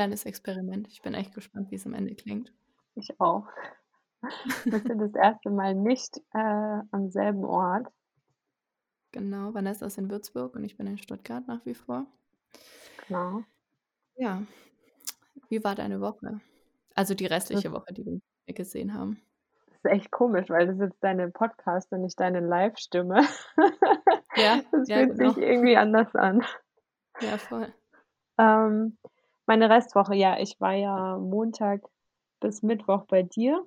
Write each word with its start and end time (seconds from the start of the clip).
kleines 0.00 0.24
Experiment. 0.24 0.88
Ich 0.88 1.02
bin 1.02 1.12
echt 1.12 1.34
gespannt, 1.34 1.70
wie 1.70 1.74
es 1.74 1.84
am 1.84 1.92
Ende 1.92 2.14
klingt. 2.14 2.54
Ich 2.94 3.20
auch. 3.20 3.46
Wir 4.64 4.78
sind 4.78 4.98
das 4.98 5.14
erste 5.14 5.50
Mal 5.50 5.74
nicht 5.74 6.16
äh, 6.32 6.80
am 6.90 7.10
selben 7.10 7.44
Ort. 7.44 7.86
Genau, 9.12 9.52
Vanessa 9.52 9.84
ist 9.84 9.98
in 9.98 10.10
Würzburg 10.10 10.54
und 10.54 10.64
ich 10.64 10.78
bin 10.78 10.86
in 10.86 10.96
Stuttgart 10.96 11.46
nach 11.46 11.66
wie 11.66 11.74
vor. 11.74 12.06
Genau. 13.06 13.44
Ja. 14.16 14.42
Wie 15.50 15.62
war 15.62 15.74
deine 15.74 16.00
Woche? 16.00 16.40
Also 16.94 17.12
die 17.12 17.26
restliche 17.26 17.70
Woche, 17.70 17.92
die 17.92 18.22
wir 18.46 18.54
gesehen 18.54 18.94
haben. 18.94 19.20
Das 19.66 19.92
ist 19.92 19.98
echt 19.98 20.10
komisch, 20.10 20.48
weil 20.48 20.66
das 20.66 20.76
ist 20.76 20.82
jetzt 20.82 21.04
deine 21.04 21.30
Podcast 21.30 21.92
und 21.92 22.00
nicht 22.00 22.18
deine 22.18 22.40
Live-Stimme. 22.40 23.20
Ja, 24.34 24.62
Das 24.72 24.88
ja, 24.88 24.96
fühlt 24.96 25.18
genau. 25.18 25.32
sich 25.34 25.42
irgendwie 25.42 25.76
anders 25.76 26.14
an. 26.14 26.42
Ja, 27.20 27.36
voll. 27.36 27.70
Ähm, 28.38 28.96
meine 29.50 29.68
Restwoche, 29.68 30.14
ja, 30.14 30.38
ich 30.38 30.60
war 30.60 30.74
ja 30.74 31.18
Montag 31.18 31.82
bis 32.40 32.62
Mittwoch 32.62 33.06
bei 33.06 33.24
dir. 33.24 33.66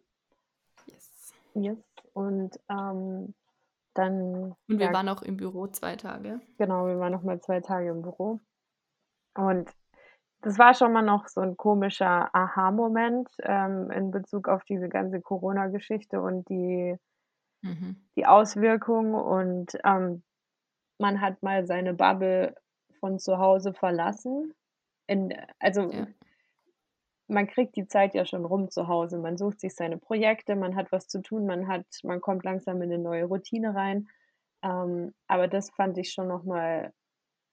Yes. 0.87 1.33
Yes. 1.55 1.77
Und 2.13 2.57
ähm, 2.69 3.33
dann, 3.93 4.55
Und 4.69 4.79
wir 4.79 4.85
ja, 4.85 4.93
waren 4.93 5.09
auch 5.09 5.21
im 5.23 5.35
Büro 5.35 5.67
zwei 5.67 5.97
Tage. 5.97 6.39
genau, 6.57 6.87
wir 6.87 6.97
waren 6.99 7.11
noch 7.11 7.23
mal 7.23 7.41
zwei 7.41 7.59
Tage 7.59 7.89
im 7.89 8.01
Büro. 8.01 8.39
Und 9.35 9.69
das 10.41 10.57
war 10.57 10.73
schon 10.73 10.93
mal 10.93 11.01
noch 11.01 11.27
so 11.27 11.41
ein 11.41 11.57
komischer 11.57 12.33
Aha-Moment 12.33 13.29
ähm, 13.41 13.91
in 13.91 14.11
Bezug 14.11 14.47
auf 14.47 14.63
diese 14.63 14.87
ganze 14.87 15.19
Corona-Geschichte 15.21 16.21
und 16.21 16.47
die, 16.47 16.95
Mhm. 17.61 17.97
die 18.15 18.25
Auswirkungen. 18.25 19.15
Und 19.15 19.77
ähm, 19.83 20.23
man 20.97 21.19
hat 21.19 21.43
mal 21.43 21.65
seine 21.67 21.93
Bubble 21.93 22.55
von 23.01 23.19
zu 23.19 23.37
Hause 23.37 23.73
verlassen. 23.73 24.53
In, 25.07 25.33
also 25.59 25.91
Ja. 25.91 26.07
man 27.27 27.47
kriegt 27.47 27.75
die 27.75 27.87
Zeit 27.87 28.13
ja 28.13 28.25
schon 28.25 28.45
rum 28.45 28.69
zu 28.69 28.87
Hause. 28.87 29.17
Man 29.17 29.37
sucht 29.37 29.59
sich 29.59 29.75
seine 29.75 29.97
Projekte, 29.97 30.55
man 30.55 30.75
hat 30.75 30.91
was 30.91 31.07
zu 31.07 31.21
tun, 31.21 31.45
man 31.45 31.67
hat, 31.67 31.85
man 32.03 32.21
kommt 32.21 32.43
langsam 32.43 32.81
in 32.81 32.91
eine 32.91 33.01
neue 33.01 33.25
Routine 33.25 33.75
rein. 33.75 34.07
Ähm, 34.61 35.13
aber 35.27 35.47
das 35.47 35.71
fand 35.71 35.97
ich 35.97 36.11
schon 36.11 36.27
nochmal 36.27 36.93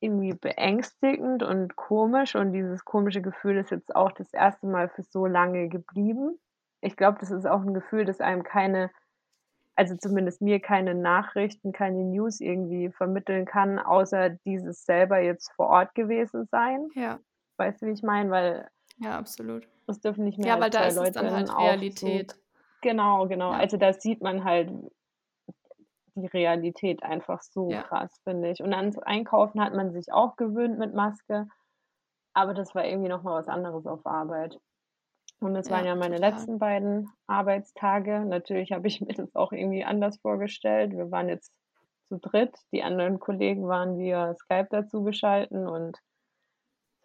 irgendwie 0.00 0.34
beängstigend 0.34 1.42
und 1.42 1.76
komisch. 1.76 2.34
Und 2.36 2.52
dieses 2.52 2.84
komische 2.84 3.22
Gefühl 3.22 3.58
ist 3.58 3.70
jetzt 3.70 3.94
auch 3.94 4.12
das 4.12 4.32
erste 4.32 4.66
Mal 4.66 4.88
für 4.88 5.02
so 5.02 5.26
lange 5.26 5.68
geblieben. 5.68 6.38
Ich 6.80 6.96
glaube, 6.96 7.18
das 7.20 7.30
ist 7.30 7.46
auch 7.46 7.60
ein 7.62 7.74
Gefühl, 7.74 8.04
das 8.04 8.20
einem 8.20 8.42
keine, 8.42 8.90
also 9.76 9.96
zumindest 9.96 10.42
mir 10.42 10.60
keine 10.60 10.94
Nachrichten, 10.94 11.72
keine 11.72 12.04
News 12.04 12.40
irgendwie 12.40 12.90
vermitteln 12.90 13.44
kann, 13.44 13.78
außer 13.78 14.30
dieses 14.46 14.84
selber 14.84 15.20
jetzt 15.20 15.52
vor 15.52 15.68
Ort 15.68 15.94
gewesen 15.94 16.46
sein. 16.50 16.88
Ja, 16.94 17.20
Weißt 17.60 17.82
du, 17.82 17.86
wie 17.86 17.92
ich 17.92 18.02
meine? 18.02 18.30
Weil 18.30 18.70
ja, 18.98 19.18
absolut. 19.18 19.68
es 19.86 20.00
dürfen 20.00 20.24
nicht 20.24 20.38
mehr 20.38 20.48
Ja, 20.48 20.60
weil 20.60 20.70
da 20.70 20.84
ist 20.84 20.96
Leute 20.96 21.12
dann 21.12 21.30
halt 21.30 21.50
einen 21.50 21.50
Aufzug. 21.50 21.62
Realität. 22.08 22.34
Genau, 22.80 23.28
genau. 23.28 23.52
Ja. 23.52 23.58
Also 23.58 23.76
da 23.76 23.92
sieht 23.92 24.22
man 24.22 24.44
halt 24.44 24.72
die 26.14 26.26
Realität 26.26 27.02
einfach 27.02 27.42
so 27.42 27.70
Ja. 27.70 27.82
krass, 27.82 28.18
finde 28.24 28.50
ich. 28.50 28.62
Und 28.62 28.72
ans 28.72 28.98
Einkaufen 28.98 29.62
hat 29.62 29.74
man 29.74 29.92
sich 29.92 30.10
auch 30.12 30.36
gewöhnt 30.36 30.78
mit 30.78 30.94
Maske, 30.94 31.46
aber 32.32 32.54
das 32.54 32.74
war 32.74 32.84
irgendwie 32.86 33.10
noch 33.10 33.22
mal 33.22 33.34
was 33.38 33.48
anderes 33.48 33.86
auf 33.86 34.06
Arbeit. 34.06 34.58
Und 35.40 35.54
das 35.54 35.70
waren 35.70 35.84
Ja, 35.84 35.92
ja 35.92 35.96
meine 35.96 36.16
total. 36.16 36.30
letzten 36.32 36.58
beiden 36.58 37.10
Arbeitstage. 37.26 38.20
Natürlich 38.24 38.72
habe 38.72 38.86
ich 38.88 39.00
mir 39.00 39.12
das 39.14 39.34
auch 39.34 39.52
irgendwie 39.52 39.84
anders 39.84 40.18
vorgestellt. 40.18 40.92
Wir 40.92 41.10
waren 41.10 41.28
jetzt 41.28 41.52
zu 42.08 42.18
dritt, 42.18 42.56
die 42.72 42.82
anderen 42.82 43.20
Kollegen 43.20 43.66
waren 43.68 43.98
via 43.98 44.34
Skype 44.34 44.68
dazugeschalten 44.70 45.66
und 45.68 45.96
es 45.96 46.09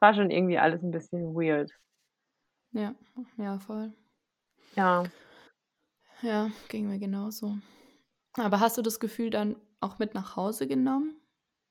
war 0.06 0.14
schon 0.14 0.30
irgendwie 0.30 0.60
alles 0.60 0.84
ein 0.84 0.92
bisschen 0.92 1.34
weird. 1.34 1.72
Ja, 2.74 2.94
ja, 3.38 3.58
voll. 3.58 3.92
Ja. 4.76 5.04
Ja, 6.22 6.52
ging 6.70 6.88
mir 6.88 7.00
genauso. 7.00 7.58
Aber 8.36 8.60
hast 8.60 8.78
du 8.78 8.84
das 8.84 9.00
Gefühl 9.00 9.32
dann 9.32 9.56
auch 9.80 9.98
mit 9.98 10.14
nach 10.14 10.36
Hause 10.36 10.68
genommen? 10.68 11.16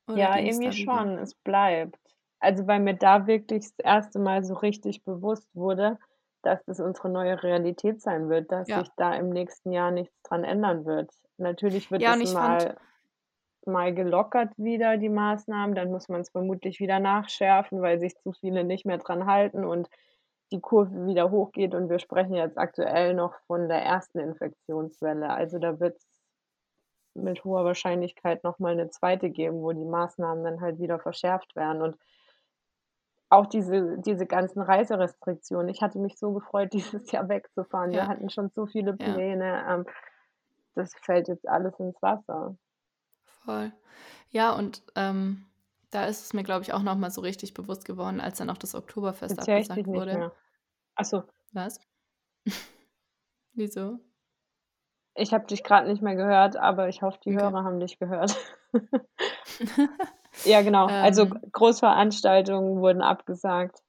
Ja, 0.09 0.37
irgendwie 0.37 0.67
da 0.67 0.73
wieder? 0.73 0.83
schon. 0.85 1.19
Es 1.19 1.35
bleibt. 1.35 1.97
Also, 2.41 2.67
weil 2.67 2.81
mir 2.81 2.95
da 2.95 3.29
wirklich 3.29 3.63
das 3.77 3.79
erste 3.79 4.19
Mal 4.19 4.43
so 4.43 4.55
richtig 4.55 5.05
bewusst 5.05 5.49
wurde, 5.55 5.99
dass 6.43 6.59
das 6.67 6.81
unsere 6.81 7.09
neue 7.09 7.41
Realität 7.43 8.03
sein 8.03 8.29
wird, 8.29 8.51
dass 8.51 8.69
Ja. 8.69 8.81
sich 8.81 8.89
da 8.97 9.15
im 9.15 9.31
nächsten 9.31 9.71
Jahr 9.71 9.93
nichts 9.93 10.15
dran 10.25 10.43
ändern 10.43 10.85
wird. 10.85 11.11
Natürlich 11.37 11.89
wird 11.93 12.03
Ja, 12.03 12.15
es 12.15 12.21
ich 12.23 12.31
fand, 12.31 12.77
mal 13.67 13.95
gelockert 13.95 14.51
wieder, 14.57 14.97
die 14.99 15.09
Maßnahmen, 15.09 15.75
dann 15.75 15.91
muss 15.91 16.09
man 16.09 16.21
es 16.23 16.31
vermutlich 16.31 16.81
wieder 16.81 17.01
nachschärfen, 17.01 17.81
weil 17.83 17.99
sich 18.01 18.17
zu 18.19 18.33
viele 18.33 18.65
nicht 18.65 18.87
mehr 18.87 18.99
dran 18.99 19.27
halten 19.27 19.65
und 19.65 19.89
die 20.53 20.61
Kurve 20.61 21.07
wieder 21.07 21.31
hochgeht 21.31 21.75
und 21.75 21.89
wir 21.91 21.99
sprechen 21.99 22.35
jetzt 22.35 22.59
aktuell 22.59 23.15
noch 23.15 23.35
von 23.47 23.69
der 23.69 23.83
ersten 23.83 24.19
Infektionswelle. 24.21 25.31
Also, 25.31 25.59
da 25.59 25.81
wird's 25.81 26.05
mit 27.17 27.45
hoher 27.45 27.65
Wahrscheinlichkeit 27.65 28.43
noch 28.45 28.59
mal 28.61 28.75
'ne 28.77 28.89
zweite 28.91 29.31
geben, 29.31 29.63
wo 29.63 29.73
die 29.73 29.85
Maßnahmen 29.85 30.45
dann 30.45 30.61
halt 30.61 30.79
wieder 30.81 30.99
verschärft 31.01 31.55
werden 31.57 31.83
und 31.83 31.97
auch 33.31 33.47
diese 33.47 33.99
diese 33.99 34.27
ganzen 34.27 34.63
Reiserestriktionen. 34.63 35.69
Ich 35.69 35.83
hatte 35.83 35.99
mich 35.99 36.19
so 36.19 36.33
gefreut, 36.33 36.73
dieses 36.73 37.11
Jahr 37.13 37.29
wegzufahren. 37.29 37.95
Wir 37.95 38.07
Ja. 38.07 38.09
hatten 38.09 38.31
schon 38.31 38.51
so 38.51 38.67
viele 38.67 38.95
Ja. 38.99 39.25
Pläne. 39.25 39.65
Ähm, 39.69 39.87
das 40.75 40.93
fällt 41.03 41.29
jetzt 41.29 41.49
alles 41.49 41.79
ins 41.81 42.01
Wasser. 42.03 42.57
Voll. 43.45 43.73
Ja, 44.31 44.53
und 44.53 44.83
ähm, 44.97 45.47
da 45.91 46.07
ist 46.07 46.25
es 46.25 46.33
mir, 46.33 46.43
glaube 46.43 46.63
ich, 46.63 46.73
auch 46.73 46.83
noch 46.83 46.97
mal 46.97 47.11
so 47.11 47.21
richtig 47.21 47.55
bewusst 47.55 47.85
geworden, 47.85 48.21
als 48.21 48.39
dann 48.39 48.51
auch 48.51 48.59
das 48.59 48.75
Oktoberfest 48.75 49.39
Jetzt 49.39 49.49
abgesagt 49.49 49.87
nicht 49.87 49.87
wurde. 49.87 50.19
mehr. 50.19 50.33
Ach 50.97 51.05
so. 51.05 51.23
Was? 51.53 51.79
Wieso? 53.55 54.01
Ich 55.15 55.33
habe 55.33 55.47
dich 55.47 55.63
grad 55.63 55.87
nicht 55.87 56.03
mehr 56.03 56.17
gehört, 56.17 56.57
aber 56.57 56.89
ich 56.89 57.03
hoffe, 57.03 57.19
die 57.25 57.31
Okay. 57.31 57.41
Hörer 57.41 57.65
haben 57.65 57.81
dich 57.81 57.99
gehört. 57.99 58.37
Ja, 60.45 60.63
genau. 60.63 60.87
Also, 60.87 61.27
Ähm, 61.27 61.41
Großveranstaltungen 61.53 62.81
wurden 62.81 63.03
abgesagt. 63.03 63.83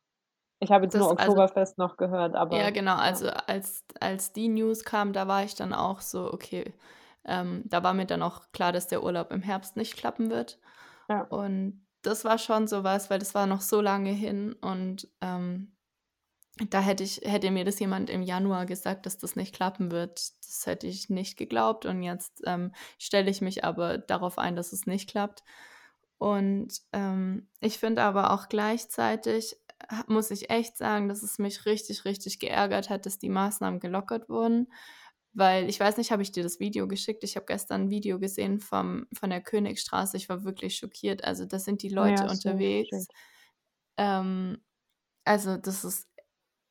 Ich 0.59 0.71
habe 0.71 0.85
jetzt 0.85 0.95
nur 0.95 1.09
also, 1.17 1.31
Oktoberfest 1.31 1.77
noch 1.77 1.97
gehört, 1.97 2.33
ja, 2.33 2.39
aber 2.41 2.71
genau, 2.71 2.95
ja. 2.95 2.97
also 2.97 3.27
als, 3.29 3.83
als 3.99 4.31
die 4.33 4.47
News 4.47 4.83
kam, 4.83 5.13
da 5.13 5.27
war 5.27 5.43
ich 5.43 5.55
dann 5.55 5.73
auch 5.73 6.01
so, 6.01 6.31
okay, 6.31 6.73
ähm, 7.25 7.63
da 7.65 7.83
war 7.83 7.93
mir 7.93 8.05
dann 8.05 8.21
auch 8.21 8.51
klar, 8.51 8.71
dass 8.71 8.87
der 8.87 9.03
Urlaub 9.03 9.31
im 9.31 9.41
Herbst 9.41 9.75
nicht 9.75 9.97
klappen 9.97 10.29
wird. 10.29 10.59
Ja. 11.09 11.21
Und 11.21 11.85
das 12.01 12.25
war 12.25 12.37
schon 12.37 12.67
so 12.67 12.83
was, 12.83 13.09
weil 13.09 13.19
das 13.19 13.33
war 13.35 13.47
noch 13.47 13.61
so 13.61 13.81
lange 13.81 14.11
hin 14.11 14.53
und 14.61 15.07
ähm, 15.21 15.75
da 16.69 16.79
hätte 16.79 17.03
ich, 17.03 17.21
hätte 17.23 17.51
mir 17.51 17.65
das 17.65 17.79
jemand 17.79 18.09
im 18.09 18.21
Januar 18.21 18.65
gesagt, 18.65 19.05
dass 19.05 19.17
das 19.17 19.35
nicht 19.35 19.53
klappen 19.53 19.91
wird. 19.91 20.31
Das 20.45 20.65
hätte 20.65 20.87
ich 20.87 21.09
nicht 21.09 21.37
geglaubt 21.37 21.85
und 21.85 22.01
jetzt 22.01 22.41
ähm, 22.45 22.71
stelle 22.97 23.29
ich 23.29 23.41
mich 23.41 23.65
aber 23.65 23.97
darauf 23.97 24.37
ein, 24.37 24.55
dass 24.55 24.71
es 24.71 24.85
nicht 24.85 25.09
klappt. 25.09 25.43
Und 26.17 26.81
ähm, 26.93 27.49
ich 27.59 27.77
finde 27.77 28.03
aber 28.03 28.31
auch 28.31 28.47
gleichzeitig, 28.47 29.57
muss 30.07 30.31
ich 30.31 30.49
echt 30.49 30.77
sagen, 30.77 31.09
dass 31.09 31.23
es 31.23 31.39
mich 31.39 31.65
richtig, 31.65 32.05
richtig 32.05 32.39
geärgert 32.39 32.89
hat, 32.89 33.05
dass 33.05 33.19
die 33.19 33.29
Maßnahmen 33.29 33.81
gelockert 33.81 34.29
wurden. 34.29 34.71
Weil 35.35 35.69
ich 35.69 35.79
weiß 35.79 35.97
nicht, 35.97 36.11
habe 36.11 36.23
ich 36.23 36.31
dir 36.31 36.43
das 36.43 36.59
Video 36.61 36.87
geschickt? 36.87 37.23
Ich 37.23 37.35
habe 37.35 37.45
gestern 37.47 37.83
ein 37.83 37.89
Video 37.91 38.19
gesehen 38.19 38.59
vom, 38.59 39.07
von 39.13 39.29
der 39.29 39.41
Königstraße. 39.41 40.17
Ich 40.17 40.29
war 40.29 40.45
wirklich 40.45 40.77
schockiert. 40.77 41.23
Also 41.25 41.45
da 41.45 41.59
sind 41.59 41.83
die 41.83 41.89
Ja, 41.97 42.23
Leute 42.23 42.25
mir 42.25 42.29
unterwegs. 42.29 43.09
Ähm, 43.97 44.63
also 45.25 45.57
das 45.57 45.85
ist 45.85 46.09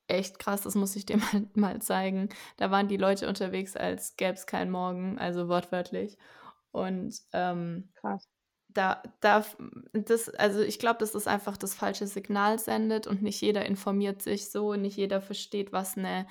echt 0.08 0.38
krass, 0.38 0.62
das 0.62 0.74
muss 0.76 0.96
ich 0.96 1.06
dir 1.06 1.18
mal, 1.34 1.48
mal 1.54 1.82
zeigen. 1.82 2.30
Da 2.58 2.70
waren 2.70 2.88
die 2.88 2.96
Leute 2.98 3.28
unterwegs, 3.28 3.76
als 3.76 4.16
gäbe 4.16 4.34
es 4.34 4.46
keinen 4.46 4.70
Morgen, 4.72 5.18
also 5.18 5.48
wortwörtlich. 5.48 6.18
Und 6.72 7.16
ähm, 7.32 7.92
Krass. 8.00 8.28
Da, 8.74 9.02
da, 9.20 9.44
das, 9.92 10.28
also 10.30 10.60
ich 10.60 10.78
glaube, 10.78 10.98
dass 10.98 11.12
das 11.12 11.26
einfach 11.26 11.56
das 11.56 11.74
falsche 11.74 12.06
Signal 12.06 12.58
sendet 12.58 13.06
und 13.06 13.22
nicht 13.22 13.40
jeder 13.40 13.64
informiert 13.66 14.20
sich 14.22 14.50
so, 14.50 14.74
nicht 14.74 14.96
jeder 14.96 15.20
versteht, 15.22 15.72
was 15.72 15.96
eine 15.96 16.26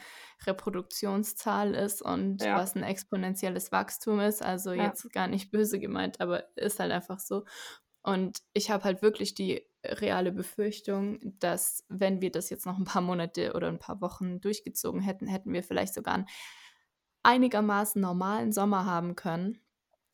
Reproduktionszahl 0.45 1.74
ist 1.74 2.01
und 2.01 2.45
Ja. 2.45 2.56
was 2.56 2.75
ein 2.75 2.84
exponentielles 2.84 3.72
Wachstum 3.72 4.19
ist. 4.19 4.44
Also 4.44 4.74
Ja. 4.74 4.84
jetzt 4.84 5.12
gar 5.13 5.28
nicht 5.28 5.51
böse 5.51 5.80
gemeint, 5.80 6.22
aber 6.22 6.45
ist 6.57 6.80
halt 6.80 6.92
einfach 6.92 7.19
so. 7.19 7.45
Und 8.04 8.40
ich 8.54 8.69
habe 8.69 8.84
halt 8.84 9.01
wirklich 9.01 9.34
die 9.36 9.66
reale 9.86 10.31
Befürchtung, 10.34 11.19
dass 11.39 11.86
wenn 11.89 12.22
wir 12.22 12.31
das 12.31 12.50
jetzt 12.50 12.66
noch 12.66 12.78
ein 12.78 12.84
paar 12.86 13.01
Monate 13.01 13.54
oder 13.54 13.69
ein 13.69 13.80
paar 13.80 14.01
Wochen 14.01 14.42
durchgezogen 14.42 15.01
hätten, 15.01 15.28
hätten 15.28 15.54
wir 15.54 15.63
vielleicht 15.63 15.94
sogar 15.94 16.16
einen 16.16 16.28
einigermaßen 17.24 18.01
normalen 18.01 18.51
Sommer 18.51 18.86
haben 18.86 19.16
können. 19.16 19.62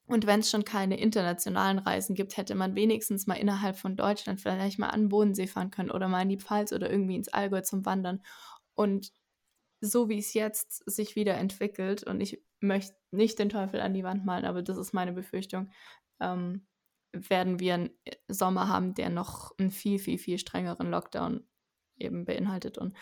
Und 0.10 0.26
wenn 0.26 0.40
es 0.40 0.50
schon 0.50 0.66
keine 0.66 1.00
internationalen 1.00 1.78
Reisen 1.78 2.16
gibt, 2.16 2.36
hätte 2.36 2.56
man 2.56 2.76
wenigstens 2.76 3.28
mal 3.28 3.36
innerhalb 3.36 3.78
von 3.78 3.96
Deutschland 3.96 4.42
vielleicht 4.42 4.80
mal 4.80 4.90
an 4.90 5.02
den 5.02 5.10
Bodensee 5.10 5.48
fahren 5.48 5.70
können 5.70 5.92
oder 5.92 6.08
mal 6.08 6.24
in 6.24 6.30
die 6.30 6.40
Pfalz 6.40 6.74
oder 6.74 6.90
irgendwie 6.90 7.16
ins 7.16 7.30
Allgäu 7.30 7.62
zum 7.62 7.86
Wandern. 7.86 8.24
Und 8.74 9.12
so 9.82 10.10
wie 10.10 10.18
es 10.18 10.34
jetzt 10.34 10.84
sich 10.90 11.16
wieder 11.16 11.36
entwickelt, 11.36 12.04
und 12.04 12.22
ich 12.22 12.44
möchte 12.60 12.96
nicht 13.12 13.40
den 13.40 13.50
Teufel 13.50 13.80
an 13.82 13.94
die 13.94 14.04
Wand 14.04 14.26
malen, 14.26 14.46
aber 14.46 14.62
das 14.62 14.78
ist 14.78 14.94
meine 14.94 15.14
Befürchtung, 15.14 15.72
ähm, 16.20 16.68
werden 17.14 17.60
wir 17.60 17.76
einen 17.76 17.90
Sommer 18.28 18.68
haben, 18.68 18.94
der 18.94 19.10
noch 19.10 19.58
einen 19.58 19.72
viel, 19.72 20.00
viel, 20.00 20.18
viel 20.18 20.38
strengeren 20.38 20.92
Lockdown 20.92 21.48
eben 21.98 22.26
beinhaltet. 22.26 22.78
Und 22.78 22.96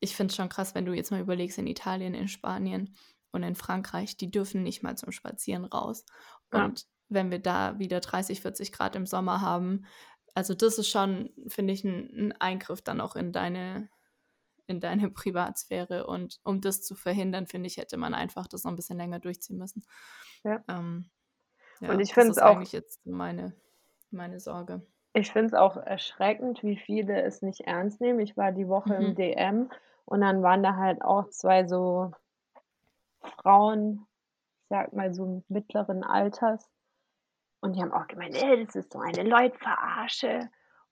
ich 0.00 0.16
finde 0.16 0.30
es 0.30 0.36
schon 0.36 0.48
krass, 0.48 0.74
wenn 0.74 0.86
du 0.86 0.92
jetzt 0.92 1.10
mal 1.10 1.20
überlegst, 1.20 1.58
in 1.58 1.66
Italien, 1.66 2.14
in 2.14 2.28
Spanien 2.28 2.94
und 3.32 3.42
in 3.42 3.54
Frankreich, 3.54 4.16
die 4.16 4.30
dürfen 4.30 4.62
nicht 4.62 4.82
mal 4.82 4.96
zum 4.96 5.12
Spazieren 5.12 5.64
raus. 5.64 6.04
Und 6.50 6.80
ja. 6.80 6.86
wenn 7.08 7.30
wir 7.30 7.38
da 7.38 7.78
wieder 7.78 8.00
30, 8.00 8.40
40 8.40 8.72
Grad 8.72 8.96
im 8.96 9.06
Sommer 9.06 9.40
haben, 9.40 9.86
also 10.34 10.54
das 10.54 10.78
ist 10.78 10.90
schon, 10.90 11.30
finde 11.48 11.72
ich, 11.72 11.82
ein, 11.84 12.10
ein, 12.14 12.32
Eingriff 12.40 12.82
dann 12.82 13.00
auch 13.00 13.16
in 13.16 13.32
deine, 13.32 13.88
in 14.66 14.80
deine 14.80 15.10
Privatsphäre. 15.10 16.06
Und 16.06 16.40
um 16.44 16.60
das 16.60 16.82
zu 16.82 16.94
verhindern, 16.94 17.46
finde 17.46 17.68
ich, 17.68 17.78
hätte 17.78 17.96
man 17.96 18.14
einfach 18.14 18.46
das 18.46 18.64
noch 18.64 18.72
ein 18.72 18.76
bisschen 18.76 18.98
länger 18.98 19.18
durchziehen 19.18 19.58
müssen. 19.58 19.82
Ja. 20.44 20.62
Ähm, 20.68 21.10
ja 21.80 21.90
und 21.90 22.00
ich 22.00 22.12
finde 22.12 22.30
es 22.30 22.38
auch. 22.38 22.56
eigentlich 22.56 22.72
jetzt 22.72 23.06
meine, 23.06 23.54
meine 24.10 24.38
Sorge. 24.40 24.86
Ich 25.14 25.32
finde 25.32 25.46
es 25.46 25.54
auch 25.54 25.78
erschreckend, 25.78 26.62
wie 26.62 26.76
viele 26.76 27.22
es 27.22 27.40
nicht 27.40 27.62
ernst 27.62 28.02
nehmen. 28.02 28.20
Ich 28.20 28.36
war 28.36 28.52
die 28.52 28.68
Woche 28.68 28.98
mhm. 28.98 29.06
im 29.06 29.14
DM 29.14 29.70
und 30.04 30.20
dann 30.20 30.42
waren 30.42 30.62
da 30.62 30.76
halt 30.76 31.00
auch 31.00 31.30
zwei 31.30 31.66
so 31.66 32.12
Frauen, 33.22 34.06
sag 34.68 34.92
mal 34.92 35.12
so 35.14 35.42
mittleren 35.48 36.04
Alters. 36.04 36.68
Und 37.60 37.74
die 37.74 37.82
haben 37.82 37.92
auch 37.92 38.06
gemeint, 38.06 38.34
ey, 38.34 38.64
das 38.64 38.76
ist 38.76 38.92
so 38.92 38.98
eine 38.98 39.22
Leutverarsche. 39.22 40.48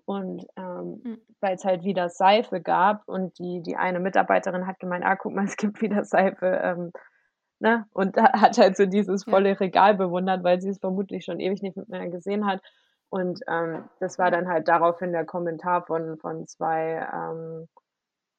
Und 0.07 0.47
ähm, 0.57 1.01
mhm. 1.03 1.21
weil 1.41 1.55
es 1.55 1.65
halt 1.65 1.83
wieder 1.83 2.11
Seife 2.11 2.61
gab 2.61 3.09
und 3.09 3.39
die, 3.39 3.63
die 3.63 3.77
eine 3.77 4.01
Mitarbeiterin 4.01 4.67
hat 4.67 4.79
gemeint, 4.79 5.05
ah, 5.05 5.17
guck 5.17 5.33
mal, 5.33 5.45
es 5.45 5.57
gibt 5.57 5.81
wieder 5.81 6.05
Seife. 6.05 6.47
Ähm, 6.47 6.93
ne? 7.59 7.87
Und 7.93 8.17
hat 8.17 8.59
halt 8.59 8.77
so 8.77 8.87
dieses 8.87 9.25
volle. 9.25 9.59
Regal 9.61 9.95
bewundert, 9.95 10.45
weil 10.45 10.61
sie 10.61 10.71
es 10.71 10.79
vermutlich 10.79 11.25
schon 11.25 11.41
ewig 11.41 11.63
nicht 11.63 11.77
mehr 11.89 12.09
gesehen 12.11 12.47
hat. 12.47 12.61
Und 13.09 13.41
ähm, 13.47 13.89
das 14.01 14.19
war 14.19 14.31
dann 14.31 14.49
halt 14.49 14.69
daraufhin 14.69 15.13
der 15.13 15.25
Kommentar 15.25 15.87
von, 15.87 16.19
von 16.19 16.47
zwei 16.47 17.07
ähm, 17.13 17.69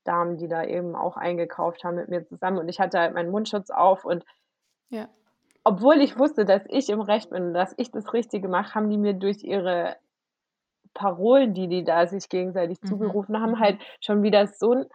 Damen, 0.03 0.37
die 0.37 0.47
da 0.47 0.63
eben 0.63 0.95
auch 0.95 1.17
eingekauft 1.17 1.83
haben 1.83 1.95
mit 1.95 2.09
mir 2.09 2.25
zusammen. 2.25 2.57
Und 2.57 2.69
ich 2.69 2.79
hatte 2.79 2.99
halt 2.99 3.13
meinen 3.13 3.31
Mundschutz 3.31 3.69
auf 3.69 4.05
und 4.05 4.25
ja. 4.89 5.07
Obwohl 5.65 5.99
ich 6.01 6.17
wusste, 6.17 6.45
dass 6.45 6.61
ich 6.69 6.89
im 6.89 7.01
Recht 7.01 7.31
bin 7.31 7.47
und 7.47 7.53
dass 7.53 7.73
ich 7.77 7.91
das 7.91 8.13
Richtige 8.13 8.47
mache, 8.47 8.75
haben 8.75 8.89
die 8.89 8.97
mir 8.97 9.13
durch 9.13 9.43
ihre 9.43 9.97
Parolen, 10.93 11.53
die 11.53 11.67
die 11.67 11.83
da 11.83 12.07
sich 12.07 12.29
gegenseitig 12.29 12.81
mhm. 12.81 12.87
zugerufen 12.87 13.41
haben, 13.41 13.53
mhm. 13.53 13.59
halt 13.59 13.81
schon 13.99 14.23
wieder 14.23 14.47
so 14.47 14.71
ein, 14.71 14.85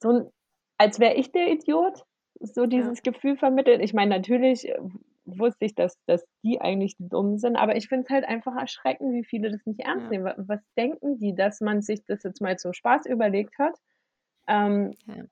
so 0.00 0.10
ein 0.10 0.30
als 0.76 1.00
wäre 1.00 1.14
ich 1.14 1.32
der 1.32 1.50
Idiot, 1.50 2.04
so 2.40 2.66
dieses 2.66 2.98
ja. 2.98 3.10
Gefühl 3.10 3.36
vermittelt. 3.36 3.82
Ich 3.82 3.94
meine, 3.94 4.14
natürlich 4.14 4.68
äh, 4.68 4.78
wusste 5.24 5.64
ich, 5.64 5.74
dass, 5.74 5.98
dass 6.06 6.24
die 6.44 6.60
eigentlich 6.60 6.94
dumm 6.98 7.38
sind, 7.38 7.56
aber 7.56 7.74
ich 7.74 7.88
finde 7.88 8.04
es 8.04 8.10
halt 8.10 8.24
einfach 8.24 8.54
erschreckend, 8.54 9.12
wie 9.12 9.24
viele 9.24 9.50
das 9.50 9.66
nicht 9.66 9.80
ernst 9.80 10.04
ja. 10.04 10.10
nehmen. 10.10 10.32
Was 10.36 10.60
denken 10.76 11.18
die, 11.18 11.34
dass 11.34 11.60
man 11.60 11.82
sich 11.82 12.04
das 12.04 12.22
jetzt 12.22 12.40
mal 12.40 12.56
zum 12.56 12.72
Spaß 12.74 13.06
überlegt 13.06 13.58
hat 13.58 13.74
ähm, 14.48 14.94
ja. 15.06 15.24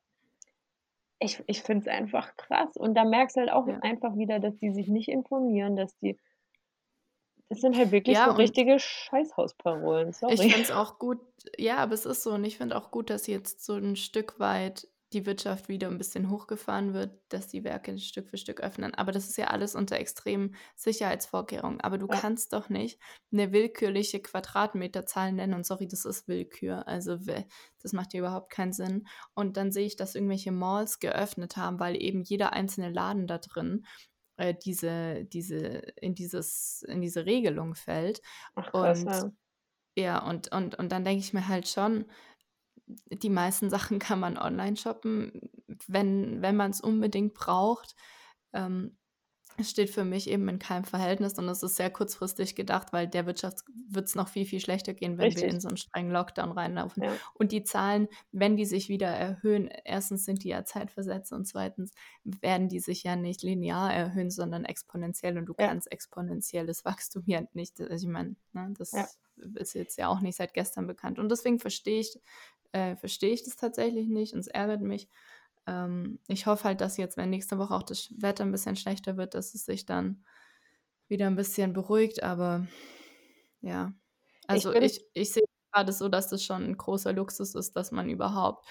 Ich, 1.18 1.42
ich 1.46 1.62
finde 1.62 1.88
es 1.88 1.96
einfach 1.96 2.36
krass. 2.36 2.76
Und 2.76 2.94
da 2.94 3.04
merkst 3.04 3.36
du 3.36 3.40
halt 3.40 3.50
auch 3.50 3.66
ja. 3.66 3.78
einfach 3.80 4.16
wieder, 4.16 4.38
dass 4.38 4.56
die 4.58 4.72
sich 4.72 4.88
nicht 4.88 5.08
informieren, 5.08 5.76
dass 5.76 5.96
die. 5.98 6.18
Das 7.48 7.60
sind 7.60 7.76
halt 7.76 7.92
wirklich 7.92 8.16
ja, 8.16 8.26
so 8.26 8.32
richtige 8.32 8.78
Scheißhausparolen. 8.78 10.12
Sorry. 10.12 10.34
Ich 10.34 10.40
finde 10.40 10.60
es 10.60 10.70
auch 10.72 10.98
gut, 10.98 11.20
ja, 11.56 11.76
aber 11.76 11.94
es 11.94 12.04
ist 12.04 12.22
so. 12.22 12.32
Und 12.32 12.44
ich 12.44 12.58
finde 12.58 12.76
auch 12.76 12.90
gut, 12.90 13.08
dass 13.08 13.26
jetzt 13.26 13.64
so 13.64 13.76
ein 13.76 13.96
Stück 13.96 14.40
weit 14.40 14.88
die 15.16 15.26
Wirtschaft 15.26 15.68
wieder 15.68 15.88
ein 15.88 15.98
bisschen 15.98 16.30
hochgefahren 16.30 16.92
wird, 16.94 17.18
dass 17.30 17.48
die 17.48 17.64
Werke 17.64 17.98
Stück 17.98 18.28
für 18.28 18.36
Stück 18.36 18.60
öffnen. 18.60 18.94
Aber 18.94 19.10
das 19.10 19.28
ist 19.28 19.38
ja 19.38 19.46
alles 19.46 19.74
unter 19.74 19.96
extremen 19.96 20.54
Sicherheitsvorkehrungen. 20.76 21.80
Aber 21.80 21.98
du 21.98 22.06
ja. 22.06 22.16
kannst 22.18 22.52
doch 22.52 22.68
nicht 22.68 23.00
eine 23.32 23.52
willkürliche 23.52 24.20
Quadratmeterzahl 24.20 25.32
nennen 25.32 25.54
und 25.54 25.66
sorry, 25.66 25.88
das 25.88 26.04
ist 26.04 26.28
Willkür. 26.28 26.86
Also 26.86 27.18
das 27.82 27.92
macht 27.92 28.12
ja 28.12 28.20
überhaupt 28.20 28.50
keinen 28.50 28.72
Sinn. 28.72 29.06
Und 29.34 29.56
dann 29.56 29.72
sehe 29.72 29.86
ich, 29.86 29.96
dass 29.96 30.14
irgendwelche 30.14 30.52
Malls 30.52 31.00
geöffnet 31.00 31.56
haben, 31.56 31.80
weil 31.80 32.00
eben 32.00 32.22
jeder 32.22 32.52
einzelne 32.52 32.90
Laden 32.90 33.26
da 33.26 33.38
drin 33.38 33.86
äh, 34.36 34.54
diese, 34.54 35.24
diese, 35.24 35.56
in 35.56 36.14
dieses, 36.14 36.82
in 36.82 37.00
diese 37.00 37.24
Regelung 37.24 37.74
fällt. 37.74 38.20
Ach, 38.54 38.70
krass, 38.70 39.00
und 39.00 39.10
ja. 39.10 39.30
Ja, 39.98 40.18
und, 40.18 40.52
und, 40.52 40.78
und 40.78 40.92
dann 40.92 41.04
denke 41.04 41.20
ich 41.20 41.32
mir 41.32 41.48
halt 41.48 41.68
schon, 41.68 42.04
die 42.86 43.30
meisten 43.30 43.70
Sachen 43.70 43.98
kann 43.98 44.20
man 44.20 44.38
online 44.38 44.76
shoppen, 44.76 45.50
wenn, 45.86 46.42
wenn 46.42 46.56
man 46.56 46.70
es 46.70 46.80
unbedingt 46.80 47.34
braucht. 47.34 47.94
Ähm, 48.52 48.96
es 49.58 49.70
steht 49.70 49.90
für 49.90 50.04
mich 50.04 50.28
eben 50.28 50.48
in 50.48 50.58
keinem 50.58 50.84
Verhältnis 50.84 51.38
und 51.38 51.48
es 51.48 51.62
ist 51.62 51.76
sehr 51.76 51.90
kurzfristig 51.90 52.54
gedacht, 52.54 52.92
weil 52.92 53.08
der 53.08 53.26
Wirtschaft 53.26 53.60
wird 53.88 54.06
es 54.06 54.14
noch 54.14 54.28
viel, 54.28 54.44
viel 54.44 54.60
schlechter 54.60 54.92
gehen, 54.92 55.16
wenn 55.16 55.26
Richtig. 55.26 55.44
wir 55.44 55.50
in 55.50 55.60
so 55.60 55.68
einen 55.68 55.76
strengen 55.76 56.10
Lockdown 56.10 56.52
reinlaufen. 56.52 57.02
Ja. 57.02 57.12
Und 57.34 57.52
die 57.52 57.64
Zahlen, 57.64 58.08
wenn 58.32 58.56
die 58.56 58.66
sich 58.66 58.88
wieder 58.88 59.08
erhöhen, 59.08 59.68
erstens 59.84 60.24
sind 60.24 60.44
die 60.44 60.48
ja 60.48 60.64
zeitversetzt 60.64 61.32
und 61.32 61.46
zweitens 61.46 61.92
werden 62.24 62.68
die 62.68 62.80
sich 62.80 63.02
ja 63.02 63.16
nicht 63.16 63.42
linear 63.42 63.92
erhöhen, 63.92 64.30
sondern 64.30 64.64
exponentiell 64.64 65.38
und 65.38 65.46
du 65.46 65.54
ja. 65.58 65.68
kannst 65.68 65.90
exponentielles 65.90 66.84
Wachstum 66.84 67.22
ja 67.26 67.42
nicht. 67.54 67.80
Also 67.80 68.06
ich 68.06 68.12
meine, 68.12 68.36
ne, 68.52 68.74
das 68.76 68.92
ja. 68.92 69.06
ist 69.54 69.74
jetzt 69.74 69.96
ja 69.96 70.08
auch 70.08 70.20
nicht 70.20 70.36
seit 70.36 70.52
gestern 70.52 70.86
bekannt. 70.86 71.18
Und 71.18 71.30
deswegen 71.30 71.58
verstehe 71.58 72.00
ich 72.00 72.20
äh, 72.76 72.96
verstehe 72.96 73.32
ich 73.32 73.42
das 73.42 73.56
tatsächlich 73.56 74.06
nicht 74.06 74.34
und 74.34 74.40
es 74.40 74.48
ärgert 74.48 74.82
mich. 74.82 75.08
Ähm, 75.66 76.18
ich 76.28 76.46
hoffe 76.46 76.64
halt, 76.64 76.82
dass 76.82 76.98
jetzt, 76.98 77.16
wenn 77.16 77.30
nächste 77.30 77.58
Woche 77.58 77.74
auch 77.74 77.82
das 77.82 78.10
Wetter 78.18 78.44
ein 78.44 78.52
bisschen 78.52 78.76
schlechter 78.76 79.16
wird, 79.16 79.34
dass 79.34 79.54
es 79.54 79.64
sich 79.64 79.86
dann 79.86 80.24
wieder 81.08 81.26
ein 81.26 81.36
bisschen 81.36 81.72
beruhigt. 81.72 82.22
Aber 82.22 82.66
ja, 83.62 83.94
also 84.46 84.74
ich, 84.74 84.98
ich, 84.98 85.04
ich 85.14 85.32
sehe 85.32 85.44
gerade 85.72 85.92
so, 85.92 86.10
dass 86.10 86.28
das 86.28 86.44
schon 86.44 86.64
ein 86.64 86.76
großer 86.76 87.14
Luxus 87.14 87.54
ist, 87.54 87.74
dass 87.76 87.92
man 87.92 88.10
überhaupt 88.10 88.66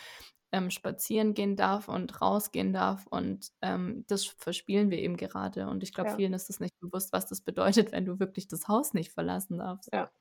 ähm, 0.52 0.70
spazieren 0.70 1.34
gehen 1.34 1.56
darf 1.56 1.90
und 1.90 2.22
rausgehen 2.22 2.74
darf. 2.74 3.08
Und 3.08 3.52
ähm, 3.64 4.06
das 4.08 4.26
verspielen 4.26 4.92
wir 4.92 5.00
eben 5.00 5.18
gerade. 5.18 5.68
Und 5.68 5.82
ich 5.82 5.96
glaube, 5.96 6.12
ja. 6.12 6.16
vielen 6.16 6.34
ist 6.34 6.52
es 6.52 6.60
nicht 6.60 6.80
bewusst, 6.80 7.12
was 7.12 7.26
das 7.26 7.42
bedeutet, 7.42 7.92
wenn 7.92 8.06
du 8.06 8.20
wirklich 8.20 8.48
das 8.48 8.68
Haus 8.68 8.94
nicht 8.94 9.12
verlassen 9.12 9.58
darfst. 9.58 9.90
Ja, 9.92 10.12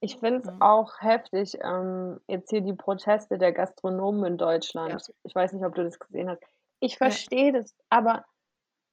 ich 0.00 0.18
finde 0.18 0.40
es 0.40 0.48
auch 0.60 1.00
heftig, 1.00 1.58
ähm, 1.62 2.20
jetzt 2.28 2.50
hier 2.50 2.60
die 2.62 2.74
Proteste 2.74 3.38
der 3.38 3.52
Gastronomen 3.52 4.24
in 4.32 4.38
Ja. 4.84 5.00
Deutschland. 5.00 5.12
Ich 5.24 5.34
weiß 5.34 5.52
nicht, 5.52 5.64
ob 5.64 5.74
du 5.74 5.84
das 5.84 5.98
gesehen 5.98 6.30
hast. 6.30 6.42
Ich 6.80 6.98
Ja. 7.02 7.18
verstehe 7.18 7.52
das, 7.52 7.74
aber 7.90 8.24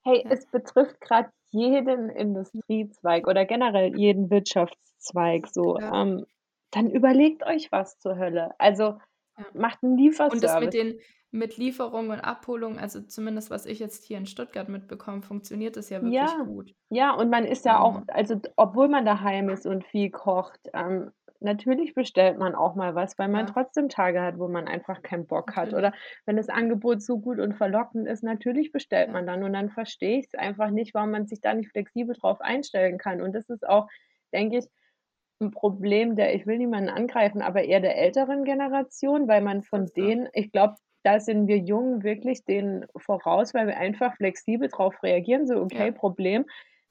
hey, 0.04 0.26
Ja. 0.26 0.32
es 0.32 0.48
betrifft 0.48 1.02
gerade 1.02 1.32
jeden 1.52 2.10
Industriezweig 2.10 3.28
oder 3.28 3.46
generell 3.46 3.96
jeden 3.96 4.30
Wirtschaftszweig 4.32 5.48
so. 5.54 5.80
Ja. 5.80 5.94
Ähm, 5.94 6.26
dann 6.72 6.90
überlegt 6.92 7.44
euch 7.46 7.72
was 7.72 8.00
zur 8.00 8.18
Hölle. 8.18 8.52
Also, 8.60 9.00
Ja. 9.38 9.54
macht 9.54 9.84
'n 9.84 9.98
Und 10.30 10.44
das 10.44 10.58
mit 10.58 10.74
den 10.74 11.00
mit 11.34 11.58
Lieferung 11.58 12.10
und 12.12 12.22
Abholung, 12.22 12.80
also 12.80 13.02
zumindest 13.02 13.50
was 13.52 13.66
ich 13.66 13.80
jetzt 13.80 14.06
hier 14.06 14.18
in 14.20 14.26
Stuttgart 14.28 14.70
mitbekomme, 14.70 15.22
funktioniert 15.24 15.78
das 15.78 15.90
ja 15.90 16.04
wirklich 16.04 16.40
Ja, 16.40 16.44
gut. 16.44 16.74
ja, 16.90 17.12
und 17.14 17.30
man 17.30 17.46
ist 17.46 17.66
ja 17.66 17.80
auch, 17.80 18.04
also 18.08 18.40
obwohl 18.56 18.88
man 18.90 19.06
daheim 19.06 19.50
ist 19.50 19.66
und 19.66 19.86
viel 19.86 20.12
kocht, 20.12 20.60
ähm, 20.74 21.12
natürlich 21.40 21.94
bestellt 21.94 22.38
man 22.38 22.56
auch 22.56 22.76
mal 22.76 22.96
was, 22.96 23.18
weil 23.18 23.28
man 23.30 23.46
Ja. 23.46 23.48
trotzdem 23.48 23.90
Tage 23.90 24.22
hat, 24.22 24.38
wo 24.38 24.48
man 24.48 24.68
einfach 24.68 25.02
keinen 25.02 25.28
Bock 25.28 25.56
hat. 25.56 25.74
Oder 25.74 25.94
wenn 26.26 26.38
das 26.38 26.48
Angebot 26.50 27.02
so 27.02 27.20
gut 27.20 27.40
und 27.40 27.54
verlockend 27.56 28.08
ist, 28.08 28.24
natürlich 28.24 28.72
bestellt 28.72 29.10
Ja. 29.10 29.14
man 29.14 29.26
dann. 29.28 29.44
Und 29.44 29.54
dann 29.54 29.70
verstehe 29.70 30.20
ich 30.20 30.28
es 30.32 30.40
einfach 30.40 30.70
nicht, 30.72 30.94
warum 30.94 31.12
man 31.12 31.28
sich 31.28 31.42
da 31.42 31.54
nicht 31.54 31.70
flexibel 31.72 32.16
drauf 32.16 32.40
einstellen 32.40 32.98
kann. 32.98 33.22
Und 33.22 33.34
das 33.34 33.50
ist 33.50 33.68
auch, 33.68 33.88
denke 34.34 34.58
ich, 34.60 34.68
ein 35.42 35.52
Problem 35.52 36.16
der 36.16 36.34
ich 36.36 36.46
will 36.48 36.58
niemanden 36.58 36.90
angreifen, 36.90 37.42
aber 37.42 37.64
eher 37.64 37.82
der 37.82 37.98
älteren 37.98 38.44
Generation, 38.46 39.28
weil 39.28 39.42
man 39.42 39.64
von 39.64 39.92
denen 39.96 40.30
ich 40.34 40.52
glaube 40.52 40.76
da 41.04 41.20
sind 41.20 41.48
wir 41.48 41.58
Jungen 41.60 42.04
wirklich 42.04 42.46
denen 42.46 42.86
voraus, 42.98 43.54
weil 43.54 43.68
wir 43.68 43.78
einfach 43.78 44.16
flexibel 44.18 44.70
drauf 44.70 45.02
reagieren, 45.04 45.48
so: 45.48 45.56
„Okay, 45.62 45.92
Ja. 45.92 45.94
Problem, 45.94 46.46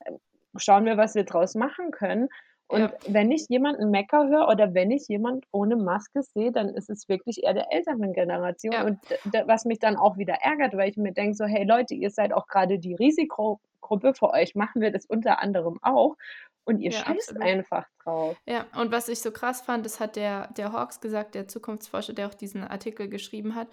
ähm, 0.06 0.18
schauen 0.56 0.84
wir, 0.84 0.96
was 0.96 1.14
wir 1.14 1.24
draus 1.24 1.54
machen 1.54 1.90
können.“ 1.90 2.28
Und 2.68 2.90
Ja. 2.90 3.02
wenn 3.06 3.30
ich 3.30 3.46
jemanden 3.50 3.90
Mecker 3.90 4.28
höre 4.28 4.48
oder 4.48 4.72
wenn 4.74 4.90
ich 4.90 5.06
jemand 5.08 5.44
ohne 5.52 5.76
Maske 5.76 6.22
sehe, 6.22 6.52
dann 6.52 6.70
ist 6.70 6.88
es 6.88 7.06
wirklich 7.08 7.42
eher 7.44 7.52
der 7.54 7.70
älteren 7.72 8.12
Generation. 8.14 8.80
Ja. 8.80 8.84
Und 8.84 9.00
was 9.46 9.64
mich 9.66 9.78
dann 9.78 9.96
auch 9.96 10.16
wieder 10.16 10.34
ärgert, 10.42 10.74
weil 10.76 10.88
ich 10.90 10.96
mir 10.96 11.12
denke 11.12 11.34
so: 11.36 11.44
„Hey 11.44 11.64
Leute, 11.64 11.94
ihr 11.94 12.10
seid 12.10 12.32
auch 12.32 12.46
gerade 12.46 12.78
die 12.78 12.94
Risikogruppe, 12.94 14.14
für 14.14 14.30
euch 14.30 14.54
machen 14.54 14.80
wir 14.80 14.90
das 14.92 15.04
unter 15.06 15.40
anderem 15.42 15.78
auch. 15.82 16.16
Und 16.64 16.78
ihr 16.80 16.92
Ja, 16.92 17.02
scheißt 17.02 17.40
absolut. 17.42 17.42
einfach 17.42 17.86
drauf. 18.04 18.38
Ja, 18.48 18.66
und 18.76 18.92
was 18.92 19.08
ich 19.08 19.20
so 19.20 19.30
krass 19.32 19.62
fand, 19.62 19.86
das 19.86 20.00
hat 20.00 20.16
der 20.16 20.48
der 20.56 20.72
Hawks 20.72 21.00
gesagt, 21.00 21.34
der 21.36 21.48
Zukunftsforscher, 21.48 22.12
der 22.14 22.28
auch 22.28 22.34
diesen 22.34 22.64
Artikel 22.64 23.08
geschrieben 23.08 23.54
hat. 23.54 23.68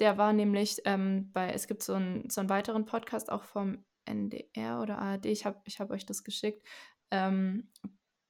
Der 0.00 0.16
war 0.16 0.32
nämlich, 0.32 0.78
ähm, 0.86 1.30
bei 1.32 1.52
es 1.52 1.66
gibt 1.68 1.82
so 1.82 1.92
'n 1.94 2.24
so 2.30 2.40
'n 2.40 2.48
weiteren 2.48 2.86
Podcast 2.86 3.30
auch 3.30 3.44
vom 3.44 3.84
NDR 4.06 4.80
oder 4.80 4.98
ARD, 4.98 5.26
ich 5.26 5.44
habe 5.44 5.60
ich 5.66 5.78
habe 5.78 5.92
euch 5.94 6.06
das 6.06 6.24
geschickt. 6.24 6.66
Ähm, 7.10 7.70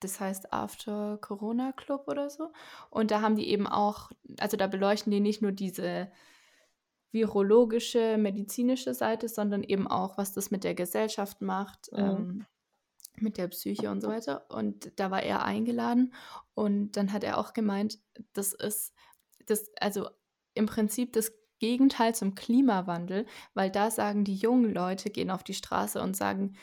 das 0.00 0.18
heißt 0.20 0.52
After 0.52 1.18
Corona 1.18 1.72
Club 1.72 2.08
oder 2.08 2.28
so. 2.30 2.52
Und 2.90 3.10
da 3.12 3.20
haben 3.22 3.36
die 3.36 3.48
eben 3.48 3.66
auch 3.68 4.10
also, 4.40 4.56
da 4.56 4.66
beleuchten 4.66 5.12
die 5.12 5.20
nicht 5.20 5.42
nur 5.42 5.52
diese 5.52 6.10
virologische, 7.14 8.16
medizinische 8.18 8.94
Seite, 8.94 9.28
sondern 9.28 9.64
eben 9.64 9.88
auch, 9.88 10.16
was 10.16 10.32
das 10.32 10.50
mit 10.52 10.62
der 10.64 10.74
Gesellschaft 10.74 11.40
macht, 11.40 11.90
Mhm. 11.96 12.26
ähm 12.32 12.46
mit 13.20 13.38
der 13.38 13.48
Psyche 13.48 13.90
und 13.90 14.00
so 14.00 14.08
weiter. 14.08 14.46
Und 14.50 14.98
da 15.00 15.10
war 15.10 15.22
er 15.22 15.44
eingeladen 15.44 16.14
und 16.54 16.92
dann 16.96 17.12
hat 17.12 17.24
er 17.24 17.38
auch 17.38 17.52
gemeint, 17.54 17.98
das 18.34 18.54
ist, 18.54 18.94
das, 19.46 19.70
also 19.80 20.10
im 20.54 20.66
Prinzip 20.66 21.12
das 21.14 21.32
Gegenteil 21.60 22.14
zum 22.16 22.34
Klimawandel, 22.34 23.26
weil 23.54 23.70
da 23.70 23.90
sagen 23.92 24.24
die 24.24 24.36
jungen 24.36 24.74
Leute, 24.74 25.10
gehen 25.10 25.30
auf 25.30 25.44
die 25.44 25.54
Straße 25.54 26.02
und 26.02 26.16
sagen, 26.16 26.56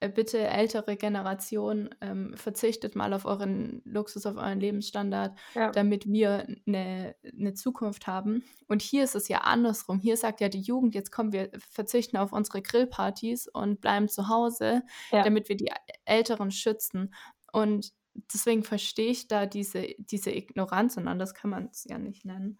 äh, 0.00 0.08
bitte 0.10 0.38
ältere 0.46 0.96
Generation, 0.96 1.90
ähm, 2.02 2.34
verzichtet 2.36 2.96
mal 2.96 3.14
auf 3.14 3.24
euren 3.26 3.82
Luxus, 3.84 4.26
auf 4.26 4.36
euren 4.36 4.60
Lebensstandard, 4.60 5.38
Ja. 5.54 5.72
damit 5.72 6.06
wir 6.06 6.46
eine 6.66 7.16
ne 7.32 7.54
Zukunft 7.54 8.06
haben. 8.06 8.44
Und 8.68 8.82
hier 8.82 9.04
ist 9.04 9.14
es 9.16 9.28
ja 9.28 9.38
andersrum. 9.42 10.00
Hier 10.00 10.16
sagt 10.18 10.40
ja 10.42 10.48
die 10.50 10.60
Jugend, 10.60 10.94
jetzt 10.94 11.12
kommen 11.12 11.32
wir 11.32 11.50
verzichten 11.70 12.16
auf 12.18 12.32
unsere 12.32 12.62
Grillpartys 12.62 13.48
und 13.48 13.80
bleiben 13.80 14.08
zu 14.08 14.28
Hause, 14.28 14.82
Ja. 15.12 15.22
damit 15.22 15.48
wir 15.48 15.56
die 15.56 15.72
Älteren 16.04 16.50
schützen. 16.50 17.14
Und 17.52 17.92
deswegen 18.32 18.64
verstehe 18.64 19.10
ich 19.10 19.28
da 19.28 19.46
diese, 19.46 19.88
diese 19.98 20.30
Ignoranz, 20.32 20.96
und 20.98 21.08
anders 21.08 21.34
kann 21.34 21.50
man 21.50 21.68
es 21.72 21.84
ja 21.88 21.98
nicht 21.98 22.24
nennen, 22.26 22.58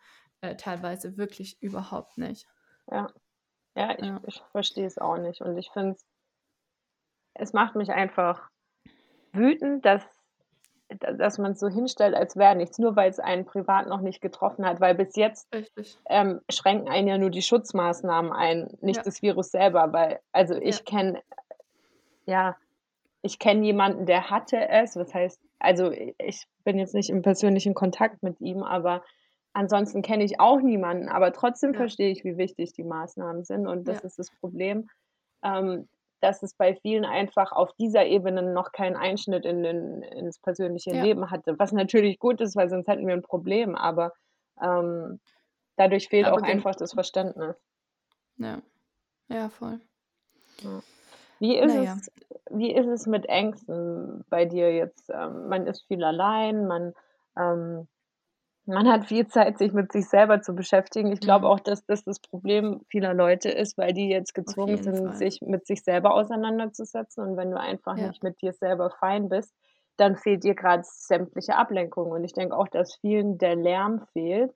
äh, 0.50 0.56
teilweise 0.56 1.16
wirklich 1.16 1.60
überhaupt 1.62 2.18
nicht. 2.18 2.46
Ja. 2.90 3.08
Ja, 3.76 3.98
ich 3.98 4.06
Ja. 4.06 4.20
ich 4.26 4.42
verstehe 4.52 4.86
es 4.86 4.98
auch 4.98 5.18
nicht 5.18 5.40
und 5.42 5.56
ich 5.58 5.70
finde 5.70 5.92
es 5.92 6.04
es 7.34 7.52
macht 7.52 7.74
mich 7.76 7.90
einfach 7.92 8.48
wütend, 9.32 9.84
dass 9.84 10.02
dass 10.88 11.38
man's 11.38 11.58
so 11.58 11.68
hinstellt, 11.68 12.14
als 12.14 12.36
wäre 12.36 12.54
nichts, 12.54 12.78
nur 12.78 12.94
weil's 12.94 13.18
einen 13.18 13.44
privat 13.44 13.88
noch 13.88 14.00
nicht 14.02 14.20
getroffen 14.20 14.64
hat, 14.64 14.80
weil 14.80 14.94
bis 14.94 15.16
jetzt, 15.16 15.48
ähm, 16.08 16.40
schränken 16.48 16.88
einen 16.88 17.08
ja 17.08 17.18
nur 17.18 17.30
die 17.30 17.42
Schutzmaßnahmen 17.42 18.32
ein, 18.32 18.78
nicht 18.80 18.98
Ja. 18.98 19.02
das 19.02 19.20
Virus 19.20 19.50
selber, 19.50 19.92
weil 19.92 20.20
also, 20.32 20.54
Ja. 20.54 20.60
ich 20.62 20.84
kenne 20.84 21.22
ja, 22.26 22.56
ich 23.22 23.38
kenne 23.40 23.64
jemanden, 23.66 24.06
der 24.06 24.30
hatte 24.30 24.68
es. 24.68 24.96
Was 24.96 25.12
heißt 25.12 25.40
also, 25.58 25.90
ich 26.18 26.46
bin 26.64 26.78
jetzt 26.78 26.94
nicht 26.94 27.10
im 27.10 27.22
persönlichen 27.22 27.74
Kontakt 27.74 28.22
mit 28.22 28.40
ihm, 28.40 28.62
aber 28.62 29.02
ansonsten 29.56 30.02
kenne 30.02 30.24
ich 30.24 30.40
auch 30.40 30.60
niemanden, 30.62 31.08
aber 31.10 31.32
trotzdem 31.32 31.74
Ja. 31.74 31.76
verstehe 31.76 32.10
ich, 32.12 32.24
wie 32.24 32.38
wichtig 32.38 32.72
die 32.74 32.84
Maßnahmen 32.84 33.44
sind 33.44 33.66
und 33.68 33.88
das 33.88 33.98
Ja. 33.98 34.04
ist 34.04 34.18
das 34.20 34.30
Problem, 34.40 34.88
ähm, 35.44 35.88
dass 36.22 36.42
es 36.42 36.54
bei 36.56 36.76
vielen 36.76 37.04
einfach 37.06 37.52
auf 37.52 37.72
dieser 37.74 38.06
Ebene 38.06 38.42
noch 38.42 38.72
keinen 38.72 38.96
Einschnitt 38.96 39.46
in 39.46 39.62
den 39.64 40.02
ins 40.02 40.40
persönliche 40.40 40.92
Ja. 40.92 41.06
Leben 41.06 41.30
hatte, 41.30 41.58
was 41.58 41.72
natürlich 41.72 42.18
gut 42.20 42.40
ist, 42.42 42.56
weil 42.56 42.70
sonst 42.70 42.88
hätten 42.88 43.06
wir 43.08 43.14
'n 43.14 43.22
Problem, 43.22 43.76
aber, 43.76 44.12
ähm, 44.62 45.20
dadurch 45.76 46.08
fehlt 46.10 46.28
Aber 46.28 46.38
auch 46.38 46.42
einfach 46.42 46.76
das 46.76 46.94
Verständnis. 46.94 47.56
Ja. 48.38 48.62
Ja, 49.28 49.48
voll. 49.50 49.80
Wie 51.40 51.56
ist 51.58 51.66
Na 51.66 51.76
ja. 51.78 52.00
es 52.00 52.10
wie 52.50 52.72
ist 52.74 52.86
es 52.86 53.06
mit 53.06 53.26
Ängsten 53.26 54.24
bei 54.30 54.44
dir 54.46 54.72
jetzt? 54.74 55.10
Ähm, 55.10 55.48
man 55.48 55.66
ist 55.66 55.86
viel 55.86 56.02
allein, 56.04 56.66
man 56.66 56.94
ähm, 57.38 57.88
man 58.66 58.88
hat 58.88 59.06
viel 59.06 59.26
Zeit, 59.28 59.58
sich 59.58 59.72
mit 59.72 59.92
sich 59.92 60.08
selber 60.08 60.42
zu 60.42 60.54
beschäftigen. 60.54 61.12
Ich 61.12 61.20
glaube 61.22 61.46
Mhm. 61.46 61.48
auch, 61.48 61.60
dass 61.60 61.84
das 61.86 62.04
das 62.04 62.20
Problem 62.20 62.80
vieler 62.88 63.14
Leute 63.14 63.50
ist, 63.50 63.78
weil 63.78 63.92
die 63.92 64.08
jetzt 64.08 64.34
gezwungen 64.34 64.78
sind, 64.78 64.96
Fall. 65.02 65.16
sich 65.16 65.40
mit 65.42 65.66
sich 65.66 65.82
selber 65.82 66.14
auseinanderzusetzen 66.14 67.24
und 67.24 67.36
wenn 67.36 67.50
du 67.50 67.58
einfach 67.60 67.96
Ja. 67.96 68.00
nicht 68.00 68.22
mit 68.22 68.40
dir 68.42 68.52
selber 68.52 68.90
fein 68.90 69.28
bist, 69.28 69.54
dann 69.96 70.16
fehlt 70.16 70.44
dir 70.44 70.54
grad 70.54 70.86
sämtliche 70.86 71.56
Ablenkung 71.56 72.10
und 72.10 72.24
ich 72.24 72.32
denke 72.32 72.56
auch, 72.56 72.68
dass 72.68 72.96
vielen 72.96 73.38
der 73.38 73.56
Lärm 73.56 74.06
fehlt, 74.12 74.52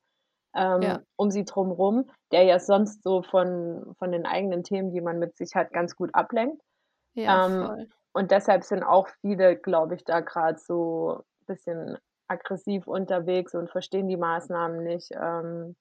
ähm, 0.56 0.80
Ja. 0.80 1.04
um 1.16 1.30
sie 1.30 1.44
drum 1.44 1.70
rum, 1.72 2.10
der 2.32 2.44
ja 2.44 2.58
sonst 2.60 3.02
so 3.04 3.22
von 3.22 3.94
von 3.98 4.12
den 4.12 4.26
eigenen 4.26 4.64
Themen, 4.64 4.92
die 4.92 5.00
man 5.00 5.18
mit 5.18 5.36
sich 5.36 5.54
hat, 5.54 5.72
ganz 5.72 5.96
gut 5.96 6.10
ablenkt. 6.14 6.62
Ja, 7.14 7.40
Ähm, 7.46 7.70
und 8.12 8.30
deshalb 8.30 8.64
sind 8.64 8.82
auch 8.82 9.08
viele, 9.20 9.56
glaube 9.56 9.94
ich, 9.94 10.04
da 10.04 10.20
grad 10.20 10.60
so 10.60 11.22
bisschen 11.46 11.98
aggressiv 12.30 12.86
unterwegs 12.88 13.54
und 13.54 13.70
verstehen 13.70 14.08
die 14.08 14.16
Maßnahmen 14.18 14.84
nicht. 14.84 15.10
Ähm, 15.12 15.76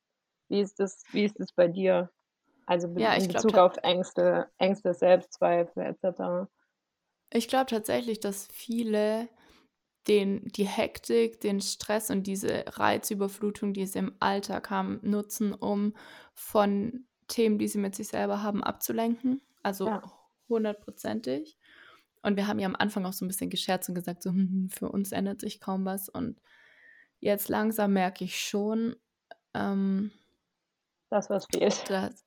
wie 0.50 0.62
ist 0.62 0.80
das 0.80 1.08
wie 1.12 1.26
ist 1.26 1.40
das 1.40 1.54
bei 1.54 1.68
dir? 1.70 2.12
Also, 2.68 2.88
Ja, 2.96 3.14
in 3.14 3.28
Bezug 3.28 3.48
ta 3.48 3.60
auf 3.60 3.78
Ängste 3.84 4.50
Ängste, 4.60 4.94
Selbstzweifel 4.94 5.84
et 5.86 6.00
cetera? 6.00 6.50
Ich 7.32 7.48
glaube 7.48 7.68
tatsächlich, 7.68 8.20
dass 8.20 8.48
viele 8.52 9.30
den 10.08 10.48
die 10.48 10.68
Hektik, 10.68 11.42
den 11.42 11.62
Stress 11.62 12.10
und 12.12 12.24
diese 12.28 12.66
Reizüberflutung, 12.68 13.74
die 13.74 13.86
sie 13.88 14.00
im 14.00 14.16
Alltag 14.22 14.72
haben, 14.72 15.00
nutzen, 15.04 15.54
um 15.54 15.96
von 16.36 17.08
Themen, 17.28 17.60
die 17.60 17.68
sie 17.70 17.80
mit 17.80 17.96
sich 17.96 18.10
selber 18.10 18.44
haben, 18.44 18.64
abzulenken. 18.64 19.44
Also, 19.64 20.00
hundertprozentig. 20.50 21.59
Und 22.22 22.36
wir 22.38 22.48
haben 22.48 22.60
ja 22.60 22.68
am 22.68 22.76
Anfang 22.78 23.06
auch 23.06 23.14
so 23.14 23.26
'n 23.26 23.28
bisschen 23.30 23.50
gescherzt 23.50 23.90
und 23.90 23.96
gesagt 23.96 24.24
so: 24.24 24.32
„Hm, 24.32 24.38
hm, 24.52 24.70
für 24.70 24.90
uns 24.92 25.12
ändert 25.12 25.42
sich 25.42 25.60
kaum 25.62 25.86
was.“ 25.86 26.10
Und 26.10 26.42
jetzt 27.20 27.50
langsam 27.50 27.94
merke 27.94 28.24
ich 28.26 28.40
schon, 28.40 28.96
ähm 29.56 30.12
Dass 31.12 31.30
was 31.30 31.46
fehlt. 31.46 31.86
dass 31.86 32.26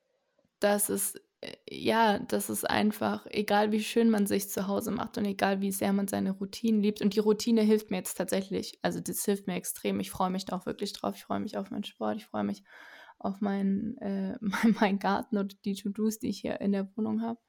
dass 0.60 0.88
es 0.90 1.16
äh, 1.42 1.54
ja, 1.70 2.18
dass 2.20 2.48
es 2.50 2.64
einfach 2.64 3.26
egal 3.30 3.72
wie 3.72 3.82
schön 3.84 4.10
man 4.10 4.26
sich's 4.26 4.50
zu 4.50 4.68
Hause 4.68 4.92
macht 4.92 5.18
und 5.18 5.26
egal 5.26 5.60
wie 5.62 5.72
sehr 5.72 5.92
man 5.92 6.08
seine 6.08 6.32
Routinen 6.32 6.82
liebt 6.82 7.02
und 7.02 7.14
die 7.16 7.20
Routine 7.20 7.62
hilft 7.62 7.90
mir 7.90 7.98
jetzt 7.98 8.16
tatsächlich. 8.18 8.78
Also, 8.82 9.00
das 9.00 9.24
hilft 9.24 9.46
mir 9.48 9.54
extrem. 9.56 10.00
Ich 10.00 10.10
freue 10.12 10.30
mich 10.30 10.46
da 10.46 10.56
auch 10.56 10.66
wirklich 10.66 10.92
drauf. 10.94 11.16
Ich 11.16 11.24
freue 11.24 11.40
mich 11.40 11.58
auf 11.58 11.70
meinen 11.70 11.84
Sport. 11.84 12.18
Ich 12.18 12.26
freue 12.26 12.44
mich 12.44 12.64
auf 13.20 13.40
meinen 13.42 13.98
äh, 13.98 14.36
mei 14.42 14.68
meinen 14.80 14.98
Garten 15.00 15.38
und 15.38 15.64
die 15.66 15.74
To-dos, 15.76 16.18
die 16.20 16.30
ich 16.30 16.40
hier 16.40 16.60
in 16.62 16.72
der 16.72 16.96
Wohnung 16.96 17.22
habe. 17.22 17.40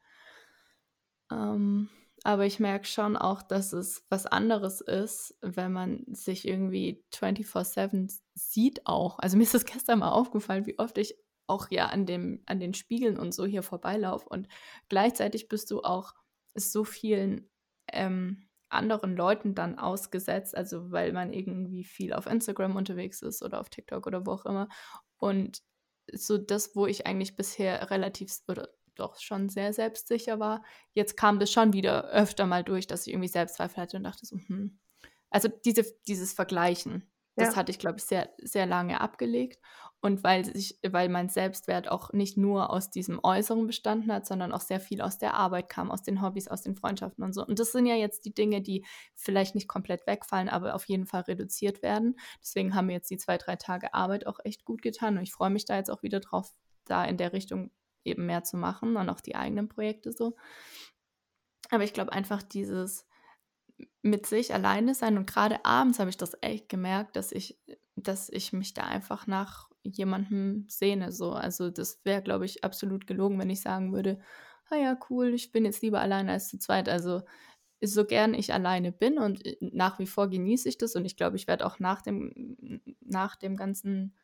Ähm, 1.32 1.90
aber 2.24 2.46
ich 2.46 2.60
merke 2.60 2.86
schon 2.88 3.18
auch, 3.18 3.42
dass 3.42 3.74
es 3.74 4.06
was 4.10 4.26
anderes 4.26 4.82
ist, 4.82 5.38
wenn 5.42 5.72
man 5.74 6.06
sich 6.14 6.48
irgendwie 6.48 7.04
24/7 7.12 8.06
s 8.08 8.24
sieht 8.36 8.86
auch. 8.88 9.20
Also, 9.20 9.38
mir 9.38 9.44
ist 9.44 9.54
das 9.54 9.66
gestern 9.66 10.00
mal 10.00 10.12
aufgefallen, 10.12 10.66
wie 10.66 10.80
oft 10.80 10.98
ich 10.98 11.16
auch 11.48 11.70
ja 11.72 11.88
an 11.88 12.06
dem 12.06 12.42
an 12.46 12.60
den 12.60 12.74
Spiegeln 12.74 13.18
und 13.20 13.34
so 13.34 13.46
hier 13.46 13.64
vorbeilaufe 13.64 14.28
und 14.30 14.48
gleichzeitig 14.90 15.50
bist 15.50 15.72
du 15.72 15.82
auch 15.84 16.14
so 16.56 16.84
vielen, 16.86 17.50
ähm, 17.92 18.48
anderen 18.70 19.16
Leuten 19.16 19.54
dann 19.56 19.78
ausgesetzt, 19.78 20.56
also, 20.58 20.92
weil 20.92 21.14
man 21.14 21.32
irgendwie 21.34 21.84
viel 21.84 22.14
auf 22.14 22.26
Instagram 22.26 22.76
unterwegs 22.76 23.22
ist 23.22 23.44
oder 23.44 23.60
auf 23.60 23.70
TikTok 23.70 24.08
oder 24.08 24.26
wo 24.26 24.32
auch 24.32 24.46
immer. 24.46 24.68
Und 25.18 25.62
so 26.14 26.38
das, 26.38 26.76
wo 26.76 26.88
ich 26.88 27.06
eigentlich 27.08 27.36
bisher 27.36 27.90
relativ 27.92 28.40
oder 28.48 28.70
doch 28.96 29.20
schon 29.20 29.50
sehr 29.50 29.74
selbstsicher 29.74 30.40
war, 30.40 30.64
jetzt 30.94 31.18
kam 31.18 31.40
das 31.40 31.52
schon 31.52 31.74
wieder 31.74 32.06
öfter 32.10 32.46
mal 32.46 32.64
durch, 32.64 32.88
dass 32.88 33.08
ich 33.08 33.14
irgendwie 33.14 33.28
Selbstzweifel 33.30 33.82
hatte 33.84 33.98
und 33.98 34.04
dachte 34.04 34.26
so: 34.26 34.38
„Hm“ 34.38 34.80
also, 35.30 35.50
diese 35.66 35.84
dieses 36.08 36.34
Vergleichen, 36.34 37.12
das 37.38 37.56
Ja. 37.56 37.56
hatte 37.56 37.72
ich, 37.72 37.80
glaube 37.80 37.98
ich, 38.00 38.06
sehr 38.06 38.30
sehr 38.40 38.66
lange 38.68 39.02
abgelegt. 39.02 39.60
Und 40.02 40.24
weil 40.24 40.46
sich 40.46 40.80
weil 40.88 41.10
mein 41.10 41.30
Selbstwert 41.30 41.88
auch 41.90 42.12
nicht 42.14 42.38
nur 42.38 42.70
aus 42.72 42.90
diesem 42.92 43.20
Äußeren 43.24 43.66
bestanden 43.68 44.12
hat, 44.12 44.26
sondern 44.28 44.52
auch 44.52 44.62
sehr 44.62 44.80
viel 44.82 45.02
aus 45.02 45.18
der 45.18 45.34
Arbeit 45.36 45.70
kam, 45.70 45.90
aus 45.92 46.04
den 46.04 46.22
Hobbys, 46.22 46.48
aus 46.50 46.62
den 46.62 46.76
Freundschaften 46.76 47.24
und 47.24 47.34
so. 47.34 47.46
Und 47.46 47.58
das 47.60 47.72
sind 47.72 47.86
ja 47.86 47.96
jetzt 47.96 48.26
die 48.26 48.34
Dinge, 48.34 48.62
die 48.62 48.86
vielleicht 49.16 49.56
nicht 49.56 49.68
komplett 49.70 50.06
wegfallen, 50.08 50.50
aber 50.50 50.76
auf 50.76 50.86
jeden 50.86 51.06
Fall 51.08 51.22
reduziert 51.22 51.82
werden. 51.82 52.16
Deswegen 52.42 52.76
haben 52.76 52.88
mir 52.88 52.94
jetzt 52.94 53.10
die 53.10 53.18
2, 53.18 53.38
3 53.38 53.56
Tage 53.56 53.94
Arbeit 53.94 54.28
auch 54.28 54.40
echt 54.44 54.66
gut 54.66 54.82
getan 54.82 55.18
und 55.18 55.24
ich 55.24 55.32
freue 55.34 55.50
mich 55.50 55.66
da 55.66 55.78
jetzt 55.78 55.90
auch 55.90 56.04
wieder 56.04 56.20
drauf, 56.20 56.52
da 56.86 57.06
in 57.06 57.18
der 57.18 57.34
Richtung 57.34 57.72
eben 58.06 58.26
mehr 58.26 58.44
zu 58.44 58.58
machen 58.58 58.98
und 58.98 59.10
auch 59.10 59.22
die 59.22 59.36
eigenen 59.36 59.70
Projekte 59.70 60.12
so. 60.12 60.36
Aber 61.72 61.84
ich 61.84 61.94
glaube 61.94 62.12
einfach 62.14 62.42
dieses 62.44 63.06
mit 64.02 64.26
sich 64.26 64.54
alleine 64.54 64.96
sein 64.96 65.18
und 65.18 65.28
grade 65.28 65.66
abends 65.66 66.00
habe 66.00 66.10
ich 66.10 66.18
das 66.18 66.38
echt 66.42 66.70
gemerkt, 66.70 67.16
dass 67.16 67.32
ich 67.32 67.60
dass 67.96 68.30
ich 68.30 68.54
mich 68.54 68.74
da 68.74 68.84
einfach 68.84 69.28
nach 69.28 69.70
jemandem 69.84 70.66
sehne 70.68 71.12
so. 71.12 71.34
Also, 71.34 71.70
das 71.70 72.02
wäre, 72.06 72.24
glaube 72.24 72.46
ich, 72.46 72.64
absolut 72.64 73.06
gelogen, 73.08 73.40
wenn 73.40 73.50
ich 73.52 73.62
sagen 73.62 73.94
würde: 73.94 74.20
„Ah 74.70 74.78
ja, 74.78 74.98
cool, 75.10 75.34
ich 75.34 75.52
bin 75.52 75.66
jetzt 75.66 75.82
lieber 75.84 76.02
alleine 76.02 76.32
als 76.34 76.50
zu 76.50 76.58
zweit.“ 76.60 76.90
Also, 76.90 77.22
so 77.84 78.06
gern 78.06 78.34
ich 78.36 78.54
alleine 78.54 78.92
bin 78.94 79.20
und, 79.20 79.46
äh, 79.46 79.58
nach 79.62 80.00
wie 80.00 80.08
vor 80.08 80.30
genieße 80.30 80.70
ich 80.70 80.78
das 80.80 80.96
und 80.96 81.06
ich 81.06 81.18
glaube, 81.18 81.38
ich 81.38 81.48
werde 81.48 81.66
auch 81.68 81.80
nach 81.80 82.02
dem 82.02 82.82
nach 83.02 83.36
dem 83.38 83.58
ganzen 83.58 84.16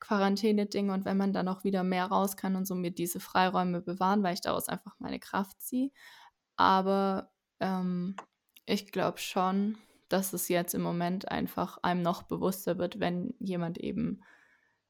Quarantäneding 0.00 0.90
und 0.90 1.04
wenn 1.04 1.16
man 1.18 1.32
dann 1.32 1.48
auch 1.48 1.64
wieder 1.64 1.84
mehr 1.84 2.06
raus 2.06 2.36
kann 2.36 2.56
und 2.56 2.66
so 2.66 2.74
mir 2.74 2.90
diese 2.92 3.20
Freiräume 3.20 3.82
bewahren, 3.82 4.22
weil 4.22 4.34
ich 4.34 4.40
daraus 4.42 4.68
einfach 4.68 4.96
meine 5.00 5.20
Kraft 5.20 5.60
ziehe. 5.62 5.90
Aber, 6.56 7.32
ähm, 7.60 8.16
ich 8.66 8.92
glaube 8.92 9.18
schon, 9.18 9.78
dass 10.08 10.32
es 10.34 10.48
jetzt 10.48 10.74
im 10.74 10.82
Moment 10.82 11.30
einfach 11.30 11.78
einem 11.82 12.02
noch 12.02 12.24
bewusster 12.24 12.78
wird, 12.78 13.00
wenn 13.00 13.34
jemand 13.40 13.78
eben, 13.78 14.22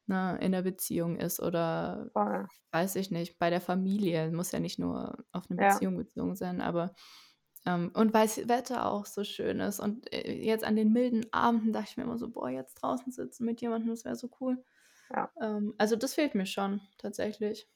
ne, 0.07 0.37
in 0.41 0.51
'ner 0.53 0.63
Beziehung 0.63 1.17
ist 1.17 1.39
oder 1.41 2.11
Voll. 2.15 2.47
weiß 2.73 2.95
ich 2.97 3.11
nicht, 3.11 3.39
bei 3.39 3.49
der 3.51 3.61
Familie. 3.61 4.31
Muss 4.31 4.51
ja 4.53 4.59
nicht 4.61 4.79
nur 4.79 5.25
auf 5.33 5.49
'ne 5.49 5.57
Ja. 5.57 5.83
Beziehung 5.83 5.97
bezogen 5.97 6.35
sein, 6.37 6.61
aber 6.61 6.93
ähm, 7.65 7.91
und 7.93 8.13
weil's 8.13 8.47
Wetter 8.49 8.89
auch 8.91 9.05
so 9.05 9.23
schön 9.23 9.59
ist 9.59 9.79
und, 9.79 10.11
äh, 10.13 10.33
jetzt 10.33 10.63
an 10.65 10.75
den 10.75 10.93
milden 10.93 11.25
Abenden 11.33 11.73
dachte 11.73 11.87
ich 11.91 11.97
mir 11.97 12.03
immer 12.03 12.17
so: 12.19 12.29
„Boah, 12.29 12.49
jetzt 12.49 12.75
draußen 12.75 13.11
sitzen 13.11 13.45
mit 13.45 13.61
jemandem, 13.61 13.89
das 13.91 14.05
wäre 14.05 14.15
so 14.15 14.29
cool.“ 14.41 14.63
Ja. 15.09 15.33
Ähm, 15.41 15.75
also, 15.79 15.95
das 15.97 16.15
fehlt 16.15 16.35
mir 16.35 16.45
schon 16.47 16.81
tatsächlich. 16.99 17.69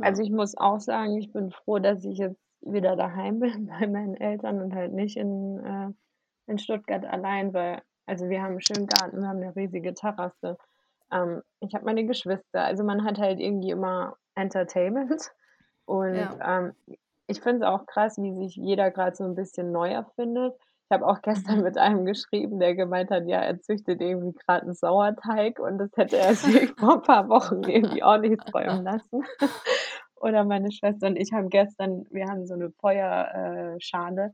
Also, 0.00 0.22
Ja. 0.22 0.22
ich 0.22 0.30
muss 0.30 0.56
auch 0.56 0.78
sagen, 0.80 1.16
ich 1.18 1.32
bin 1.32 1.50
froh, 1.50 1.78
dass 1.78 2.04
ich 2.04 2.18
jetzt 2.18 2.40
wieder 2.60 2.96
daheim 2.96 3.40
bin 3.40 3.66
bei 3.66 3.86
meinen 3.86 4.14
Eltern 4.16 4.60
und 4.62 4.74
halt 4.74 4.92
nicht 4.92 5.16
in 5.16 5.58
äh, 5.64 5.90
in 6.50 6.58
Stuttgart 6.58 7.04
allein, 7.04 7.52
weil 7.54 7.82
also, 8.06 8.28
wir 8.30 8.42
haben 8.42 8.54
'n 8.54 8.60
schönen 8.62 8.86
Garten, 8.86 9.20
wir 9.20 9.28
haben 9.28 9.40
'ne 9.40 9.54
riesige 9.56 9.92
Terrasse. 9.94 10.56
ähm, 11.12 11.42
ich 11.60 11.74
habe 11.74 11.84
meine 11.86 12.06
Geschwister. 12.06 12.64
Also, 12.64 12.84
man 12.84 13.04
hat 13.04 13.18
halt 13.18 13.40
irgendwie 13.40 13.70
immer 13.70 14.16
Entertainment 14.36 15.32
und, 15.86 16.30
Ja. 16.30 16.42
ähm, 16.42 16.74
ich 17.28 17.40
finde 17.42 17.66
es 17.66 17.72
auch 17.72 17.86
krass, 17.86 18.18
wie 18.18 18.34
sich 18.34 18.56
jeder 18.56 18.90
grad 18.90 19.16
so 19.16 19.24
'n 19.24 19.34
bisschen 19.36 19.72
neu 19.72 19.90
erfindet. 19.90 20.54
Ich 20.90 20.94
habe 20.94 21.06
auch 21.06 21.22
gestern 21.22 21.60
Mhm. 21.60 21.64
mit 21.64 21.78
einem 21.78 22.06
geschrieben, 22.06 22.60
der 22.60 22.74
gemeint 22.76 23.10
hat, 23.10 23.26
ja, 23.28 23.40
er 23.42 23.60
züchtet 23.60 24.00
irgendwie 24.02 24.34
grad 24.46 24.64
'n 24.64 24.74
Sauerteig 24.74 25.60
und 25.60 25.78
das 25.78 25.90
hätte 25.96 26.16
er 26.18 26.36
sich 26.36 26.70
vor 26.78 26.96
'n 26.96 27.02
paar 27.02 27.28
Wochen 27.30 27.68
irgendwie 27.68 28.02
auch 28.02 28.18
nicht 28.18 28.44
träumen 28.50 28.84
lassen. 28.84 29.22
Oder 30.16 30.44
meine 30.44 30.72
Schwester 30.72 31.08
und 31.08 31.16
ich 31.16 31.32
haben 31.32 31.50
gestern 31.50 32.06
wir 32.10 32.26
haben 32.28 32.46
so 32.46 32.56
'ne 32.56 32.72
Feuer 32.80 33.74
äh, 33.76 33.80
Schale, 33.80 34.32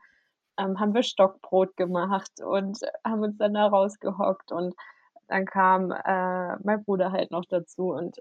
ähm, 0.59 0.81
haben 0.81 0.95
wir 0.95 1.03
Stockbrot 1.05 1.77
gemacht 1.77 2.33
und 2.45 2.79
haben 3.07 3.23
uns 3.23 3.39
dann 3.39 3.55
da 3.55 3.67
rausgehockt 3.69 4.53
und 4.53 4.75
dann 5.29 5.47
kam, 5.47 5.91
äh, 5.93 6.57
mein 6.65 6.85
Bruder 6.85 7.13
halt 7.13 7.31
noch 7.33 7.45
dazu 7.49 7.93
und 7.95 8.19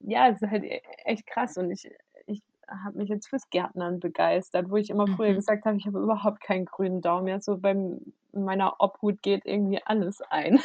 ja, 0.00 0.28
es 0.30 0.42
ist 0.42 0.50
halt 0.50 0.64
e 0.64 0.82
echt 1.06 1.26
krass 1.26 1.56
und 1.58 1.70
ich 1.72 1.90
habe 2.70 2.98
mich 2.98 3.08
jetzt 3.08 3.28
fürs 3.28 3.50
Gärtnern 3.50 4.00
begeistert, 4.00 4.70
wo 4.70 4.76
ich 4.76 4.90
immer 4.90 5.08
früher 5.08 5.34
Mhm. 5.34 5.34
gesagt 5.34 5.64
habe, 5.66 5.76
ich 5.76 5.86
habe 5.86 5.98
überhaupt 6.00 6.40
keinen 6.42 6.64
grünen 6.66 7.00
Daumen. 7.02 7.28
Jetzt 7.28 7.46
so 7.46 7.58
beim 7.58 8.14
in 8.32 8.44
meiner 8.44 8.76
Obhut 8.80 9.22
geht 9.22 9.44
irgendwie 9.46 9.80
alles 9.84 10.20
ein. 10.22 10.60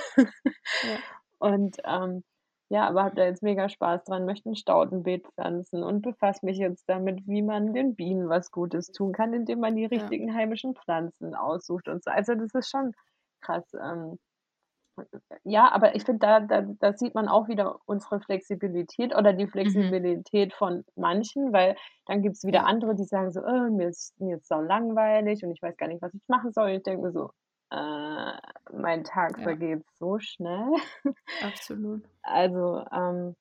Ja. 0.82 1.00
Und, 1.40 1.78
ähm, 1.86 2.24
ja, 2.70 2.88
aber 2.88 3.04
habe 3.04 3.16
da 3.16 3.26
jetzt 3.26 3.44
mega 3.44 3.70
Spaß 3.70 4.06
dran, 4.06 4.26
möchte 4.26 4.50
'n 4.50 4.56
Staudenbeet 4.56 5.28
pflanzen 5.28 5.84
und 5.84 6.02
befasse 6.02 6.46
mich 6.46 6.58
jetzt 6.58 6.90
damit, 6.90 7.28
wie 7.28 7.42
man 7.44 7.74
den 7.74 7.96
Bienen 7.96 8.30
was 8.30 8.52
Gutes 8.52 8.92
tun 8.92 9.12
kann, 9.14 9.34
indem 9.34 9.60
man 9.60 9.76
die 9.76 9.86
Ja. 9.94 10.12
richtigen 10.12 10.34
heimischen 10.34 10.76
Pflanzen 10.76 11.36
aussucht 11.36 11.88
und 11.90 12.04
so. 12.04 12.12
Also, 12.12 12.36
das 12.36 12.54
ist 12.56 12.70
schon 12.72 12.94
krass, 13.42 13.72
ähm 13.76 14.18
ja, 15.44 15.72
aber 15.72 15.96
ich 15.96 16.04
finde, 16.06 16.20
da 16.20 16.40
da 16.42 16.62
da 16.80 16.94
sieht 16.94 17.16
man 17.16 17.28
auch 17.28 17.48
wieder 17.48 17.80
unsere 17.86 18.20
Flexibilität 18.22 19.16
oder 19.16 19.34
die 19.34 19.48
Mhm. 19.64 19.96
Flexibilität 20.28 20.54
von 20.54 20.84
manchen, 20.96 21.54
weil 21.54 21.76
dann 22.08 22.22
gibt's 22.22 22.44
wieder 22.46 22.64
Ja. 22.64 22.68
andere, 22.68 22.96
die 22.96 23.04
sagen 23.06 23.32
so: 23.32 23.42
„Äh, 23.42 23.70
mir 23.72 23.90
ist 23.90 24.20
mir 24.20 24.38
ist 24.38 24.48
saulangweilig 24.48 25.44
und 25.44 25.52
ich 25.52 25.62
weiß 25.62 25.78
gar 25.78 25.88
nicht, 25.88 26.02
was 26.02 26.14
ich 26.14 26.22
machen 26.28 26.52
soll.“ 26.54 26.70
Ich 26.72 26.84
denke 26.84 27.04
mir 27.04 27.12
so: 27.12 27.32
„Äh, 27.72 28.34
mein 28.74 29.04
Tag 29.04 29.38
Ja. 29.38 29.42
vergeht 29.42 29.84
so 30.00 30.20
schnell.“ 30.20 30.72
Absolut. 31.40 32.10
Also, 32.24 32.84
ähm, 32.92 33.36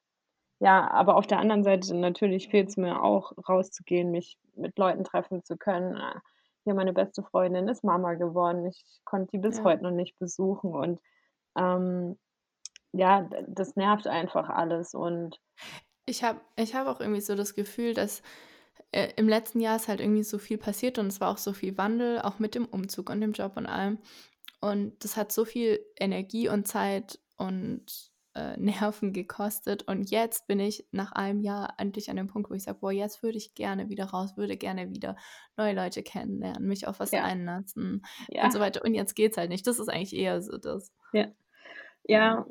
ja, 0.60 0.90
aber 0.90 1.16
auf 1.16 1.26
der 1.26 1.38
anderen 1.40 1.64
Seite 1.64 1.94
natürlich 1.96 2.48
fehlt's 2.48 2.76
mir 2.76 3.02
auch, 3.02 3.32
rauszugehen, 3.48 4.10
mich 4.12 4.38
mit 4.56 4.78
Leuten 4.78 5.04
treffen 5.04 5.44
zu 5.44 5.56
können. 5.58 5.96
Äh, 5.96 6.20
hier 6.64 6.74
meine 6.74 6.92
beste 6.94 7.22
Freundin 7.22 7.68
ist 7.68 7.84
Mama 7.84 8.14
geworden. 8.14 8.66
Ich 8.66 9.00
konnte 9.04 9.28
die 9.32 9.38
bis 9.38 9.62
Ja. 9.62 9.64
heute 9.64 9.84
noch 9.84 9.90
nicht 9.92 10.18
besuchen 10.18 10.74
und, 10.74 11.00
ähm, 11.56 12.18
ja, 12.92 13.28
das 13.48 13.76
nervt 13.76 14.06
einfach 14.08 14.48
alles 14.50 14.94
und 14.94 15.40
Ich 16.06 16.22
habe 16.22 16.40
ich 16.56 16.74
habe 16.74 16.90
auch 16.90 17.00
irgendwie 17.00 17.20
so 17.20 17.34
das 17.34 17.54
Gefühl, 17.54 17.94
dass, 17.94 18.22
äh, 18.92 19.12
im 19.16 19.28
letzten 19.28 19.60
Jahr 19.60 19.76
ist 19.76 19.88
halt 19.88 20.00
irgendwie 20.00 20.22
so 20.24 20.38
viel 20.38 20.58
passiert 20.58 20.98
und 20.98 21.06
es 21.06 21.20
war 21.20 21.30
auch 21.30 21.38
so 21.38 21.52
viel 21.52 21.78
Wandel, 21.78 22.20
auch 22.20 22.38
mit 22.38 22.54
dem 22.54 22.66
Umzug 22.66 23.10
und 23.10 23.20
dem 23.20 23.32
Job 23.32 23.56
und 23.56 23.66
allem. 23.66 23.98
Und 24.60 25.04
das 25.04 25.16
hat 25.16 25.32
so 25.32 25.44
viel 25.44 25.80
Energie 25.98 26.48
und 26.48 26.68
Zeit 26.68 27.20
und, 27.36 27.86
äh, 28.34 28.56
Nerven 28.58 29.12
gekostet. 29.12 29.84
Und 29.88 30.10
jetzt 30.10 30.46
bin 30.48 30.60
ich 30.60 30.86
nach 30.92 31.12
einem 31.12 31.40
Jahr 31.40 31.74
endlich 31.78 32.10
an 32.10 32.16
dem 32.16 32.28
Punkt, 32.28 32.50
wo 32.50 32.54
ich 32.54 32.64
sage: 32.64 32.78
„Boah, 32.80 32.92
jetzt 32.92 33.22
würde 33.22 33.38
ich 33.38 33.54
gerne 33.54 33.88
wieder 33.90 34.06
raus, 34.06 34.36
würde 34.36 34.56
gerne 34.58 34.90
wieder 34.90 35.16
neue 35.56 35.74
Leute 35.74 36.02
kennenlernen, 36.02 36.68
mich 36.68 36.86
auf 36.88 37.00
was 37.00 37.12
Ja. 37.12 37.22
einlassen“ 37.22 38.02
und 38.40 38.50
Ja. 38.50 38.54
so 38.54 38.60
weiter. 38.60 38.82
Und 38.84 38.94
jetzt 38.94 39.14
geht's 39.16 39.36
halt 39.38 39.50
nicht. 39.50 39.66
Das 39.66 39.78
ist 39.78 39.88
eigentlich 39.90 40.14
eher 40.16 40.42
so 40.42 40.58
das. 40.58 40.92
Ja. 41.12 41.34
Ja. 42.08 42.36
Ja, 42.36 42.44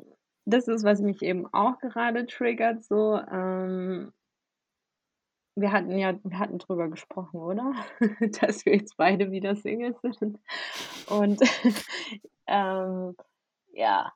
das 0.46 0.68
ist, 0.68 0.84
was 0.84 1.00
mich 1.00 1.22
eben 1.22 1.46
auch 1.52 1.78
gerade 1.78 2.26
triggert 2.26 2.84
so, 2.84 3.18
ähm 3.30 4.12
wir 5.56 5.70
hatten 5.72 5.96
ja 5.98 6.14
wir 6.24 6.38
hatten 6.38 6.58
drüber 6.58 6.88
gesprochen, 6.88 7.38
oder? 7.40 7.72
Dass 8.40 8.64
wir 8.66 8.74
jetzt 8.76 8.96
beide 8.96 9.30
wieder 9.30 9.54
Single 9.56 9.94
sind. 10.02 10.38
Und, 11.08 11.40
ähm, 12.48 13.14
ja. 13.72 14.12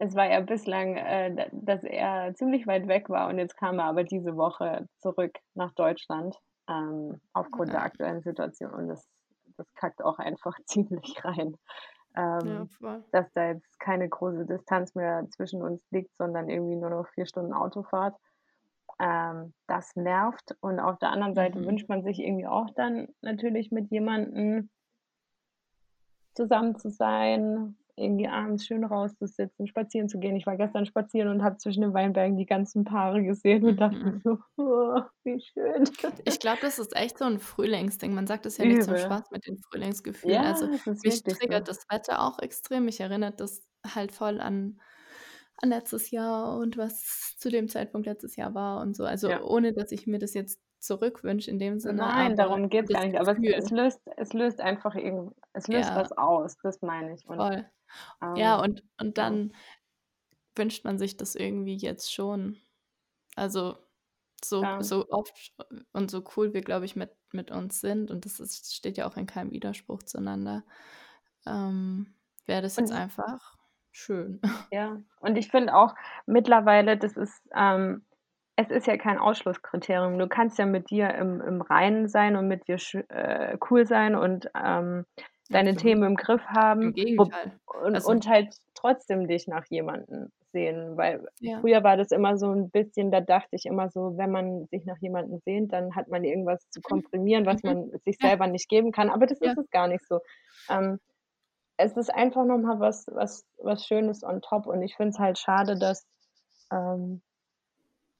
Es 0.00 0.14
war 0.14 0.30
ja 0.30 0.40
bislang, 0.40 0.96
äh, 0.96 1.48
dass 1.52 1.82
er 1.82 2.34
ziemlich 2.34 2.66
weit 2.66 2.86
weg 2.86 3.08
war 3.08 3.28
und 3.28 3.38
jetzt 3.38 3.56
kam 3.56 3.78
er 3.78 3.86
aber 3.86 4.04
diese 4.04 4.36
Woche 4.36 4.86
zurück 4.98 5.32
nach 5.54 5.72
Deutschland, 5.72 6.36
ähm, 6.68 7.20
aufgrund 7.32 7.72
der 7.72 7.80
Ja. 7.80 7.82
aktuellen 7.82 8.22
Situation 8.22 8.72
und 8.72 8.88
das 8.88 9.08
das 9.58 9.72
kackt 9.74 10.02
auch 10.04 10.18
einfach 10.18 10.54
ziemlich 10.66 11.24
rein, 11.24 11.56
ähm, 12.16 12.68
voll. 12.80 13.04
dass 13.12 13.30
da 13.32 13.48
jetzt 13.48 13.78
keine 13.78 14.08
große 14.08 14.46
Distanz 14.46 14.94
mehr 14.94 15.26
zwischen 15.30 15.62
uns 15.62 15.84
liegt, 15.90 16.16
sondern 16.16 16.48
irgendwie 16.48 16.76
nur 16.76 16.90
noch 16.90 17.08
4 17.08 17.26
Stunden 17.26 17.52
Autofahrt. 17.52 18.16
Ähm, 18.98 19.52
das 19.66 19.94
nervt 19.96 20.56
und 20.60 20.80
auf 20.80 20.98
der 20.98 21.10
anderen 21.10 21.34
Seite 21.34 21.58
Mhm. 21.58 21.66
wünscht 21.66 21.88
man 21.88 22.02
sich 22.02 22.18
irgendwie 22.18 22.46
auch 22.46 22.70
dann 22.74 23.08
natürlich 23.20 23.70
mit 23.70 23.90
jemandem 23.90 24.70
zusammen 26.34 26.76
zu 26.76 26.90
sein, 26.90 27.76
irgendwie 27.96 28.28
abends 28.28 28.66
schön 28.66 28.84
rauszusitzen, 28.84 29.66
spazieren 29.68 30.08
zu 30.08 30.18
gehen. 30.20 30.36
Ich 30.36 30.46
war 30.46 30.56
gestern 30.56 30.86
spazieren 30.86 31.28
und 31.30 31.42
habe 31.42 31.56
zwischen 31.58 31.82
den 31.82 31.94
Weinbergen 31.94 32.36
die 32.38 32.46
ganzen 32.46 32.84
Paare 32.84 33.22
gesehen 33.24 33.64
und 33.66 33.76
dachte 33.80 33.98
Mhm. 34.00 34.22
so: 34.24 34.38
„Oh, 34.58 35.00
wie 35.24 35.40
schön.“ 35.40 35.84
Ich 36.28 36.40
glaube, 36.40 36.60
das 36.62 36.78
ist 36.80 36.94
echt 36.96 37.18
so 37.18 37.24
'n 37.24 37.38
Frühlingsding. 37.38 38.12
Man 38.12 38.26
sagt 38.26 38.46
das 38.46 38.56
ja 38.58 38.64
nicht 38.64 38.82
zum. 38.82 38.96
Spaß 38.96 39.30
mit 39.30 39.46
den 39.46 39.58
Frühlingsgefühlen. 39.58 40.44
Ja, 40.44 40.44
Also, 40.44 40.68
es 40.86 41.04
mich 41.04 41.24
wirklich 41.24 41.38
so. 41.46 41.52
triggert 41.52 41.68
das 41.68 41.78
Wetter 41.88 42.20
auch 42.22 42.40
extrem. 42.40 42.84
Mich 42.84 43.00
erinnert 43.00 43.40
das 43.40 43.64
halt 43.86 44.10
voll 44.12 44.40
an 44.40 44.80
an 45.58 45.70
letztes 45.70 46.10
Jahr 46.10 46.58
und 46.58 46.76
was 46.76 47.36
zu 47.38 47.48
dem 47.50 47.68
Zeitpunkt 47.68 48.06
letztes 48.06 48.36
Jahr 48.36 48.54
war 48.54 48.80
und 48.82 48.96
so. 48.96 49.04
Also, 49.04 49.30
Ja. 49.30 49.42
ohne 49.42 49.72
dass 49.72 49.92
ich 49.92 50.06
mir 50.06 50.18
das 50.18 50.34
jetzt 50.34 50.60
zurückwünsche 50.80 51.50
in 51.50 51.58
dem 51.60 51.78
Sinne, 51.80 52.12
Nein, 52.14 52.36
darum 52.36 52.68
geht's 52.68 52.90
das 52.90 52.98
gar 52.98 53.04
nicht, 53.06 53.18
aber 53.18 53.32
es 53.32 53.38
es 53.64 53.70
löst 53.70 54.00
es 54.16 54.32
löst 54.32 54.60
einfach 54.60 54.94
irgend 54.94 55.34
es 55.52 55.68
löst 55.68 55.94
Ja. 55.94 55.94
was 55.94 56.10
aus, 56.12 56.56
das 56.62 56.80
meine 56.82 57.14
ich 57.14 57.26
und, 57.28 57.48
Voll. 57.48 57.66
Ja, 58.34 58.56
ähm, 58.56 58.62
und 58.62 58.82
und 59.00 59.18
ja. 59.18 59.18
dann 59.18 59.52
wünscht 60.56 60.84
man 60.84 60.98
sich 60.98 61.16
das 61.16 61.34
irgendwie 61.34 61.76
jetzt 61.76 62.12
schon. 62.12 62.56
Also, 63.36 63.78
so 64.44 64.70
Ja. 64.70 64.80
so 64.80 65.08
oft 65.10 65.54
und 65.92 66.10
so 66.10 66.24
cool 66.36 66.54
wir, 66.54 66.62
glaube 66.62 66.86
ich, 66.86 66.96
mit 66.96 67.12
mit 67.32 67.50
uns 67.50 67.80
sind 67.80 68.10
und 68.10 68.24
das 68.26 68.40
ist 68.40 68.74
steht 68.74 68.98
ja 68.98 69.08
auch 69.08 69.16
in 69.16 69.26
keinem 69.26 69.52
Widerspruch 69.52 70.02
zueinander, 70.04 70.64
ähm, 71.46 72.14
wäre 72.46 72.62
das 72.62 72.76
jetzt 72.76 72.92
Und 72.92 72.92
einfach 72.92 73.56
schön. 73.92 74.40
Ja, 74.72 75.00
und 75.20 75.36
ich 75.38 75.50
finde 75.50 75.74
auch 75.74 75.94
mittlerweile, 76.26 76.96
das 76.96 77.16
ist 77.16 77.48
ähm, 77.54 78.04
es 78.56 78.70
ist 78.70 78.86
ja 78.86 78.96
kein 78.96 79.18
Ausschlusskriterium. 79.18 80.18
Du 80.18 80.28
kannst 80.28 80.58
ja 80.58 80.66
mit 80.66 80.90
dir 80.90 81.14
im 81.14 81.40
im 81.40 81.60
Reinen 81.62 82.08
sein 82.08 82.36
und 82.36 82.48
mit 82.48 82.66
dir 82.68 82.78
sch 82.78 82.96
äh, 83.08 83.58
cool 83.70 83.86
sein 83.86 84.14
und, 84.16 84.50
ähm, 84.56 85.04
deine 85.52 85.76
Absolut. 85.76 85.76
Themen 85.76 86.02
im 86.04 86.16
Griff 86.16 86.42
haben 86.46 86.96
und 87.16 87.38
Also 87.92 88.16
und 88.16 88.26
halt 88.28 88.56
trotzdem 88.74 89.28
dich 89.28 89.46
nach 89.48 89.64
jemandem 89.70 90.30
sehnen, 90.52 90.96
weil 90.96 91.26
Ja. 91.40 91.62
früher 91.62 91.84
war 91.84 91.96
das 91.96 92.10
immer 92.12 92.38
so 92.38 92.48
'n 92.52 92.70
bisschen 92.70 93.10
da 93.12 93.20
dachte 93.22 93.56
ich 93.56 93.66
immer 93.66 93.90
so, 93.90 94.16
wenn 94.18 94.30
man 94.32 94.66
sich 94.68 94.84
nach 94.86 94.98
jemandem 95.00 95.40
sehnt, 95.44 95.72
dann 95.72 95.94
hat 95.96 96.08
man 96.08 96.24
irgendwas 96.24 96.68
zu 96.70 96.82
Mhm. 96.90 97.02
komprimieren, 97.10 97.46
was 97.46 97.62
Mhm. 97.64 97.64
man 97.64 97.90
sich 98.04 98.18
Ja. 98.20 98.30
selber 98.30 98.46
nicht 98.48 98.68
geben 98.68 98.92
kann, 98.92 99.10
aber 99.10 99.26
das 99.26 99.40
Ja. 99.40 99.56
ist 99.56 99.58
es 99.58 99.70
gar 99.70 99.88
nicht 99.88 100.06
so. 100.08 100.20
Ähm, 100.70 101.00
es 101.78 101.96
ist 101.96 102.14
einfach 102.14 102.44
noch 102.46 102.58
mal 102.58 102.80
was 102.80 103.06
was 103.12 103.46
was 103.58 103.86
Schönes 103.86 104.24
on 104.24 104.42
top 104.42 104.66
und 104.68 104.82
ich 104.82 104.96
finde 104.96 105.10
es 105.10 105.18
halt 105.20 105.38
schade, 105.38 105.78
dass, 105.78 106.06
ähm 106.72 107.22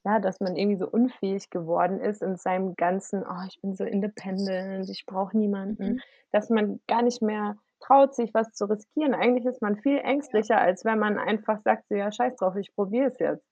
ja, 0.07 0.19
dass 0.19 0.39
man 0.39 0.55
irgendwie 0.55 0.77
so 0.77 0.89
unfähig 0.89 1.49
geworden 1.49 1.99
ist 1.99 2.21
in 2.23 2.37
seinem 2.37 2.75
ganzen: 2.75 3.23
„Oh, 3.23 3.43
ich 3.47 3.59
bin 3.61 3.75
so 3.75 3.83
independent, 3.85 4.89
ich 4.89 5.05
brauche 5.05 5.37
niemanden“, 5.37 5.95
Mhm. 5.95 6.01
dass 6.31 6.49
man 6.49 6.79
gar 6.87 7.01
nicht 7.03 7.21
mehr 7.21 7.57
traut, 7.81 8.15
sich 8.15 8.33
was 8.33 8.53
zu 8.53 8.65
riskieren. 8.65 9.13
Eigentlich 9.13 9.45
ist 9.45 9.61
man 9.61 9.77
viel 9.77 9.99
Ja. 10.31 10.39
ängstlicher, 10.39 10.59
als 10.59 10.85
wenn 10.85 10.99
man 10.99 11.17
einfach 11.19 11.61
sagt 11.63 11.87
so: 11.89 11.95
„Ja, 11.95 12.11
scheiß 12.11 12.35
drauf, 12.37 12.55
ich 12.55 12.73
probiere 12.75 13.07
es 13.11 13.19
jetzt.“ 13.19 13.45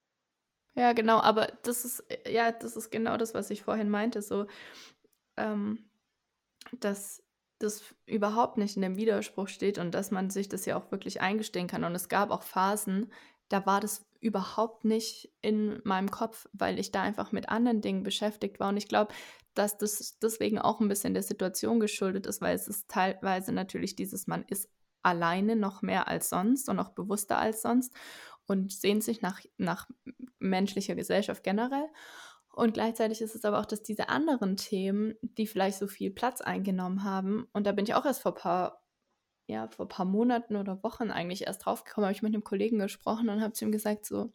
Ja, 0.74 0.92
genau, 0.92 1.18
aber 1.20 1.46
das 1.62 1.84
ist 1.84 2.00
äh, 2.10 2.30
ja, 2.32 2.52
das 2.52 2.76
ist 2.76 2.90
genau 2.90 3.16
das, 3.16 3.32
was 3.34 3.50
ich 3.50 3.62
vorhin 3.62 3.88
meinte, 3.88 4.20
so, 4.20 4.46
ähm, 5.36 5.90
dass 6.80 7.22
das 7.60 7.94
überhaupt 8.06 8.58
nicht 8.58 8.76
in 8.76 8.82
dem 8.82 8.96
Widerspruch 8.96 9.48
steht 9.48 9.78
und 9.78 9.92
dass 9.94 10.10
man 10.12 10.30
sich 10.30 10.48
das 10.48 10.66
ja 10.66 10.76
auch 10.78 10.92
wirklich 10.92 11.20
eingestehen 11.22 11.68
kann. 11.68 11.84
Und 11.84 11.94
es 11.94 12.08
gab 12.08 12.30
auch 12.30 12.42
Phasen, 12.42 13.12
da 13.48 13.66
war 13.66 13.80
das 13.80 14.06
überhaupt 14.26 14.84
nicht 14.84 15.32
in 15.42 15.80
meinem 15.84 16.10
Kopf, 16.10 16.46
weil 16.52 16.78
ich 16.78 16.92
da 16.92 17.02
einfach 17.02 17.32
mit 17.32 17.48
anderen 17.48 17.80
Dingen 17.80 18.02
beschäftigt 18.02 18.60
war. 18.60 18.70
Und 18.70 18.76
ich 18.76 18.88
glaube, 18.88 19.14
dass 19.54 19.78
das 19.78 20.18
deswegen 20.20 20.58
auch 20.58 20.80
'n 20.80 20.88
bisschen 20.88 21.14
der 21.14 21.22
Situation 21.22 21.80
geschuldet 21.80 22.26
ist, 22.26 22.40
weil 22.42 22.54
es 22.56 22.68
ist 22.68 22.88
teilweise 22.88 23.52
natürlich 23.52 23.96
dieses 23.96 24.26
man 24.26 24.44
ist 24.48 24.70
alleine 25.02 25.56
noch 25.56 25.82
mehr 25.82 26.08
als 26.08 26.28
sonst 26.30 26.68
und 26.68 26.78
auch 26.80 26.90
bewusster 26.90 27.38
als 27.38 27.62
sonst 27.62 27.94
und 28.46 28.72
sehnt 28.72 29.04
sich 29.04 29.22
nach 29.22 29.40
nach 29.58 29.88
menschlicher 30.40 30.94
Gesellschaft 30.96 31.44
generell. 31.44 31.88
Und 32.50 32.74
gleichzeitig 32.74 33.20
ist 33.22 33.34
es 33.34 33.44
aber 33.44 33.60
auch, 33.60 33.66
dass 33.66 33.82
diese 33.82 34.08
anderen 34.08 34.56
Themen, 34.56 35.14
die 35.22 35.46
vielleicht 35.46 35.78
so 35.78 35.86
viel 35.88 36.10
Platz 36.10 36.40
eingenommen 36.40 37.04
haben 37.04 37.48
und 37.52 37.66
da 37.66 37.72
bin 37.72 37.84
ich 37.86 37.94
auch 37.94 38.06
erst 38.06 38.22
vor 38.22 38.34
paar 38.34 38.85
ja, 39.46 39.68
vor 39.68 39.86
ein 39.86 39.88
paar 39.90 40.06
Monaten 40.06 40.56
oder 40.56 40.82
Wochen 40.82 41.10
eigentlich 41.10 41.42
erst 41.46 41.64
draufgekommen, 41.64 42.06
habe 42.06 42.14
ich 42.14 42.22
mit 42.22 42.34
einem 42.34 42.44
Kollegen 42.44 42.78
gesprochen 42.78 43.28
und 43.28 43.40
habe 43.40 43.52
zu 43.52 43.64
ihm 43.64 43.72
gesagt, 43.72 44.04
so, 44.04 44.32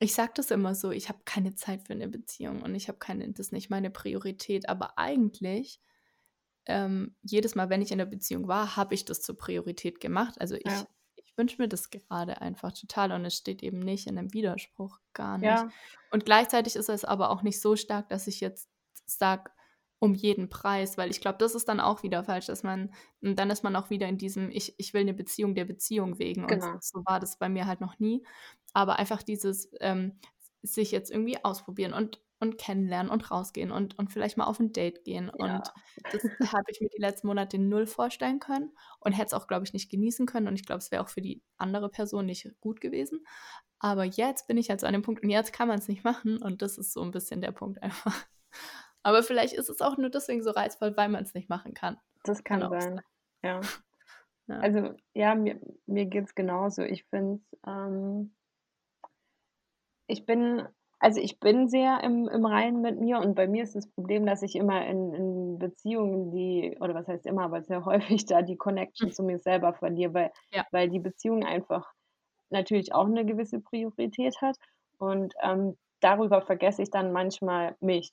ich 0.00 0.14
sage 0.14 0.32
das 0.34 0.50
immer 0.50 0.74
so, 0.74 0.90
ich 0.90 1.08
habe 1.08 1.20
keine 1.24 1.54
Zeit 1.54 1.86
für 1.86 1.92
eine 1.92 2.08
Beziehung 2.08 2.62
und 2.62 2.74
ich 2.74 2.88
habe 2.88 2.98
keine, 2.98 3.28
das 3.30 3.46
ist 3.46 3.52
nicht 3.52 3.70
meine 3.70 3.90
Priorität, 3.90 4.68
aber 4.68 4.98
eigentlich 4.98 5.80
ähm, 6.66 7.16
jedes 7.22 7.54
Mal, 7.54 7.70
wenn 7.70 7.82
ich 7.82 7.90
in 7.90 7.98
der 7.98 8.06
Beziehung 8.06 8.48
war, 8.48 8.76
habe 8.76 8.94
ich 8.94 9.04
das 9.04 9.20
zur 9.22 9.36
Priorität 9.36 10.00
gemacht. 10.00 10.40
Also 10.40 10.54
ich, 10.56 10.66
Ja. 10.66 10.86
ich 11.16 11.36
wünsche 11.36 11.60
mir 11.60 11.68
das 11.68 11.90
gerade 11.90 12.40
einfach 12.40 12.72
total 12.72 13.12
und 13.12 13.24
es 13.24 13.34
steht 13.34 13.62
eben 13.62 13.78
nicht 13.80 14.06
in 14.06 14.18
einem 14.18 14.32
Widerspruch, 14.32 14.98
gar 15.12 15.38
nicht. 15.38 15.46
Ja. 15.46 15.70
Und 16.10 16.24
gleichzeitig 16.24 16.76
ist 16.76 16.88
es 16.88 17.04
aber 17.04 17.30
auch 17.30 17.42
nicht 17.42 17.60
so 17.60 17.74
stark, 17.76 18.08
dass 18.10 18.26
ich 18.26 18.40
jetzt 18.40 18.68
sage, 19.06 19.50
um 20.02 20.14
jeden 20.14 20.48
Preis, 20.48 20.98
weil 20.98 21.12
ich 21.12 21.20
glaube, 21.20 21.38
das 21.38 21.54
ist 21.54 21.68
dann 21.68 21.78
auch 21.78 22.02
wieder 22.02 22.24
falsch, 22.24 22.46
dass 22.46 22.64
man, 22.64 22.92
und 23.20 23.38
dann 23.38 23.50
ist 23.50 23.62
man 23.62 23.76
auch 23.76 23.88
wieder 23.88 24.08
in 24.08 24.18
diesem, 24.18 24.50
ich, 24.50 24.74
ich 24.76 24.92
will 24.94 25.02
eine 25.02 25.14
Beziehung 25.14 25.54
der 25.54 25.64
Beziehung 25.64 26.18
wegen. 26.18 26.48
Genau. 26.48 26.72
Und 26.72 26.82
so 26.82 27.04
war 27.06 27.20
das 27.20 27.38
bei 27.38 27.48
mir 27.48 27.68
halt 27.68 27.80
noch 27.80 28.00
nie. 28.00 28.26
Aber 28.72 28.98
einfach 28.98 29.22
dieses 29.22 29.70
ähm, 29.78 30.18
sich 30.60 30.90
jetzt 30.90 31.12
irgendwie 31.12 31.44
ausprobieren 31.44 31.92
und, 31.92 32.20
und 32.40 32.58
kennenlernen 32.58 33.12
und 33.12 33.30
rausgehen 33.30 33.70
und, 33.70 33.96
und 33.96 34.12
vielleicht 34.12 34.36
mal 34.36 34.46
auf 34.46 34.58
ein 34.58 34.72
Date 34.72 35.04
gehen. 35.04 35.30
Ja. 35.38 35.58
Und 35.58 35.72
das 36.10 36.52
habe 36.52 36.64
ich 36.66 36.80
mir 36.80 36.88
die 36.88 37.00
letzten 37.00 37.28
Monate 37.28 37.60
null 37.60 37.86
vorstellen 37.86 38.40
können 38.40 38.72
und 38.98 39.12
hätte 39.12 39.26
es 39.26 39.34
auch, 39.34 39.46
glaube 39.46 39.64
ich, 39.64 39.72
nicht 39.72 39.88
genießen 39.88 40.26
können. 40.26 40.48
Und 40.48 40.56
ich 40.56 40.66
glaube, 40.66 40.80
es 40.80 40.90
wäre 40.90 41.04
auch 41.04 41.10
für 41.10 41.22
die 41.22 41.42
andere 41.58 41.88
Person 41.88 42.26
nicht 42.26 42.50
gut 42.58 42.80
gewesen. 42.80 43.24
Aber 43.78 44.02
jetzt 44.02 44.48
bin 44.48 44.56
ich 44.56 44.68
halt 44.68 44.80
so 44.80 44.86
an 44.88 44.94
dem 44.94 45.02
Punkt 45.02 45.22
und 45.22 45.30
jetzt 45.30 45.52
kann 45.52 45.68
man 45.68 45.78
es 45.78 45.86
nicht 45.86 46.02
machen. 46.02 46.42
Und 46.42 46.60
das 46.60 46.76
ist 46.76 46.92
so 46.92 47.02
ein 47.02 47.12
bisschen 47.12 47.40
der 47.40 47.52
Punkt 47.52 47.80
einfach. 47.84 48.16
Aber 49.02 49.22
vielleicht 49.22 49.54
ist 49.54 49.68
es 49.68 49.80
auch 49.80 49.96
nur 49.96 50.10
deswegen 50.10 50.42
so 50.42 50.50
reizvoll, 50.50 50.96
weil 50.96 51.08
man 51.08 51.22
es 51.24 51.34
nicht 51.34 51.48
machen 51.48 51.74
kann. 51.74 51.98
Das 52.24 52.44
kann 52.44 52.60
Kann 52.60 52.72
auch 52.72 52.80
sein. 52.80 53.00
Ja. 53.42 53.60
Ja. 54.48 54.58
Also, 54.60 54.94
ja, 55.14 55.36
mir, 55.36 55.60
mir 55.86 56.06
geht 56.06 56.24
es 56.24 56.34
genauso. 56.34 56.82
Ich 56.82 57.04
finde 57.04 57.40
ähm, 57.64 58.34
ich 60.06 60.26
bin, 60.26 60.66
also 60.98 61.20
ich 61.20 61.40
bin 61.40 61.68
sehr 61.68 62.00
im, 62.02 62.28
im 62.28 62.44
Reinen 62.44 62.80
mit 62.80 62.98
mir 63.00 63.18
und 63.20 63.34
bei 63.34 63.46
mir 63.48 63.62
ist 63.62 63.74
das 63.74 63.88
Problem, 63.88 64.26
dass 64.26 64.42
ich 64.42 64.56
immer 64.56 64.84
in, 64.86 65.14
in 65.14 65.58
Beziehungen 65.58 66.30
die, 66.32 66.76
oder 66.80 66.94
was 66.94 67.08
heißt 67.08 67.26
immer, 67.26 67.44
aber 67.44 67.62
sehr 67.62 67.84
häufig 68.20 68.26
da 68.26 68.42
die 68.42 68.56
Connection 68.56 69.08
Hm. 69.08 69.12
zu 69.12 69.22
mir 69.22 69.38
selber 69.38 69.74
verliere, 69.74 70.14
weil, 70.14 70.32
Ja. 70.50 70.66
weil 70.70 70.90
die 70.90 71.00
Beziehung 71.00 71.44
einfach 71.44 71.92
natürlich 72.50 72.94
auch 72.94 73.06
eine 73.06 73.24
gewisse 73.24 73.60
Priorität 73.60 74.40
hat 74.42 74.56
und 74.98 75.34
ähm, 75.42 75.76
darüber 76.00 76.42
vergesse 76.42 76.82
ich 76.82 76.90
dann 76.90 77.12
manchmal 77.12 77.76
mich. 77.80 78.12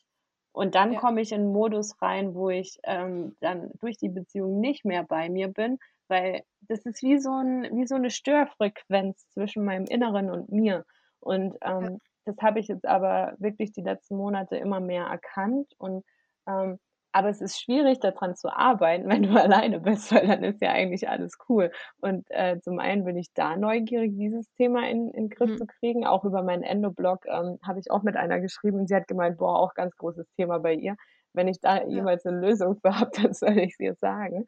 Und 0.56 0.76
dann 0.76 0.96
Ja. 0.96 0.96
komme 0.96 1.22
ich 1.22 1.32
in 1.32 1.42
'n 1.44 1.54
Modus 1.54 2.02
rein, 2.02 2.34
wo 2.36 2.50
ich, 2.50 2.80
ähm, 2.84 3.36
dann 3.42 3.72
durch 3.82 3.98
die 3.98 4.10
Beziehung 4.10 4.60
nicht 4.60 4.86
mehr 4.86 5.04
bei 5.04 5.30
mir 5.30 5.48
bin, 5.50 5.80
weil 6.08 6.44
das 6.62 6.86
ist 6.86 7.04
wie 7.04 7.20
so 7.20 7.30
'n 7.32 7.64
wie 7.78 7.86
so 7.88 7.98
'ne 7.98 8.10
Störfrequenz 8.10 9.28
zwischen 9.30 9.64
meinem 9.66 9.86
Inneren 9.86 10.30
und 10.32 10.50
mir. 10.52 10.86
Und, 11.20 11.56
Ja. 11.66 11.90
ähm, 11.90 12.00
das 12.26 12.36
habe 12.42 12.60
ich 12.60 12.68
jetzt 12.68 12.86
aber 12.88 13.36
wirklich 13.40 13.72
die 13.74 13.82
letzten 13.82 14.18
Monate 14.18 14.58
immer 14.58 14.80
mehr 14.80 15.06
erkannt 15.06 15.74
und, 15.78 16.04
ähm 16.48 16.80
aber 17.12 17.30
es 17.30 17.42
ist 17.42 17.60
schwierig, 17.62 18.00
da 18.00 18.12
dran 18.12 18.36
zu 18.36 18.50
arbeiten, 18.56 19.10
wenn 19.10 19.24
du 19.24 19.32
alleine 19.42 19.80
bist, 19.80 20.12
weil 20.14 20.28
dann 20.28 20.44
ist 20.44 20.62
ja 20.62 20.72
eigentlich 20.72 21.10
alles 21.10 21.38
cool. 21.50 21.72
Und, 22.02 22.26
äh, 22.32 22.60
zum 22.62 22.80
einen 22.80 23.06
bin 23.06 23.18
ich 23.18 23.34
da 23.34 23.56
neugierig, 23.58 24.12
dieses 24.18 24.52
Thema 24.54 24.88
in 24.90 25.10
in 25.12 25.26
'n 25.26 25.30
Griff 25.30 25.54
Mhm. 25.54 25.58
zu 25.58 25.66
kriegen. 25.66 26.06
Auch 26.06 26.24
über 26.26 26.44
meinen 26.44 26.64
Endo-Blog, 26.64 27.26
ähm, 27.28 27.60
habe 27.66 27.80
ich 27.80 27.92
auch 27.92 28.04
mit 28.04 28.16
einer 28.18 28.40
geschrieben 28.40 28.80
und 28.80 28.88
sie 28.90 28.96
hat 28.96 29.08
gemeint: 29.08 29.38
„Boah, 29.38 29.60
auch 29.60 29.74
ganz 29.74 29.96
großes 29.98 30.28
Thema 30.38 30.60
bei 30.60 30.74
ihr. 30.76 30.96
Wenn 31.34 31.48
ich 31.48 31.60
da 31.62 31.84
Ja. 31.92 32.04
jemals 32.04 32.26
'ne 32.26 32.32
Lösung 32.40 32.78
für 32.82 33.00
habe, 33.00 33.12
dann 33.32 33.34
soll 33.34 33.58
ich's 33.60 33.80
ihr 33.80 33.96
sagen.“ 33.96 34.46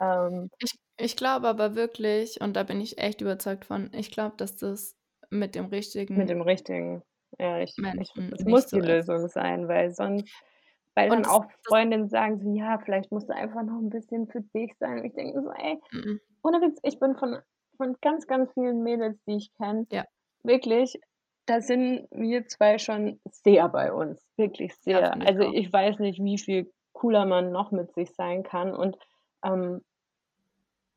Ähm 0.00 0.50
Ich 0.60 0.78
ich 0.98 1.16
glaube 1.16 1.48
aber 1.48 1.74
wirklich, 1.74 2.40
und 2.40 2.54
da 2.54 2.62
bin 2.62 2.80
ich 2.80 2.98
echt 2.98 3.20
überzeugt 3.20 3.64
von, 3.64 3.92
ich 3.94 4.10
glaube, 4.10 4.36
dass 4.36 4.56
das 4.56 4.96
mit 5.30 5.54
dem 5.54 5.66
Mit 6.14 6.28
richtigen 6.28 6.30
dem 6.30 6.42
richtigen 6.42 7.02
ja, 7.38 7.58
ich 7.60 7.74
ich 7.98 8.10
Menschen 8.10 8.30
es 8.30 8.44
nicht 8.44 8.68
muss 8.68 8.68
so 8.68 8.78
die 8.78 8.80
ist. 8.80 8.80
Lösung 8.80 9.28
sein, 9.28 9.68
weil 9.68 9.92
sonst 9.92 10.28
weil 10.94 11.10
Und 11.10 11.24
dann 11.24 11.26
auch 11.26 11.46
Freundinnen 11.66 12.08
sagen 12.08 12.38
so: 12.40 12.48
„Ja, 12.54 12.78
vielleicht 12.78 13.10
musst 13.12 13.28
du 13.28 13.34
einfach 13.34 13.62
noch 13.62 13.78
'n 13.80 13.90
bisschen 13.90 14.28
für 14.28 14.40
dich 14.42 14.74
sein.“ 14.78 15.00
Und 15.00 15.04
ich 15.06 15.14
denke 15.14 15.42
so: 15.42 15.50
„Ey, 15.50 15.80
Mhm. 15.92 16.22
ohne 16.42 16.60
Witz, 16.62 16.80
ich 16.82 16.98
bin 17.00 17.16
von 17.16 17.38
von 17.78 17.96
ganz, 18.02 18.26
ganz 18.26 18.52
vielen 18.54 18.82
Mädels, 18.82 19.18
die 19.26 19.36
ich 19.36 19.52
kenne 19.54 19.86
Ja. 19.90 20.04
wirklich, 20.44 21.00
da 21.46 21.60
sind 21.62 22.08
wir 22.12 22.46
2 22.48 22.78
schon 22.78 23.20
sehr 23.26 23.68
bei 23.70 23.92
uns, 23.92 24.26
wirklich 24.36 24.74
sehr. 24.76 25.20
ich 25.22 25.26
Also, 25.26 25.42
ich 25.52 25.72
weiß 25.72 25.98
nicht, 26.00 26.22
wie 26.22 26.38
viel 26.38 26.72
cooler 26.92 27.26
man 27.26 27.52
noch 27.52 27.72
mit 27.72 27.92
sich 27.94 28.10
sein 28.14 28.42
kann 28.42 28.74
und, 28.74 28.96
ähm 29.44 29.82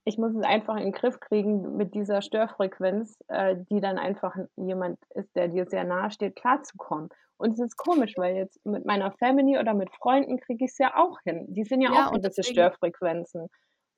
ich 0.05 0.17
muss 0.17 0.35
es 0.35 0.43
einfach 0.43 0.75
in 0.77 0.87
'n 0.87 0.91
Griff 0.93 1.19
kriegen, 1.19 1.77
mit 1.77 1.93
dieser 1.95 2.21
Störfrequenz, 2.21 3.17
äh, 3.27 3.57
die 3.69 3.81
dann 3.81 3.97
einfach 3.99 4.35
jemand 4.57 4.99
ist, 5.15 5.35
der 5.35 5.47
dir 5.49 5.65
sehr 5.67 5.83
nahe 5.83 6.11
steht, 6.11 6.35
klarzukommen. 6.35 7.09
Und 7.37 7.53
es 7.53 7.59
ist 7.59 7.77
komisch, 7.77 8.13
weil 8.17 8.35
jetzt 8.35 8.65
mit 8.65 8.85
meiner 8.85 9.11
Family 9.13 9.57
oder 9.59 9.73
mit 9.73 9.91
Freunden 9.95 10.39
kriege 10.39 10.65
ich's 10.65 10.77
ja 10.79 10.95
auch 10.97 11.19
hin. 11.25 11.45
Die 11.49 11.63
sind 11.65 11.81
ja 11.81 11.93
Ja, 11.93 12.01
auch 12.01 12.09
gewisse 12.11 12.43
deswegen 12.43 12.45
Störfrequenzen. 12.45 13.47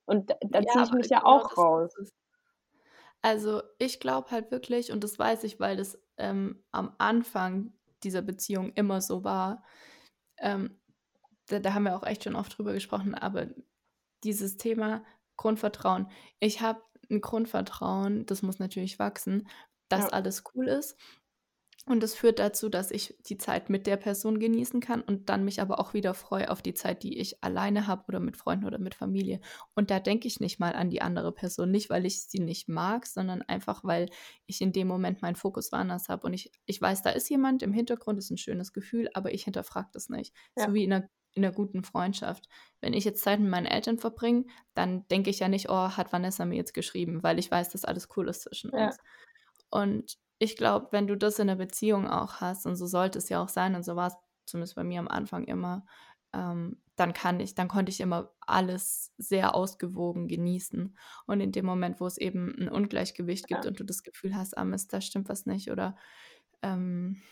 Und 0.06 0.30
da 0.30 0.36
da 0.42 0.66
Ja, 0.66 0.66
ziehe 0.66 0.84
ich 0.84 0.92
mich 0.92 1.08
ja 1.10 1.24
genau 1.24 1.24
auch 1.24 1.56
raus. 1.56 1.92
ist 1.96 1.98
es. 1.98 2.10
Also, 3.24 3.62
ich 3.78 3.98
glaube 4.00 4.30
halt 4.30 4.50
wirklich, 4.50 4.92
und 4.92 5.02
das 5.02 5.18
weiß 5.18 5.44
ich, 5.44 5.58
weil 5.58 5.76
das, 5.76 5.98
ähm, 6.18 6.64
am 6.70 6.94
Anfang 6.98 7.72
dieser 8.04 8.22
Beziehung 8.22 8.72
immer 8.74 9.00
so 9.00 9.24
war, 9.24 9.64
ähm, 10.38 10.80
da 11.48 11.60
da 11.60 11.74
haben 11.74 11.84
wir 11.84 11.96
auch 11.96 12.04
echt 12.06 12.24
schon 12.24 12.36
oft 12.36 12.56
drüber 12.58 12.72
gesprochen, 12.74 13.14
aber 13.14 13.48
dieses 14.24 14.56
Thema 14.58 15.04
Grundvertrauen. 15.38 16.08
Ich 16.40 16.60
habe 16.62 16.82
'n 17.10 17.22
Grundvertrauen, 17.22 18.26
das 18.26 18.42
muss 18.42 18.60
natürlich 18.60 18.98
wachsen, 19.00 19.48
dass 19.88 20.08
Ja. 20.08 20.10
alles 20.10 20.44
cool 20.54 20.68
ist. 20.68 20.98
Und 21.86 22.02
das 22.02 22.14
führt 22.14 22.38
dazu, 22.40 22.68
dass 22.70 22.90
ich 22.92 23.16
die 23.28 23.38
Zeit 23.38 23.70
mit 23.70 23.86
der 23.88 23.96
Person 23.98 24.40
genießen 24.40 24.80
kann 24.80 25.02
und 25.02 25.30
dann 25.30 25.44
mich 25.44 25.60
aber 25.62 25.80
auch 25.80 25.94
wieder 25.94 26.14
freue 26.14 26.50
auf 26.50 26.62
die 26.62 26.74
Zeit, 26.74 27.02
die 27.02 27.18
ich 27.18 27.44
alleine 27.44 27.86
habe 27.88 28.04
oder 28.08 28.20
mit 28.20 28.36
Freunden 28.38 28.66
oder 28.66 28.78
mit 28.78 28.94
Familie. 28.94 29.40
Und 29.74 29.90
da 29.90 30.00
denke 30.00 30.28
ich 30.28 30.40
nicht 30.40 30.60
mal 30.60 30.74
an 30.74 30.90
die 30.90 31.02
andere 31.02 31.32
Person, 31.32 31.70
nicht 31.72 31.90
weil 31.90 32.06
ich 32.06 32.24
sie 32.28 32.40
nicht 32.40 32.68
mag, 32.68 33.06
sondern 33.06 33.42
einfach, 33.42 33.84
weil 33.84 34.08
ich 34.46 34.60
in 34.62 34.72
dem 34.72 34.88
Moment 34.88 35.22
meinen 35.22 35.36
Fokus 35.36 35.72
woanders 35.72 36.08
habe 36.10 36.26
und 36.26 36.34
ich 36.34 36.52
ich 36.66 36.80
weiß, 36.82 37.02
da 37.02 37.10
ist 37.10 37.30
jemand 37.30 37.62
im 37.64 37.72
Hintergrund, 37.72 38.18
ist 38.18 38.30
'n 38.32 38.38
schönes 38.38 38.72
Gefühl, 38.74 39.10
aber 39.14 39.34
ich 39.34 39.44
hinterfrage 39.44 39.90
das 39.92 40.10
nicht. 40.10 40.34
So 40.56 40.72
Ja. 40.72 40.74
wie 40.74 40.84
in 40.84 40.90
'ner 40.90 41.08
in 41.34 41.42
'ner 41.42 41.52
guten 41.52 41.84
Freundschaft. 41.84 42.48
Wenn 42.80 42.92
ich 42.94 43.04
jetzt 43.04 43.22
Zeit 43.22 43.40
mit 43.40 43.50
meinen 43.50 43.66
Eltern 43.66 43.98
verbringe, 43.98 44.46
dann 44.74 45.06
denke 45.08 45.30
ich 45.30 45.40
ja 45.40 45.48
nicht: 45.48 45.68
„Oh, 45.70 45.90
hat 45.96 46.12
Vanessa 46.12 46.44
mir 46.46 46.56
jetzt 46.56 46.74
geschrieben“, 46.74 47.22
weil 47.22 47.38
ich 47.38 47.50
weiß, 47.50 47.70
dass 47.70 47.84
alles 47.84 48.08
cool 48.16 48.28
ist 48.28 48.42
zwischen 48.42 48.70
Ja. 48.72 48.92
uns. 48.92 49.00
Und 49.70 50.16
ich 50.40 50.56
glaube, 50.56 50.88
wenn 50.92 51.06
du 51.08 51.16
das 51.16 51.38
in 51.40 51.46
'ner 51.48 51.56
Beziehung 51.56 52.08
auch 52.08 52.36
hast, 52.40 52.66
und 52.66 52.76
so 52.76 52.86
sollte 52.86 53.18
es 53.18 53.28
ja 53.30 53.42
auch 53.42 53.48
sein 53.50 53.74
und 53.76 53.84
so 53.84 53.96
war's 53.96 54.16
zumindest 54.46 54.76
bei 54.76 54.84
mir 54.84 55.00
am 55.00 55.08
Anfang 55.08 55.44
immer, 55.44 55.86
ähm, 56.34 56.82
dann 56.96 57.12
kann 57.14 57.40
ich 57.40 57.54
dann 57.54 57.68
konnte 57.68 57.90
ich 57.92 58.00
immer 58.00 58.34
alles 58.40 59.12
sehr 59.18 59.54
ausgewogen 59.54 60.28
genießen. 60.28 60.96
Und 61.26 61.40
in 61.40 61.52
dem 61.52 61.66
Moment, 61.66 62.00
wo 62.00 62.06
es 62.06 62.18
eben 62.18 62.54
'n 62.58 62.68
Ungleichgewicht 62.70 63.48
gibt 63.48 63.64
Ja. 63.64 63.68
und 63.68 63.80
du 63.80 63.84
das 63.84 64.02
Gefühl 64.04 64.36
hast: 64.36 64.56
„Ah 64.58 64.64
Mist, 64.64 64.92
da 64.92 65.00
stimmt 65.02 65.28
was 65.30 65.46
nicht“, 65.46 65.70
oder, 65.70 65.96
ähm, 66.62 67.22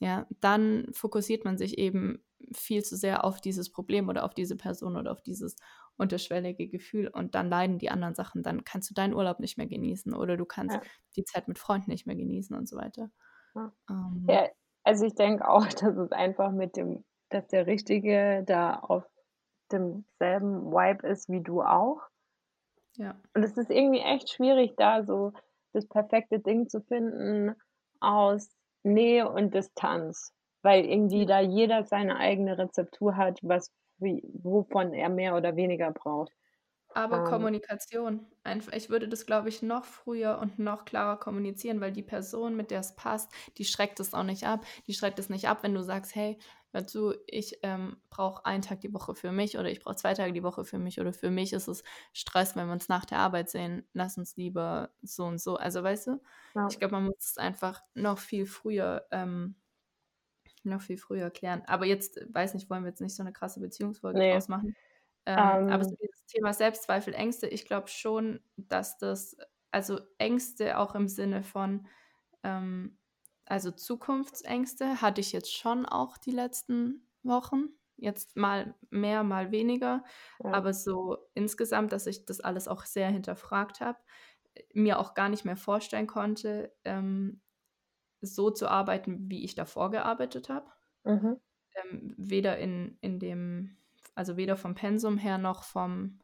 ja, 0.00 0.26
dann 0.40 0.88
fokussiert 0.92 1.44
man 1.46 1.58
sich 1.58 1.78
eben 1.78 2.24
viel 2.54 2.82
zu 2.82 2.96
sehr 2.96 3.24
auf 3.24 3.40
dieses 3.40 3.70
Problem 3.72 4.08
oder 4.08 4.24
auf 4.24 4.34
diese 4.34 4.56
Person 4.56 4.96
oder 4.96 5.12
auf 5.12 5.22
dieses 5.22 5.56
unterschwellige 5.96 6.68
Gefühl 6.68 7.08
und 7.08 7.34
dann 7.34 7.48
leiden 7.50 7.78
die 7.78 7.90
anderen 7.90 8.14
Sachen. 8.14 8.42
Dann 8.42 8.64
kannst 8.64 8.90
du 8.90 8.94
deinen 8.94 9.14
Urlaub 9.14 9.40
nicht 9.40 9.58
mehr 9.58 9.66
genießen 9.68 10.14
oder 10.14 10.36
du 10.36 10.44
kannst 10.46 10.78
Ja. 10.78 10.90
die 11.16 11.24
Zeit 11.24 11.48
mit 11.48 11.58
Freunden 11.58 11.90
nicht 11.90 12.06
mehr 12.06 12.16
genießen 12.16 12.56
und 12.56 12.68
so 12.68 12.76
weiter. 12.76 13.10
Ja. 13.56 13.72
Ähm 13.90 14.28
Ja, 14.28 14.48
also, 14.84 15.06
ich 15.06 15.14
denke 15.14 15.48
auch, 15.48 15.66
dass 15.68 15.96
es 15.96 16.12
einfach 16.12 16.52
mit 16.52 16.76
dem 16.76 17.04
dass 17.30 17.46
der 17.48 17.66
Richtige 17.66 18.42
da 18.44 18.74
auf 18.80 19.04
demselben 19.72 20.72
Vibe 20.72 21.06
ist 21.08 21.28
wie 21.30 21.42
du 21.42 21.62
auch. 21.62 22.02
Ja. 22.96 23.20
Und 23.34 23.44
es 23.44 23.56
ist 23.56 23.70
irgendwie 23.70 24.00
echt 24.00 24.30
schwierig, 24.30 24.74
da 24.76 25.04
so 25.04 25.32
das 25.72 25.86
perfekte 25.86 26.40
Ding 26.40 26.68
zu 26.68 26.80
finden 26.82 27.54
aus 28.00 28.50
Nähe 28.82 29.28
und 29.30 29.54
Distanz, 29.54 30.34
weil 30.62 30.84
irgendwie 30.86 31.26
da 31.26 31.40
jeder 31.40 31.84
seine 31.84 32.16
eigene 32.18 32.58
Rezeptur 32.58 33.16
hat, 33.16 33.38
was 33.42 33.70
wie 33.98 34.22
wovon 34.34 34.94
er 34.94 35.08
mehr 35.10 35.36
oder 35.36 35.56
weniger 35.56 35.90
braucht. 35.92 36.32
Aber 36.92 37.20
Ähm 37.20 37.20
Kommunikation. 37.22 38.26
Ich 38.72 38.90
würde 38.90 39.08
das, 39.08 39.24
glaube 39.24 39.48
ich, 39.48 39.62
noch 39.62 39.84
früher 39.84 40.38
und 40.40 40.58
noch 40.58 40.84
klarer 40.84 41.18
kommunizieren, 41.18 41.80
weil 41.80 41.92
die 41.92 42.02
Person, 42.02 42.56
mit 42.56 42.70
der 42.72 42.80
es 42.80 42.96
passt, 42.96 43.30
die 43.58 43.64
schreckt 43.64 44.00
es 44.00 44.12
auch 44.12 44.24
nicht 44.24 44.44
ab. 44.44 44.64
Die 44.88 44.94
schreckt 44.94 45.18
es 45.20 45.28
nicht 45.28 45.48
ab, 45.48 45.62
wenn 45.62 45.74
du 45.74 45.82
sagst: 45.84 46.14
„Hey, 46.16 46.38
hör 46.72 46.86
zu, 46.88 47.14
ich, 47.28 47.60
ähm, 47.62 48.02
brauche 48.10 48.44
einen 48.44 48.62
Tag 48.62 48.80
die 48.80 48.92
Woche 48.92 49.14
für 49.14 49.30
mich 49.30 49.56
oder 49.56 49.70
ich 49.70 49.80
brauche 49.80 49.96
2 49.96 50.14
Tage 50.14 50.32
die 50.32 50.42
Woche 50.42 50.64
für 50.64 50.78
mich 50.80 51.00
oder 51.00 51.12
für 51.12 51.30
mich 51.30 51.52
ist 51.52 51.68
es 51.68 51.84
Stress, 52.12 52.56
wenn 52.56 52.66
wir 52.66 52.72
uns 52.72 52.88
nach 52.88 53.04
der 53.04 53.18
Arbeit 53.18 53.50
sehen. 53.50 53.86
Lass 53.92 54.18
uns 54.18 54.36
lieber 54.36 54.90
so 55.02 55.24
und 55.26 55.40
so.“ 55.40 55.56
Also, 55.56 55.82
weißt 55.84 56.08
du? 56.08 56.20
Ja. 56.54 56.70
Ich 56.70 56.78
glaube, 56.80 56.94
man 56.94 57.04
muss 57.04 57.16
es 57.20 57.38
einfach 57.38 57.82
noch 57.94 58.18
viel 58.18 58.46
früher, 58.46 59.06
ähm 59.12 59.56
noch 60.64 60.82
viel 60.82 60.98
früher 60.98 61.30
klären. 61.30 61.62
Aber 61.66 61.86
jetzt, 61.86 62.20
weiß 62.34 62.54
nicht, 62.54 62.70
wollen 62.70 62.84
wir 62.84 62.90
jetzt 62.90 63.00
nicht 63.02 63.16
so 63.16 63.22
'ne 63.24 63.32
krasse 63.32 63.60
Beziehungsfolge 63.60 64.20
Ne. 64.20 64.22
draus 64.22 64.48
machen? 64.48 64.76
Ähm, 65.26 65.60
aber 65.66 65.84
so 65.84 65.96
dieses 66.02 66.26
Thema 66.26 66.52
Selbstzweifel, 66.54 67.14
Ängste, 67.14 67.48
ich 67.48 67.66
glaube 67.66 67.88
schon, 67.88 68.40
dass 68.56 68.98
das 68.98 69.36
also 69.72 70.00
Ängste 70.18 70.78
auch 70.78 70.94
im 70.96 71.08
Sinne 71.08 71.42
von, 71.44 71.86
ähm 72.44 72.98
also 73.46 73.72
Zukunftsängste 73.72 75.02
hatte 75.02 75.20
ich 75.22 75.32
jetzt 75.32 75.52
schon 75.54 75.86
auch 75.86 76.18
die 76.18 76.30
letzten 76.32 77.08
Wochen. 77.24 77.70
Jetzt 77.98 78.36
mal 78.36 78.76
mehr, 78.90 79.24
mal 79.24 79.50
weniger. 79.52 80.04
Ja. 80.44 80.60
Aber 80.62 80.72
so 80.74 81.18
insgesamt, 81.34 81.92
dass 81.92 82.06
ich 82.06 82.26
das 82.26 82.40
alles 82.40 82.68
auch 82.68 82.84
sehr 82.86 83.10
hinterfragt 83.10 83.80
habe, 83.80 83.98
mir 84.74 84.98
auch 85.00 85.14
gar 85.14 85.28
nicht 85.30 85.44
mehr 85.46 85.56
vorstellen 85.58 86.06
konnte, 86.08 86.74
ähm, 86.84 87.42
so 88.20 88.50
zu 88.50 88.68
arbeiten, 88.68 89.30
wie 89.30 89.44
ich 89.44 89.54
davor 89.54 89.90
gearbeitet 89.90 90.48
habe. 90.48 90.70
Mhm. 91.04 91.40
Ähm, 91.74 92.14
weder 92.16 92.58
in, 92.58 92.98
in 93.00 93.18
dem, 93.18 93.76
also 94.14 94.36
weder 94.36 94.56
vom 94.56 94.74
Pensum 94.74 95.18
her 95.18 95.38
noch 95.38 95.64
vom, 95.64 96.20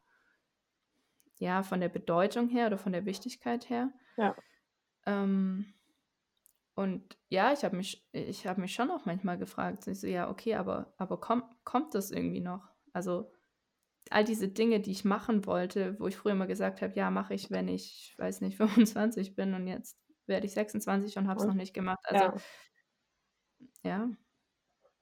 ja, 1.39 1.63
von 1.63 1.79
der 1.79 1.89
Bedeutung 1.89 2.49
her 2.49 2.67
oder 2.67 2.77
von 2.77 2.91
der 2.91 3.05
Wichtigkeit 3.05 3.69
her. 3.69 3.91
Ja. 4.17 4.35
Ähm, 5.05 5.73
und 6.75 7.17
ja, 7.29 7.53
ich 7.53 7.63
habe 7.63 7.75
mich, 7.75 8.07
ich 8.11 8.45
habe 8.45 8.61
mich 8.61 8.73
schon 8.73 8.91
auch 8.91 9.05
manchmal 9.05 9.37
gefragt, 9.37 9.87
ich 9.87 9.99
so, 9.99 10.07
ja, 10.07 10.29
okay, 10.29 10.55
aber, 10.55 10.93
aber 10.97 11.19
kommt, 11.19 11.45
kommt 11.63 11.95
das 11.95 12.11
irgendwie 12.11 12.41
noch? 12.41 12.69
Also 12.93 13.31
all 14.11 14.23
diese 14.23 14.47
Dinge, 14.47 14.79
die 14.79 14.91
ich 14.91 15.05
machen 15.05 15.45
wollte, 15.45 15.99
wo 15.99 16.07
ich 16.07 16.17
früher 16.17 16.33
immer 16.33 16.47
gesagt 16.47 16.81
habe, 16.81 16.93
ja, 16.95 17.09
mache 17.09 17.33
ich, 17.33 17.51
wenn 17.51 17.67
ich, 17.67 18.13
weiß 18.17 18.41
nicht, 18.41 18.57
25 18.97 19.35
bin 19.35 19.53
und 19.53 19.67
jetzt 19.67 19.97
werde 20.27 20.45
ich 20.47 20.53
26 20.53 21.17
und 21.17 21.27
habe 21.27 21.37
es 21.39 21.45
noch 21.47 21.53
nicht 21.55 21.73
gemacht. 21.73 21.99
Also 22.03 22.31
Ja. 22.31 22.37
ja. 23.83 24.17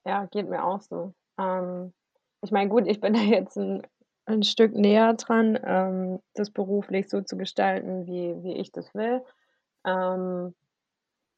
Ja, 0.05 0.25
geht 0.27 0.47
mir 0.49 0.63
auch 0.63 0.81
so. 0.81 1.13
Ähm, 1.39 1.93
ich 2.41 2.51
meine, 2.51 2.69
gut, 2.69 2.87
ich 2.87 3.01
bin 3.01 3.13
da 3.13 3.19
jetzt 3.19 3.57
ein 3.57 3.81
'n 4.27 4.43
Stück 4.43 4.73
näher 4.75 5.13
dran, 5.15 5.59
ähm, 5.63 6.19
das 6.35 6.51
beruflich 6.51 7.09
so 7.09 7.21
zu 7.21 7.37
gestalten, 7.37 8.05
wie 8.07 8.35
wie 8.43 8.53
ich 8.57 8.71
das 8.71 8.93
will. 8.95 9.23
Ähm, 9.85 10.55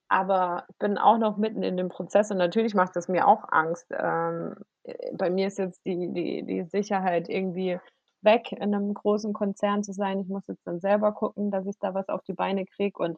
aber 0.09 0.67
bin 0.79 0.97
auch 0.99 1.17
noch 1.19 1.37
mitten 1.37 1.63
in 1.63 1.77
dem 1.77 1.89
Prozess 1.89 2.31
und 2.31 2.37
natürlich 2.37 2.75
macht 2.75 2.97
es 2.97 3.07
mir 3.09 3.27
auch 3.27 3.45
Angst. 3.51 3.87
Ähm, 3.91 4.55
äh, 4.83 5.13
bei 5.17 5.29
mir 5.31 5.47
ist 5.47 5.59
jetzt 5.59 5.85
die 5.85 6.09
die 6.13 6.43
die 6.45 6.65
Sicherheit 6.65 7.29
irgendwie 7.29 7.79
weg, 8.21 8.51
in 8.53 8.71
'nem 8.71 8.93
großen 8.93 9.33
Konzern 9.33 9.83
zu 9.83 9.93
sein. 9.93 10.19
Ich 10.21 10.29
muss 10.29 10.47
jetzt 10.47 10.67
dann 10.67 10.79
selber 10.81 11.13
gucken, 11.13 11.51
dass 11.51 11.67
ich 11.67 11.79
da 11.79 11.93
was 11.95 12.09
auf 12.09 12.23
die 12.23 12.33
Beine 12.33 12.65
kriege 12.65 12.99
und, 13.03 13.17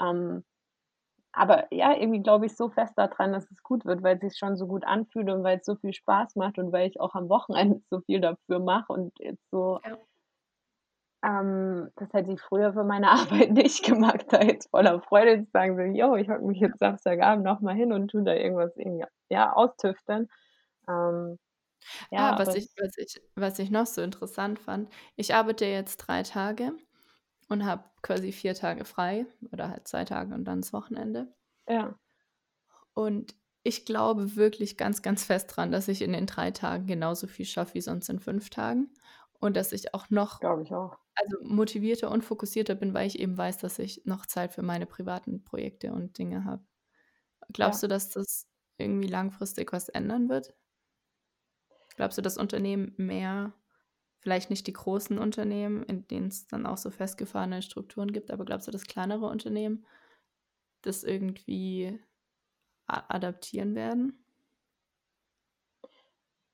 ähm 0.00 0.44
aber 1.32 1.72
ja, 1.74 1.94
irgendwie 1.96 2.22
glaube 2.22 2.46
ich 2.46 2.56
so 2.56 2.70
fest 2.70 2.94
da 2.96 3.06
dran, 3.08 3.32
dass 3.32 3.50
es 3.50 3.62
gut 3.62 3.84
wird, 3.86 4.02
weil's 4.02 4.20
sich 4.22 4.38
schon 4.38 4.56
so 4.56 4.66
gut 4.66 4.84
anfühlt 4.86 5.30
und 5.30 5.44
weil's 5.44 5.66
so 5.66 5.76
viel 5.76 5.92
Spaß 5.94 6.36
macht 6.36 6.58
und 6.58 6.72
weil 6.72 6.88
ich 6.88 7.00
auch 7.00 7.14
am 7.14 7.28
Wochenende 7.28 7.80
so 7.90 8.00
viel 8.02 8.20
dafür 8.20 8.60
mache 8.60 8.92
und 8.92 9.12
jetzt 9.20 9.48
so 9.50 9.80
Ja. 9.84 9.98
ähm, 11.24 11.90
das 11.96 12.12
hätte 12.12 12.32
ich 12.32 12.40
früher 12.40 12.72
für 12.72 12.84
meine 12.84 13.08
Arbeit 13.10 13.50
nicht 13.52 13.84
gemacht, 13.84 14.26
da 14.30 14.40
jetzt 14.42 14.70
voller 14.70 15.00
Freude 15.02 15.44
zu 15.44 15.50
sagen, 15.52 15.76
so: 15.76 15.82
„Jo, 15.98 16.14
ich 16.16 16.28
hocke 16.28 16.44
mich 16.44 16.60
jetzt 16.60 16.78
Samstagabend 16.78 17.44
noch 17.44 17.60
mal 17.60 17.74
hin 17.74 17.92
und 17.92 18.08
tue 18.10 18.22
da 18.24 18.34
irgendwas 18.34 18.76
irgendwie, 18.76 19.04
ja, 19.30 19.52
austüfteln.“ 19.52 20.28
Ähm, 20.88 21.38
ja, 22.10 22.34
Ah, 22.34 22.38
was 22.38 22.54
ich 22.54 22.66
es 22.66 22.74
was 22.76 22.96
ich 22.98 23.20
was 23.36 23.58
ich 23.58 23.70
noch 23.70 23.86
so 23.86 24.02
interessant 24.02 24.58
fand, 24.58 24.90
ich 25.16 25.34
arbeite 25.34 25.64
jetzt 25.66 25.96
3 25.98 26.22
Tage 26.22 26.72
und 27.48 27.64
habe 27.66 27.84
quasi 28.02 28.32
4 28.32 28.54
Tage 28.54 28.84
frei 28.84 29.26
oder 29.52 29.70
halt 29.70 29.88
2 29.88 30.04
Tage 30.04 30.34
und 30.34 30.44
dann 30.44 30.60
das 30.62 30.72
Wochenende. 30.72 31.34
Ja. 31.68 31.98
Und 32.96 33.34
ich 33.62 33.84
glaube 33.84 34.36
wirklich 34.36 34.76
ganz, 34.76 35.02
ganz 35.02 35.24
fest 35.24 35.54
dran, 35.56 35.72
dass 35.72 35.88
ich 35.88 36.02
in 36.02 36.12
den 36.12 36.26
3 36.26 36.50
Tagen 36.50 36.86
genauso 36.86 37.26
viel 37.26 37.44
schaffe 37.46 37.74
wie 37.74 37.80
sonst 37.80 38.08
in 38.08 38.20
5 38.20 38.50
Tagen 38.50 38.90
und 39.40 39.56
dass 39.56 39.72
ich 39.72 39.94
auch 39.94 40.10
noch 40.10 40.42
Glaube 40.42 40.62
ich 40.62 40.72
auch. 40.74 40.98
also 41.16 41.38
motivierter 41.44 42.10
und 42.12 42.24
fokussierter 42.24 42.74
bin, 42.76 42.94
weil 42.94 43.06
ich 43.08 43.20
eben 43.20 43.36
weiß, 43.38 43.58
dass 43.58 43.78
ich 43.80 44.02
noch 44.06 44.26
Zeit 44.26 44.52
für 44.54 44.62
meine 44.62 44.86
privaten 44.86 45.44
Projekte 45.44 45.92
und 45.92 46.18
Dinge 46.18 46.44
habe. 46.44 46.64
Glaubst 47.52 47.82
Ja. 47.82 47.84
du, 47.84 47.88
dass 47.88 48.10
das 48.10 48.46
irgendwie 48.78 49.08
langfristig 49.08 49.72
was 49.72 49.88
ändern 49.90 50.28
wird? 50.30 50.54
Glaubst 51.96 52.16
du, 52.16 52.22
dass 52.22 52.38
Unternehmen 52.38 52.94
mehr 52.96 53.52
vielleicht 54.20 54.50
nicht 54.50 54.66
die 54.66 54.72
großen 54.72 55.18
Unternehmen, 55.18 55.82
in 55.84 56.06
denen 56.08 56.28
es 56.28 56.46
dann 56.46 56.66
auch 56.66 56.78
so 56.78 56.90
festgefahrene 56.90 57.62
Strukturen 57.62 58.12
gibt, 58.12 58.30
aber 58.30 58.44
glaubst 58.44 58.66
du, 58.68 58.72
dass 58.72 58.84
kleinere 58.84 59.26
Unternehmen 59.26 59.86
das 60.82 61.04
irgendwie 61.04 62.00
adaptieren 62.86 63.74
werden? 63.76 64.24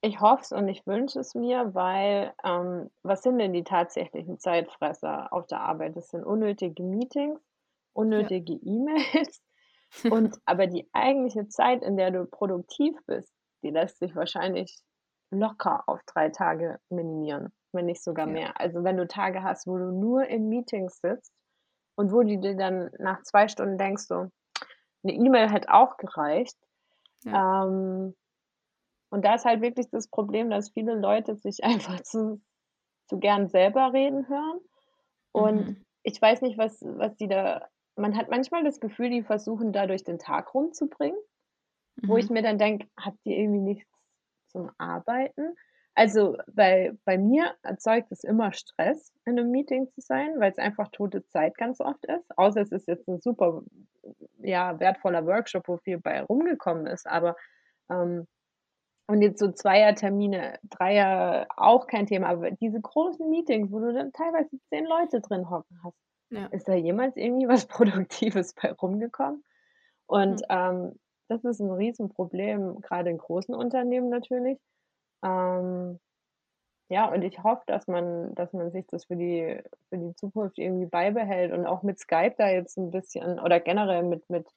Ich 0.03 0.21
hoffe 0.21 0.43
es 0.43 0.53
und 0.53 0.69
ich 0.69 0.87
wünsche 0.87 1.19
es 1.21 1.35
mir, 1.35 1.75
weil, 1.75 2.35
ähm, 2.45 2.91
was 3.03 3.23
sind 3.23 3.39
denn 3.39 3.53
die 3.53 3.65
tatsächlichen 3.65 4.39
Zeitfresser 4.39 5.33
auf 5.33 5.47
der 5.47 5.61
Arbeit? 5.61 5.97
Das 5.97 6.11
sind 6.11 6.25
unnötige 6.25 6.83
Meetings, 6.83 7.41
Ja. 8.15 8.29
unnötige 8.29 8.53
E-Mails 8.55 9.43
und 10.09 10.37
aber 10.47 10.67
die 10.67 10.89
eigentliche 10.93 11.49
Zeit, 11.49 11.83
in 11.83 11.97
der 11.97 12.11
du 12.11 12.27
produktiv 12.27 12.97
bist, 13.07 13.35
die 13.63 13.71
lässt 13.71 13.99
sich 14.01 14.15
wahrscheinlich 14.17 14.83
locker 15.31 15.85
auf 15.89 16.01
3 16.07 16.31
Tage 16.31 16.81
minimieren, 16.91 17.53
wenn 17.73 17.87
nicht 17.87 18.03
sogar 18.03 18.27
Ja. 18.27 18.29
mehr. 18.29 18.61
Also, 18.61 18.85
wenn 18.85 18.97
du 18.97 19.07
Tage 19.09 19.43
hast, 19.43 19.67
wo 19.67 19.77
du 19.79 19.91
nur 19.93 20.27
in 20.27 20.49
Meetings 20.49 21.01
sitzt 21.01 21.33
und 21.97 22.13
wo 22.13 22.23
du 22.23 22.39
dir 22.39 22.57
dann 22.57 22.91
nach 22.99 23.23
2 23.25 23.49
Stunden 23.49 23.79
denkst 23.79 24.05
so: 24.05 24.29
„'Ne 25.05 25.15
E-Mail 25.15 25.51
hätte 25.51 25.73
auch 25.75 25.97
gereicht.“ 25.99 26.57
Ja. 27.25 27.35
Ähm, 27.35 28.15
und 29.11 29.25
da 29.25 29.35
ist 29.35 29.45
halt 29.45 29.63
wirklich 29.63 29.89
das 29.91 30.09
Problem, 30.09 30.51
dass 30.51 30.71
viele 30.73 30.95
Leute 30.95 31.37
sich 31.37 31.63
einfach 31.65 32.01
zu 32.03 32.43
zu 33.09 33.19
gern 33.21 33.49
selber 33.49 33.93
reden 33.93 34.29
hören. 34.29 34.61
Und 35.33 35.71
Mhm. 35.71 35.85
ich 36.05 36.21
weiß 36.23 36.43
nicht, 36.43 36.59
was 36.59 36.81
was 36.83 37.17
die 37.17 37.29
da 37.29 37.69
man 37.97 38.17
hat 38.17 38.31
manchmal 38.31 38.65
das 38.65 38.81
Gefühl, 38.81 39.11
die 39.11 39.23
versuchen 39.25 39.73
dadurch 39.73 40.05
den 40.05 40.19
Tag 40.19 40.55
rumzubringen, 40.55 41.19
wo 42.07 42.17
ich 42.19 42.29
Mhm. 42.29 42.31
mir 42.31 42.43
dann 42.43 42.59
denke: 42.59 42.89
„Habt 42.99 43.19
ihr 43.25 43.37
irgendwie 43.39 43.61
nichts 43.61 43.91
zum 44.55 44.71
Arbeiten?“ 44.79 45.57
Also, 45.97 46.39
weil 46.49 46.99
bei 47.07 47.19
mir 47.19 47.57
erzeugt 47.65 48.13
es 48.13 48.25
immer 48.25 48.53
Stress, 48.55 49.15
in 49.27 49.37
'nem 49.37 49.51
Meeting 49.53 49.91
zu 49.91 50.01
sein, 50.03 50.41
weil's 50.41 50.59
einfach 50.59 50.89
tote 50.93 51.27
Zeit 51.29 51.59
ganz 51.59 51.81
oft 51.83 52.07
ist, 52.07 52.39
außer 52.39 52.63
es 52.63 52.73
ist 52.73 52.89
jetzt 52.89 53.09
'n 53.09 53.21
super, 53.21 53.63
ja, 54.41 54.81
wertvoller 54.81 55.27
Workshop, 55.27 55.69
wo 55.69 55.79
viel 55.79 56.01
bei 56.01 56.23
rumgekommen 56.23 56.87
ist, 56.89 57.07
aber, 57.09 57.37
ähm 57.91 58.27
und 59.09 59.23
jetzt 59.23 59.41
so 59.41 59.53
Zweiertermine, 59.53 60.59
Dreier 60.65 61.47
auch 61.57 61.87
kein 61.89 62.07
Thema, 62.07 62.29
aber 62.29 62.53
diese 62.53 62.81
großen 62.81 63.29
Meetings, 63.31 63.73
wo 63.73 63.81
du 63.81 63.93
dann 63.95 64.13
teilweise 64.13 64.59
10 64.71 64.87
Leute 64.87 65.21
drin 65.21 65.51
hocken 65.51 65.81
hast, 65.85 65.97
Ja. 66.31 66.51
ist 66.53 66.69
da 66.69 66.75
jemals 66.75 67.17
irgendwie 67.17 67.49
was 67.49 67.67
Produktives 67.69 68.55
bei 68.55 68.73
rumgekommen? 68.73 69.45
Und, 70.07 70.41
Hm. 70.41 70.45
ähm, 70.51 70.99
das 71.29 71.45
ist 71.45 71.61
'n 71.61 71.71
Riesenproblem, 71.71 72.81
grade 72.83 73.11
in 73.11 73.19
großen 73.19 73.55
Unternehmen 73.55 74.09
natürlich. 74.11 74.59
Ähm, 75.25 76.01
ja, 76.91 77.13
und 77.13 77.23
ich 77.23 77.43
hoffe, 77.45 77.63
dass 77.69 77.89
man 77.89 78.35
dass 78.37 78.53
man 78.55 78.73
sich 78.73 78.87
das 78.89 79.07
für 79.07 79.17
die 79.17 79.61
für 79.91 79.99
die 79.99 80.15
Zukunft 80.17 80.59
irgendwie 80.59 80.87
beibehält 80.87 81.53
und 81.53 81.67
auch 81.67 81.83
mit 81.85 81.99
Skype 82.01 82.35
da 82.39 82.51
jetzt 82.51 82.79
'n 82.79 82.91
bisschen 82.93 83.41
oder 83.41 83.61
generell 83.61 84.05
mit 84.05 84.29
mit, 84.31 84.49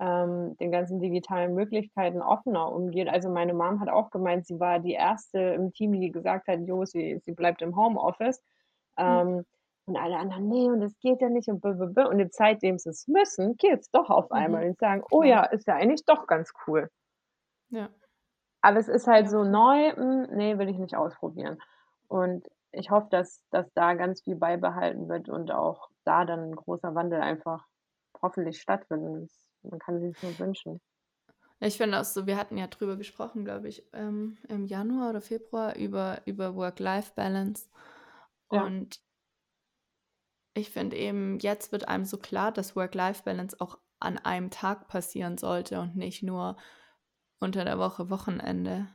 ähm, 0.00 0.56
den 0.58 0.72
ganzen 0.72 1.00
digitalen 1.00 1.54
Möglichkeiten 1.54 2.22
offener 2.22 2.72
umgeht. 2.72 3.08
Also, 3.08 3.30
meine 3.30 3.54
Mom 3.54 3.80
hat 3.80 3.88
auch 3.90 4.10
gemeint, 4.10 4.46
sie 4.46 4.60
war 4.60 4.80
die 4.80 4.94
Erste 4.94 5.38
im 5.40 5.72
Team, 5.72 5.92
die 6.00 6.10
gesagt 6.12 6.48
hat: 6.48 6.60
„Jo, 6.66 6.84
sie 6.86 7.18
sie 7.24 7.32
bleibt 7.32 7.62
im 7.62 7.76
Homeoffice.“ 7.76 8.42
Hm. 9.06 9.18
Ähm, 9.22 9.44
und 9.88 9.96
alle 9.96 10.18
anderen: 10.18 10.48
„Ne, 10.48 10.68
und 10.72 10.80
das 10.80 10.98
geht 11.00 11.20
ja 11.22 11.28
nicht 11.30 11.48
und 11.48 11.60
b 11.62 11.72
b 11.74 11.86
b.“ 11.94 12.04
Und 12.06 12.18
jetzt 12.20 12.36
seitdem 12.38 12.78
sie's 12.78 13.06
müssen, 13.08 13.56
geht's 13.56 13.90
doch 13.90 14.10
auf 14.10 14.32
einmal 14.32 14.64
Mhm. 14.64 14.68
und 14.68 14.78
sagen: 14.78 15.02
„Oh 15.10 15.22
ja, 15.24 15.44
ist 15.44 15.66
ja 15.68 15.74
eigentlich 15.76 16.04
doch 16.06 16.26
ganz 16.28 16.52
cool.“ 16.66 16.90
Ja. 17.70 17.90
Aber 18.64 18.78
es 18.78 18.88
ist 18.88 19.06
halt 19.06 19.28
Ja, 19.28 19.30
so 19.30 19.44
neu, 19.44 19.92
hm, 19.94 20.22
ne, 20.36 20.58
will 20.58 20.68
ich 20.68 20.78
nicht 20.78 20.96
ausprobieren. 20.96 21.58
Und 22.08 22.46
ich 22.72 22.90
hoffe, 22.90 23.08
dass 23.10 23.44
dass 23.50 23.72
da 23.74 23.94
ganz 23.94 24.22
viel 24.22 24.36
beibehalten 24.36 25.08
wird 25.08 25.28
und 25.28 25.50
auch 25.52 25.88
da 26.04 26.24
dann 26.24 26.50
'n 26.50 26.56
großer 26.56 26.94
Wandel 26.94 27.20
einfach 27.20 27.66
hoffentlich 28.20 28.60
stattfindet. 28.60 29.30
Man 29.62 29.78
kann 29.78 30.00
sich's 30.00 30.20
nur 30.22 30.38
wünschen. 30.38 30.80
Ich 31.60 31.76
finde 31.76 31.98
auch 32.00 32.04
so 32.04 32.26
wir 32.26 32.36
hatten 32.36 32.56
ja 32.56 32.68
drüber 32.68 32.96
gesprochen, 32.96 33.44
glaube 33.44 33.68
ich, 33.68 33.84
ähm, 33.92 34.38
im 34.48 34.64
Januar 34.66 35.10
oder 35.10 35.20
Februar 35.20 35.74
über 35.76 36.20
über 36.24 36.54
Work-Life-Balance. 36.54 37.68
Ja. 38.50 38.72
Und 38.76 39.00
ich 40.58 40.70
finde 40.70 40.96
eben, 40.96 41.38
jetzt 41.40 41.72
wird 41.72 41.88
einem 41.88 42.04
so 42.04 42.18
klar, 42.18 42.52
dass 42.52 42.76
Work-Life-Balance 42.76 43.56
auch 43.60 43.78
an 44.00 44.18
einem 44.18 44.50
Tag 44.50 44.88
passieren 44.88 45.38
sollte 45.38 45.80
und 45.80 45.96
nicht 45.96 46.22
nur 46.22 46.56
unter 47.40 47.64
der 47.64 47.78
Woche 47.78 48.10
Wochenende 48.10 48.88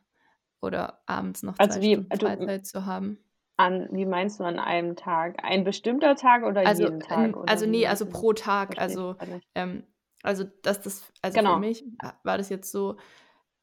oder 0.62 1.04
abends 1.08 1.44
noch 1.44 1.60
Also 1.60 1.80
2 1.80 1.82
wie 1.82 1.96
Stunden 1.96 2.14
du 2.18 2.28
Freizeit 2.28 2.68
zu 2.68 2.86
haben. 2.86 3.20
An 3.60 3.88
wie 3.92 4.06
meinst 4.06 4.40
du 4.40 4.44
an 4.46 4.58
einem 4.60 4.96
Tag? 4.96 5.44
Ein 5.44 5.64
bestimmter 5.64 6.16
Tag 6.16 6.44
oder 6.44 6.64
Also, 6.66 6.90
jeden 6.90 7.00
Tag 7.00 7.36
also 7.46 7.66
ne, 7.66 7.86
wie 7.86 7.88
also 7.88 8.06
pro 8.06 8.34
Tag. 8.34 8.80
Also, 8.80 9.18
ähm 9.56 9.84
also, 10.24 10.46
dass 10.62 10.80
das 10.82 11.12
also 11.22 11.40
für 11.40 11.56
Genau. 11.56 11.58
mich 11.58 11.84
war 12.24 12.38
das 12.38 12.48
jetzt 12.50 12.72
so, 12.72 12.98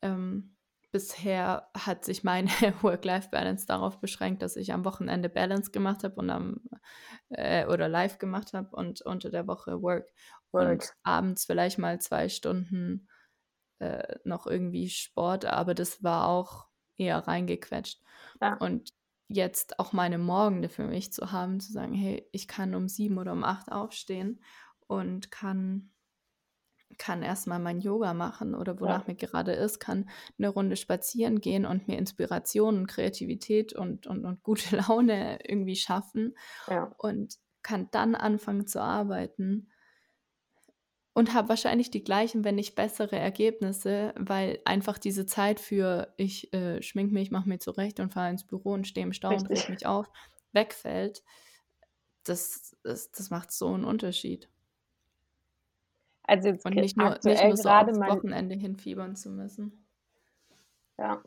ähm 0.02 0.56
bisher 0.92 1.68
hat 1.76 2.04
sich 2.04 2.24
meine 2.24 2.48
Work-Life-Balance 2.82 3.66
darauf 3.66 4.00
beschränkt, 4.00 4.42
dass 4.42 4.56
ich 4.56 4.72
am 4.72 4.84
Wochenende 4.84 5.28
Balance 5.28 5.70
gemacht 5.70 6.04
habe 6.04 6.16
und 6.16 6.30
am 6.30 6.60
äh, 7.30 7.66
oder 7.66 7.88
live 7.88 8.18
gemacht 8.18 8.52
habe 8.52 8.74
und 8.74 9.02
unter 9.02 9.30
der 9.30 9.46
Woche 9.46 9.82
Work. 9.82 10.08
Work. 10.52 10.70
Und 10.70 10.92
abends 11.02 11.44
vielleicht 11.44 11.78
mal 11.78 12.00
zwei 12.00 12.28
Stunden 12.28 13.08
äh, 13.78 14.18
noch 14.24 14.46
irgendwie 14.46 14.88
Sport, 14.88 15.44
aber 15.44 15.74
das 15.74 16.02
war 16.02 16.28
auch 16.28 16.66
eher 16.96 17.18
reingequetscht. 17.18 18.00
Ja. 18.40 18.54
Und 18.54 18.92
jetzt 19.28 19.78
auch 19.78 19.92
meine 19.92 20.18
Morgende 20.18 20.68
für 20.68 20.84
mich 20.84 21.12
zu 21.12 21.30
haben, 21.32 21.60
zu 21.60 21.72
sagen, 21.72 21.94
hey, 21.94 22.28
ich 22.32 22.48
kann 22.48 22.74
um 22.74 22.88
sieben 22.88 23.18
oder 23.18 23.32
um 23.32 23.44
acht 23.44 23.70
aufstehen 23.70 24.42
und 24.86 25.30
kann 25.30 25.92
kann 26.98 27.22
erstmal 27.22 27.58
mein 27.58 27.80
Yoga 27.80 28.14
machen 28.14 28.54
oder 28.54 28.78
wonach 28.80 29.06
ja. 29.06 29.12
mir 29.12 29.14
gerade 29.14 29.52
ist, 29.52 29.80
kann 29.80 30.08
eine 30.38 30.48
Runde 30.48 30.76
spazieren 30.76 31.40
gehen 31.40 31.64
und 31.64 31.88
mir 31.88 31.98
Inspiration 31.98 32.76
und 32.76 32.86
Kreativität 32.86 33.72
und, 33.72 34.06
und, 34.06 34.24
und 34.24 34.42
gute 34.42 34.76
Laune 34.88 35.38
irgendwie 35.44 35.76
schaffen 35.76 36.34
ja. 36.68 36.94
und 36.98 37.36
kann 37.62 37.88
dann 37.90 38.14
anfangen 38.14 38.66
zu 38.66 38.82
arbeiten 38.82 39.68
und 41.12 41.34
habe 41.34 41.48
wahrscheinlich 41.48 41.90
die 41.90 42.04
gleichen, 42.04 42.44
wenn 42.44 42.54
nicht 42.54 42.74
bessere 42.74 43.16
Ergebnisse, 43.16 44.14
weil 44.16 44.60
einfach 44.64 44.98
diese 44.98 45.26
Zeit 45.26 45.60
für 45.60 46.12
ich 46.16 46.52
äh, 46.52 46.82
schmink 46.82 47.12
mich, 47.12 47.30
mache 47.30 47.48
mir 47.48 47.58
zurecht 47.58 48.00
und 48.00 48.12
fahre 48.12 48.30
ins 48.30 48.46
Büro 48.46 48.72
und 48.72 48.86
stehe 48.86 49.06
im 49.06 49.12
Stau 49.12 49.30
Richtig. 49.30 49.48
und 49.50 49.56
reg 49.56 49.68
mich 49.70 49.86
auf, 49.86 50.06
wegfällt. 50.52 51.22
Das, 52.24 52.76
das, 52.82 53.10
das 53.10 53.30
macht 53.30 53.50
so 53.50 53.68
einen 53.68 53.84
Unterschied. 53.84 54.49
Also 56.30 56.46
jetzt 56.46 56.64
und 56.64 56.76
nicht 56.76 56.96
nur, 56.96 57.18
nicht 57.24 57.24
nur 57.42 57.56
so 57.56 57.68
aufs 57.68 57.98
Wochenende 57.98 58.54
hinfiebern 58.54 59.16
zu 59.16 59.30
müssen. 59.30 59.84
Ja. 60.96 61.24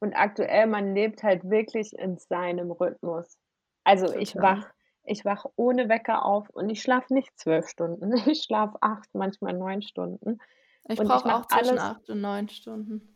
Und 0.00 0.14
aktuell, 0.14 0.66
man 0.66 0.96
lebt 0.96 1.22
halt 1.22 1.48
wirklich 1.48 1.96
in 1.96 2.18
seinem 2.18 2.72
Rhythmus. 2.72 3.38
Also 3.84 4.06
Total. 4.06 4.22
ich 4.22 4.34
wach, 4.34 4.68
ich 5.04 5.24
wach 5.24 5.46
ohne 5.54 5.88
Wecker 5.88 6.24
auf 6.24 6.50
und 6.50 6.68
ich 6.70 6.82
schlafe 6.82 7.14
nicht 7.14 7.38
zwölf 7.38 7.68
Stunden. 7.68 8.14
Ich 8.26 8.42
schlafe 8.42 8.76
acht, 8.80 9.08
manchmal 9.12 9.52
neun 9.52 9.80
Stunden. 9.80 10.40
Ich 10.88 10.98
brauche 10.98 11.32
auch 11.32 11.46
zwischen 11.46 11.78
alles, 11.78 11.82
acht 11.82 12.10
und 12.10 12.20
neun 12.20 12.48
Stunden. 12.48 13.14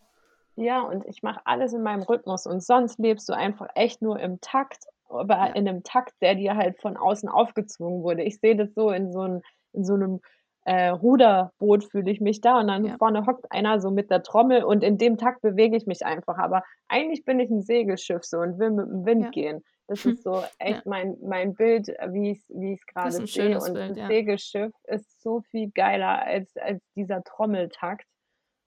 Ja, 0.54 0.82
und 0.82 1.04
ich 1.06 1.24
mache 1.24 1.40
alles 1.44 1.72
in 1.72 1.82
meinem 1.82 2.02
Rhythmus. 2.02 2.46
Und 2.46 2.62
sonst 2.62 3.00
lebst 3.00 3.28
du 3.28 3.32
einfach 3.32 3.66
echt 3.74 4.00
nur 4.00 4.20
im 4.20 4.40
Takt, 4.40 4.84
aber 5.08 5.34
ja. 5.34 5.46
in 5.46 5.68
einem 5.68 5.82
Takt, 5.82 6.14
der 6.20 6.36
dir 6.36 6.54
halt 6.54 6.80
von 6.80 6.96
außen 6.96 7.28
aufgezwungen 7.28 8.04
wurde. 8.04 8.22
Ich 8.22 8.38
sehe 8.38 8.54
das 8.54 8.72
so 8.74 8.92
in 8.92 9.12
so, 9.12 9.22
ein, 9.22 9.42
in 9.72 9.84
so 9.84 9.94
einem 9.94 10.20
äh, 10.64 10.88
Ruderboot 10.88 11.84
fühle 11.84 12.10
ich 12.10 12.20
mich 12.20 12.40
da 12.40 12.60
und 12.60 12.68
dann 12.68 12.84
ja. 12.84 12.96
vorne 12.98 13.26
hockt 13.26 13.50
einer 13.50 13.80
so 13.80 13.90
mit 13.90 14.10
der 14.10 14.22
Trommel 14.22 14.62
und 14.62 14.84
in 14.84 14.98
dem 14.98 15.16
Takt 15.16 15.40
bewege 15.42 15.76
ich 15.76 15.86
mich 15.86 16.04
einfach. 16.04 16.38
Aber 16.38 16.62
eigentlich 16.88 17.24
bin 17.24 17.40
ich 17.40 17.50
ein 17.50 17.62
Segelschiff 17.62 18.24
so 18.24 18.38
und 18.38 18.58
will 18.58 18.70
mit 18.70 18.86
dem 18.86 19.06
Wind 19.06 19.24
ja. 19.24 19.30
gehen. 19.30 19.64
Das 19.86 20.04
ist 20.04 20.22
so 20.22 20.42
echt 20.58 20.84
ja. 20.84 20.90
mein, 20.90 21.16
mein 21.22 21.54
Bild, 21.54 21.88
wie 21.88 22.32
ich 22.32 22.44
es 22.48 22.86
gerade 22.86 23.26
sehe. 23.26 23.58
Und 23.58 23.74
Bild, 23.74 23.96
das 23.96 24.08
Segelschiff 24.08 24.72
ist 24.84 25.22
so 25.22 25.40
viel 25.50 25.70
geiler 25.70 26.22
als, 26.22 26.56
als 26.56 26.82
dieser 26.94 27.22
Trommeltakt. 27.24 28.06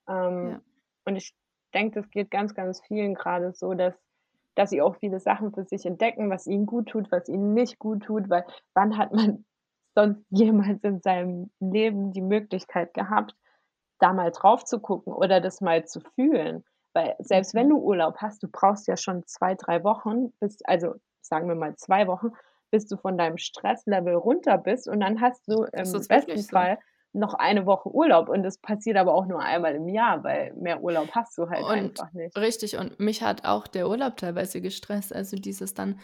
Ähm, 0.10 0.62
und 1.06 1.15
ich 1.15 1.34
denke, 1.73 2.01
das 2.01 2.10
geht 2.10 2.32
ganz, 2.32 2.56
ganz 2.56 2.82
vielen 2.88 3.13
gerade 3.13 3.53
so, 3.53 3.73
dass 3.73 3.93
dass 4.56 4.69
sie 4.69 4.82
auch 4.82 4.95
viele 4.97 5.19
Sachen 5.19 5.51
für 5.51 5.63
sich 5.63 5.86
entdecken, 5.86 6.29
was 6.29 6.47
ihnen 6.47 6.65
gut 6.65 6.89
tut, 6.89 7.12
was 7.12 7.27
ihnen 7.27 7.53
nicht 7.53 7.79
gut 7.79 8.03
tut, 8.03 8.29
weil 8.29 8.45
wann 8.73 8.97
hat 8.97 9.12
man 9.12 9.45
sonst 9.95 10.23
jemals 10.29 10.84
in 10.84 11.01
seinem 11.01 11.51
Leben 11.60 12.12
die 12.12 12.21
Möglichkeit 12.21 12.93
gehabt, 12.93 13.36
da 13.99 14.13
mal 14.13 14.32
drauf 14.32 14.65
zu 14.65 14.79
gucken 14.79 15.13
oder 15.13 15.39
das 15.39 15.62
mal 15.62 15.86
zu 15.86 16.01
fühlen. 16.15 16.63
Weil 16.93 17.15
selbst 17.19 17.53
wenn 17.53 17.67
mhm. 17.67 17.71
du 17.71 17.77
Urlaub 17.77 18.17
hast, 18.17 18.43
du 18.43 18.47
brauchst 18.51 18.88
ja 18.88 18.97
schon 18.97 19.25
zwei, 19.25 19.56
drei 19.56 19.84
Wochen, 19.84 20.32
bis, 20.39 20.58
also 20.65 20.95
sagen 21.21 21.47
wir 21.47 21.56
mal 21.56 21.75
zwei 21.75 22.08
Wochen, 22.08 22.32
bis 22.69 22.88
du 22.88 22.97
von 22.97 23.17
deinem 23.17 23.38
Stresslevel 23.38 24.15
runter 24.15 24.58
bist 24.58 24.88
und 24.88 24.99
dann 24.99 25.21
hast 25.21 25.47
du 25.47 25.63
im 25.63 26.08
besten 26.08 26.38
so. 26.38 26.49
Fall 26.49 26.77
noch 27.13 27.36
eine 27.36 27.67
Woche 27.67 27.89
Urlaub 27.93 28.27
und 28.27 28.41
das 28.43 28.58
passiert 28.58 28.97
aber 28.97 29.13
auch 29.13 29.27
nur 29.27 29.39
einmal 29.39 29.75
im 29.75 29.88
Jahr, 29.88 30.23
weil 30.23 30.53
mehr 30.56 30.82
Urlaub 30.82 31.10
hast 31.12 31.38
du 31.38 31.47
halt 31.47 31.63
und 31.63 31.71
einfach 31.71 32.12
nicht. 32.13 32.36
Richtig, 32.36 32.77
und 32.77 32.99
mich 32.99 33.21
hat 33.21 33.45
auch 33.45 33.67
der 33.67 33.88
Urlaub 33.88 34.17
teilweise 34.17 34.62
gestresst, 34.62 35.13
also 35.13 35.38
dieses 35.38 35.75
dann 35.75 35.99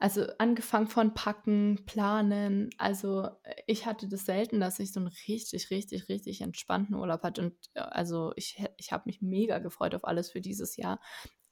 also 0.00 0.26
angefangen 0.38 0.86
von 0.86 1.12
Packen, 1.12 1.84
Planen. 1.84 2.70
Also 2.78 3.28
ich 3.66 3.84
hatte 3.84 4.08
das 4.08 4.24
selten, 4.24 4.58
dass 4.58 4.80
ich 4.80 4.94
so 4.94 5.00
einen 5.00 5.12
richtig, 5.28 5.70
richtig, 5.70 6.08
richtig 6.08 6.40
entspannten 6.40 6.96
Urlaub 6.96 7.22
hatte. 7.22 7.42
Und 7.42 7.54
äh, 7.74 7.80
also 7.80 8.32
ich, 8.34 8.64
ich 8.78 8.92
habe 8.92 9.04
mich 9.06 9.20
mega 9.20 9.58
gefreut 9.58 9.94
auf 9.94 10.04
alles 10.06 10.30
für 10.30 10.40
dieses 10.40 10.76
Jahr. 10.78 11.00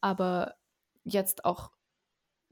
Aber 0.00 0.54
jetzt 1.04 1.44
auch 1.44 1.72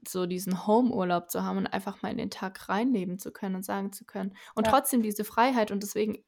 so 0.07 0.27
diesen 0.27 0.67
Home-Urlaub 0.67 1.31
zu 1.31 1.43
haben 1.43 1.57
und 1.57 1.67
einfach 1.67 2.03
mal 2.03 2.11
in 2.11 2.17
den 2.17 2.29
Tag 2.29 2.69
reinleben 2.69 3.17
zu 3.17 3.31
können 3.31 3.55
und 3.55 3.65
sagen 3.65 3.91
zu 3.91 4.05
können. 4.05 4.37
Und 4.53 4.67
ja. 4.67 4.73
trotzdem 4.73 5.01
diese 5.01 5.23
Freiheit. 5.23 5.71
Und 5.71 5.81
deswegen 5.81 6.23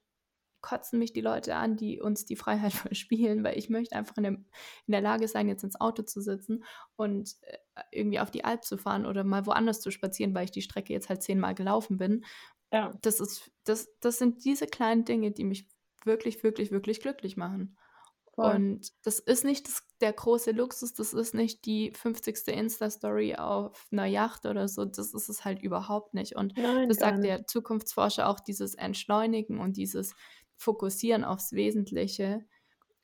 kotzen 0.61 0.99
mich 0.99 1.13
die 1.13 1.21
Leute 1.21 1.55
an, 1.55 1.77
die 1.77 2.01
uns 2.01 2.25
die 2.25 2.35
Freiheit 2.35 2.73
verspielen, 2.93 3.43
weil 3.43 3.57
ich 3.57 3.69
möchte 3.69 3.95
einfach 3.95 4.17
in 4.17 4.23
der, 4.23 4.31
in 4.33 4.91
der 4.91 5.01
Lage 5.01 5.27
sein, 5.27 5.47
jetzt 5.47 5.63
ins 5.63 5.79
Auto 5.79 6.03
zu 6.03 6.21
sitzen 6.21 6.63
und 6.95 7.35
äh, 7.41 7.57
irgendwie 7.91 8.19
auf 8.19 8.31
die 8.31 8.45
Alp 8.45 8.63
zu 8.63 8.77
fahren 8.77 9.05
oder 9.05 9.23
mal 9.23 9.45
woanders 9.45 9.81
zu 9.81 9.91
spazieren, 9.91 10.33
weil 10.33 10.45
ich 10.45 10.51
die 10.51 10.61
Strecke 10.61 10.93
jetzt 10.93 11.09
halt 11.09 11.23
zehnmal 11.23 11.55
gelaufen 11.55 11.97
bin. 11.97 12.25
Ja. 12.71 12.93
Das 13.01 13.19
ist, 13.19 13.51
das, 13.63 13.89
das 13.99 14.17
sind 14.17 14.45
diese 14.45 14.67
kleinen 14.67 15.05
Dinge, 15.05 15.31
die 15.31 15.43
mich 15.43 15.67
wirklich, 16.05 16.43
wirklich, 16.43 16.71
wirklich 16.71 17.01
glücklich 17.01 17.37
machen. 17.37 17.77
Voll. 18.39 18.55
Und 18.55 18.93
das 19.03 19.19
ist 19.19 19.43
nicht 19.43 19.67
das, 19.67 19.83
der 19.99 20.13
große 20.13 20.51
Luxus, 20.51 20.93
das 20.93 21.13
ist 21.13 21.33
nicht 21.33 21.65
die 21.65 21.91
50. 21.91 22.47
Insta-Story 22.47 23.35
auf 23.35 23.85
einer 23.91 24.05
Yacht 24.05 24.45
oder 24.45 24.69
so, 24.69 24.85
das 24.85 25.13
ist 25.13 25.27
es 25.27 25.43
halt 25.43 25.61
überhaupt 25.61 26.13
nicht. 26.13 26.35
Und 26.37 26.57
Nein, 26.57 26.87
das 26.87 26.99
sagt 26.99 27.23
der 27.23 27.47
Zukunftsforscher 27.47 28.29
auch, 28.29 28.39
dieses 28.39 28.75
Entschleunigen 28.75 29.59
und 29.59 29.75
dieses 29.75 30.15
fokussieren 30.59 31.23
aufs 31.23 31.53
Wesentliche. 31.53 32.45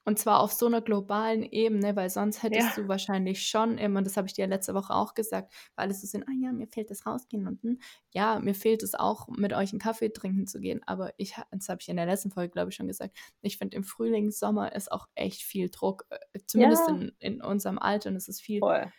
Und 0.07 0.19
zwar 0.19 0.41
auf 0.41 0.51
so 0.51 0.67
einer 0.67 0.81
globalen 0.81 1.41
Ebene, 1.41 1.95
weil 1.95 2.11
sonst 2.11 2.43
hättest 2.43 2.77
ja. 2.77 2.83
du 2.83 2.87
wahrscheinlich 2.87 3.47
schon 3.47 3.79
immer, 3.79 4.03
das 4.03 4.17
habe 4.17 4.27
ich 4.27 4.33
dir 4.33 4.45
letzte 4.45 4.75
Woche 4.75 4.93
auch 4.93 5.15
gesagt, 5.15 5.51
weil 5.75 5.89
es 5.89 6.01
so 6.01 6.05
sind, 6.05 6.25
ah 6.27 6.33
ja, 6.39 6.51
mir 6.51 6.67
fehlt 6.67 6.91
das 6.91 7.07
Rausgehen 7.07 7.47
und 7.47 7.63
hm, 7.63 7.79
ja, 8.11 8.39
mir 8.39 8.53
fehlt 8.53 8.83
es 8.83 8.93
auch, 8.93 9.27
mit 9.29 9.53
euch 9.53 9.71
einen 9.71 9.79
Kaffee 9.79 10.09
trinken 10.09 10.45
zu 10.45 10.59
gehen. 10.59 10.81
Aber 10.85 11.11
ich, 11.17 11.33
das 11.49 11.69
habe 11.69 11.79
ich 11.81 11.89
in 11.89 11.97
der 11.97 12.05
letzten 12.05 12.29
Folge, 12.29 12.51
glaube 12.51 12.69
ich, 12.69 12.75
schon 12.75 12.85
gesagt, 12.85 13.17
ich 13.41 13.57
finde 13.57 13.77
im 13.77 13.83
Frühling, 13.83 14.29
Sommer 14.29 14.75
ist 14.75 14.91
auch 14.91 15.07
echt 15.15 15.41
viel 15.41 15.69
Druck, 15.71 16.05
äh, 16.11 16.39
zumindest 16.45 16.83
ja. 16.87 16.93
in, 16.93 17.11
in 17.17 17.41
unserem 17.41 17.79
Alter 17.79 18.11
und 18.11 18.15
es 18.15 18.27
ist 18.27 18.41
viel 18.41 18.59
Voll. 18.59 18.91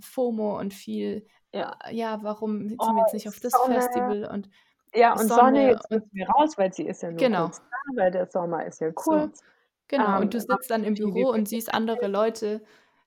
FOMO 0.00 0.58
und 0.58 0.74
viel, 0.74 1.24
ja, 1.52 1.78
ja 1.92 2.18
warum 2.24 2.68
sind 2.68 2.80
oh, 2.80 2.86
wir 2.86 3.02
jetzt 3.02 3.14
nicht 3.14 3.28
auf 3.28 3.38
das 3.38 3.52
Sonne. 3.52 3.74
Festival 3.74 4.24
und 4.24 4.48
ja, 4.94 5.12
und 5.12 5.28
Sonne, 5.28 5.40
Sonne 5.40 5.70
jetzt 5.70 5.90
müssen 5.90 6.10
wir 6.12 6.28
raus, 6.28 6.56
weil 6.56 6.72
sie 6.72 6.84
ist 6.84 7.02
ja 7.02 7.10
nur 7.10 7.18
genau. 7.18 7.44
kurz 7.44 7.60
weil 7.94 8.10
der 8.10 8.26
Sommer 8.26 8.66
ist 8.66 8.80
ja 8.80 8.92
kurz. 8.92 9.38
So. 9.38 9.44
Genau, 9.88 10.16
ähm, 10.16 10.22
und 10.22 10.34
du 10.34 10.40
sitzt 10.40 10.70
dann 10.70 10.84
im 10.84 10.94
Büro 10.94 11.30
und 11.30 11.48
siehst 11.48 11.72
andere 11.72 12.08
Leute, 12.08 12.62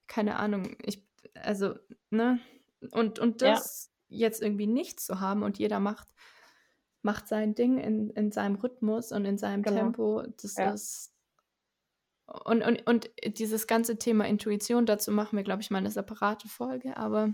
keine 0.08 0.38
Ahnung, 0.38 0.76
ich, 0.82 1.06
also, 1.36 1.76
ne? 2.10 2.40
Und, 2.92 3.20
und 3.20 3.42
das 3.44 3.92
ja. 4.10 4.28
jetzt 4.28 4.42
irgendwie 4.42 4.68
nicht 4.68 5.00
zu 5.00 5.20
haben 5.20 5.44
und 5.44 5.60
jeder 5.60 5.80
macht, 5.80 6.08
macht 7.04 7.28
sein 7.28 7.54
Ding 7.54 7.78
in, 7.78 8.10
in 8.10 8.32
seinem 8.32 8.56
Rhythmus 8.56 9.12
und 9.12 9.26
in 9.26 9.38
seinem 9.38 9.62
genau. 9.62 9.78
Tempo, 9.78 10.24
das 10.42 10.56
ja. 10.58 10.72
ist. 10.72 11.14
Und, 12.26 12.64
und, 12.64 12.88
und 12.88 13.12
dieses 13.26 13.68
ganze 13.68 13.98
Thema 14.00 14.26
Intuition, 14.26 14.86
dazu 14.86 15.12
machen 15.12 15.38
wir, 15.38 15.44
glaube 15.44 15.62
ich, 15.62 15.70
mal 15.70 15.80
eine 15.80 15.92
separate 15.92 16.48
Folge, 16.48 16.98
aber 16.98 17.34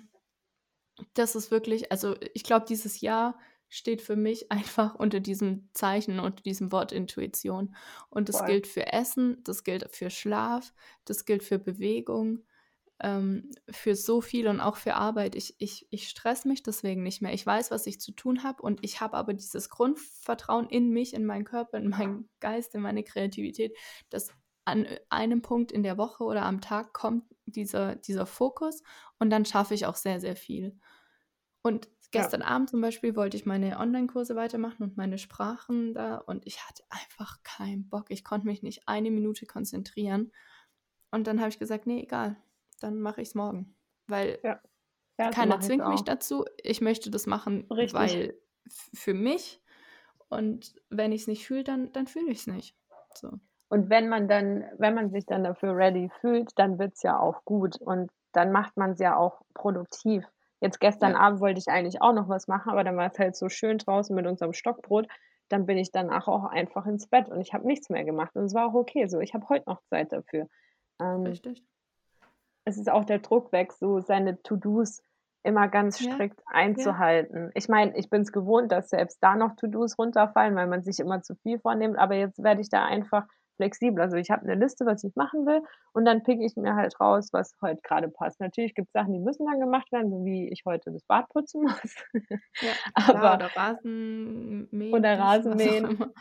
das 1.13 1.35
ist 1.35 1.51
wirklich, 1.51 1.91
also 1.91 2.15
ich 2.33 2.43
glaube, 2.43 2.65
dieses 2.67 3.01
Jahr 3.01 3.37
steht 3.69 4.01
für 4.01 4.15
mich 4.15 4.51
einfach 4.51 4.95
unter 4.95 5.19
diesem 5.19 5.69
Zeichen, 5.73 6.19
unter 6.19 6.43
diesem 6.43 6.71
Wort 6.71 6.91
Intuition. 6.91 7.75
Und 8.09 8.29
das 8.29 8.39
Voll. 8.39 8.47
gilt 8.47 8.67
für 8.67 8.91
Essen, 8.93 9.43
das 9.43 9.63
gilt 9.63 9.89
für 9.91 10.09
Schlaf, 10.09 10.73
das 11.05 11.25
gilt 11.25 11.43
für 11.43 11.59
Bewegung, 11.59 12.43
ähm, 12.99 13.51
für 13.69 13.95
so 13.95 14.21
viel 14.21 14.47
und 14.47 14.59
auch 14.59 14.75
für 14.75 14.95
Arbeit. 14.95 15.35
Ich, 15.35 15.55
ich, 15.59 15.87
ich 15.91 16.09
stress 16.09 16.45
mich 16.45 16.63
deswegen 16.63 17.03
nicht 17.03 17.21
mehr. 17.21 17.33
Ich 17.33 17.45
weiß, 17.45 17.69
was 17.71 17.85
ich 17.85 18.01
zu 18.01 18.11
tun 18.11 18.43
habe 18.43 18.61
und 18.63 18.79
ich 18.83 19.01
habe 19.01 19.17
aber 19.17 19.33
dieses 19.33 19.69
Grundvertrauen 19.69 20.67
in 20.67 20.89
mich, 20.89 21.13
in 21.13 21.25
meinen 21.25 21.45
Körper, 21.45 21.77
in 21.77 21.89
meinen 21.89 22.29
Geist, 22.39 22.73
in 22.73 22.81
meine 22.81 23.03
Kreativität, 23.03 23.77
dass 24.09 24.29
an 24.65 24.85
einem 25.09 25.41
Punkt 25.41 25.71
in 25.71 25.83
der 25.83 25.97
Woche 25.97 26.23
oder 26.25 26.43
am 26.43 26.59
Tag 26.59 26.91
kommt 26.91 27.23
dieser, 27.45 27.95
dieser 27.95 28.25
Fokus 28.25 28.83
und 29.17 29.29
dann 29.29 29.45
schaffe 29.45 29.73
ich 29.73 29.85
auch 29.85 29.95
sehr, 29.95 30.19
sehr 30.19 30.35
viel. 30.35 30.77
Und 31.61 31.89
Gestern 32.11 32.41
ja. 32.41 32.47
Abend 32.47 32.69
zum 32.69 32.81
Beispiel 32.81 33.15
wollte 33.15 33.35
ich 33.35 33.45
meine 33.45 33.79
Online-Kurse 33.79 34.35
weitermachen 34.35 34.83
und 34.83 34.97
meine 34.97 35.17
Sprachen 35.17 35.93
da 35.93 36.17
und 36.17 36.45
ich 36.47 36.65
hatte 36.65 36.83
einfach 36.89 37.43
keinen 37.43 37.89
Bock. 37.89 38.05
Ich 38.09 38.23
konnte 38.23 38.47
mich 38.47 38.63
nicht 38.63 38.87
eine 38.87 39.11
Minute 39.11 39.45
konzentrieren. 39.45 40.31
Und 41.11 41.27
dann 41.27 41.39
habe 41.39 41.49
ich 41.49 41.59
gesagt, 41.59 41.85
nee, 41.85 42.03
egal, 42.03 42.37
dann 42.79 42.99
mache 42.99 43.21
ich 43.21 43.29
es 43.29 43.35
morgen. 43.35 43.75
Weil 44.07 44.39
ja. 44.43 44.61
Ja, 45.19 45.31
keiner 45.31 45.59
zwingt 45.59 45.87
mich 45.87 46.03
dazu. 46.03 46.45
Ich 46.61 46.79
möchte 46.79 47.09
das 47.09 47.25
machen, 47.25 47.65
Richtig. 47.71 47.93
weil 47.93 48.39
für 48.69 49.13
mich. 49.13 49.61
Und 50.29 50.75
wenn 50.89 51.11
ich 51.11 51.21
es 51.21 51.27
nicht 51.27 51.47
fühle, 51.47 51.63
dann, 51.63 51.91
dann 51.91 52.05
fühle 52.05 52.31
ich 52.31 52.39
es 52.39 52.47
nicht. 52.47 52.75
So. 53.15 53.31
Und 53.69 53.89
wenn 53.89 54.09
man 54.09 54.27
dann 54.27 54.65
wenn 54.77 54.93
man 54.93 55.09
sich 55.09 55.25
dann 55.25 55.43
dafür 55.43 55.75
ready 55.75 56.09
fühlt, 56.21 56.51
dann 56.57 56.77
wird's 56.77 57.01
ja 57.03 57.19
auch 57.19 57.43
gut 57.45 57.81
und 57.81 58.11
dann 58.31 58.51
macht 58.51 58.77
man's 58.77 58.99
ja 58.99 59.17
auch 59.17 59.41
produktiv. 59.53 60.23
Jetzt 60.59 60.79
gestern 60.79 61.13
Ja. 61.13 61.19
Abend 61.19 61.39
wollte 61.39 61.59
ich 61.59 61.67
eigentlich 61.67 62.01
auch 62.01 62.13
noch 62.13 62.29
was 62.29 62.47
machen, 62.47 62.71
aber 62.71 62.83
dann 62.83 62.97
war's 62.97 63.19
halt 63.19 63.35
so 63.35 63.49
schön 63.49 63.77
draußen 63.77 64.15
mit 64.15 64.25
unserem 64.25 64.53
Stockbrot. 64.53 65.07
Dann 65.49 65.65
bin 65.65 65.77
ich 65.77 65.91
danach 65.91 66.27
auch 66.27 66.45
einfach 66.45 66.85
ins 66.87 67.07
Bett 67.07 67.29
und 67.29 67.39
ich 67.41 67.53
habe 67.53 67.65
nichts 67.67 67.89
mehr 67.89 68.03
gemacht 68.03 68.35
und 68.35 68.45
es 68.45 68.53
war 68.53 68.67
auch 68.67 68.73
okay 68.73 69.07
so. 69.07 69.19
Ich 69.19 69.33
habe 69.33 69.47
heute 69.49 69.69
noch 69.69 69.81
Zeit 69.83 70.11
dafür. 70.11 70.47
Ähm 70.99 71.23
Richtig. 71.23 71.63
es 72.65 72.77
ist 72.77 72.89
auch 72.89 73.05
der 73.05 73.19
Druck 73.19 73.51
weg, 73.51 73.71
so 73.73 73.99
seine 73.99 74.41
To-dos 74.41 75.01
immer 75.43 75.67
ganz 75.69 75.99
Ja, 76.01 76.13
strikt 76.13 76.39
ja. 76.39 76.45
einzuhalten. 76.47 77.51
Ich 77.53 77.69
meine, 77.69 77.95
ich 77.97 78.09
bin's 78.09 78.31
gewohnt, 78.33 78.71
dass 78.71 78.89
selbst 78.89 79.19
da 79.21 79.35
noch 79.35 79.55
To-dos 79.55 79.97
runterfallen, 79.97 80.55
weil 80.55 80.67
man 80.67 80.83
sich 80.83 80.99
immer 80.99 81.21
zu 81.21 81.35
viel 81.35 81.59
vornimmt, 81.59 81.97
aber 81.97 82.15
jetzt 82.15 82.43
werde 82.43 82.59
ich 82.61 82.69
da 82.69 82.83
einfach 82.83 83.25
flexibel. 83.57 84.01
Also, 84.01 84.17
ich 84.17 84.31
habe 84.31 84.45
'ne 84.47 84.55
Liste, 84.55 84.85
was 84.87 85.03
ich 85.03 85.15
machen 85.17 85.45
will 85.47 85.61
und 85.93 86.05
dann 86.05 86.23
picke 86.23 86.45
ich 86.45 86.55
mir 86.57 86.75
halt 86.75 86.99
raus, 87.01 87.29
was 87.33 87.55
heute 87.61 87.81
grade 87.83 88.09
passt. 88.09 88.39
Natürlich 88.41 88.75
gibt's 88.75 88.93
Sachen, 88.93 89.13
die 89.13 89.19
müssen 89.19 89.45
dann 89.47 89.59
gemacht 89.61 89.91
werden, 89.91 90.11
so 90.11 90.25
wie 90.25 90.49
ich 90.49 90.63
heute 90.65 90.91
das 90.93 91.03
Bad 91.05 91.29
putzen 91.29 91.63
muss. 91.63 91.95
Ja, 92.61 92.77
klar, 93.03 93.33
Aber 93.33 93.37
oder 93.37 93.47
Rasen 93.55 94.67
mähen, 94.71 95.07
oder 95.13 95.39
was 95.43 95.65
auch 95.65 95.75
Rasenmähen, 95.77 96.13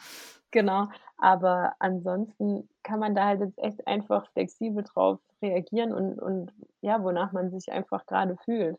genau. 0.50 0.88
Aber 1.18 1.74
ansonsten 1.78 2.68
kann 2.82 3.00
man 3.00 3.14
da 3.14 3.26
halt 3.26 3.40
jetzt 3.40 3.58
echt 3.58 3.86
einfach 3.86 4.30
flexibel 4.32 4.84
drauf 4.84 5.20
reagieren 5.42 5.92
und 5.94 6.18
und 6.20 6.52
ja, 6.82 7.02
wonach 7.02 7.32
man 7.32 7.50
sich 7.50 7.70
einfach 7.72 8.06
grade 8.06 8.36
fühlt. 8.44 8.78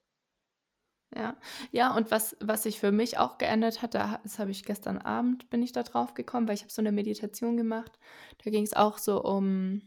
Ja. 1.16 1.38
Ja, 1.72 1.95
und 1.95 2.12
was 2.12 2.36
was 2.41 2.64
sich 2.64 2.80
für 2.80 2.91
mich 2.91 3.18
auch 3.18 3.38
geändert 3.38 3.82
hat, 3.82 3.93
da 3.93 4.12
ha 4.12 4.20
das 4.24 4.39
habe 4.39 4.51
ich 4.51 4.64
gestern 4.66 4.97
Abend 4.97 5.49
bin 5.49 5.64
ich 5.64 5.72
da 5.72 5.84
drauf 5.84 6.14
gekommen, 6.14 6.47
weil 6.47 6.55
ich 6.55 6.62
habe 6.64 6.72
so 6.72 6.82
'ne 6.82 6.91
Meditation 6.91 7.55
gemacht. 7.55 7.97
Da 8.43 8.51
ging's 8.51 8.74
auch 8.74 8.97
so 8.97 9.24
um, 9.24 9.82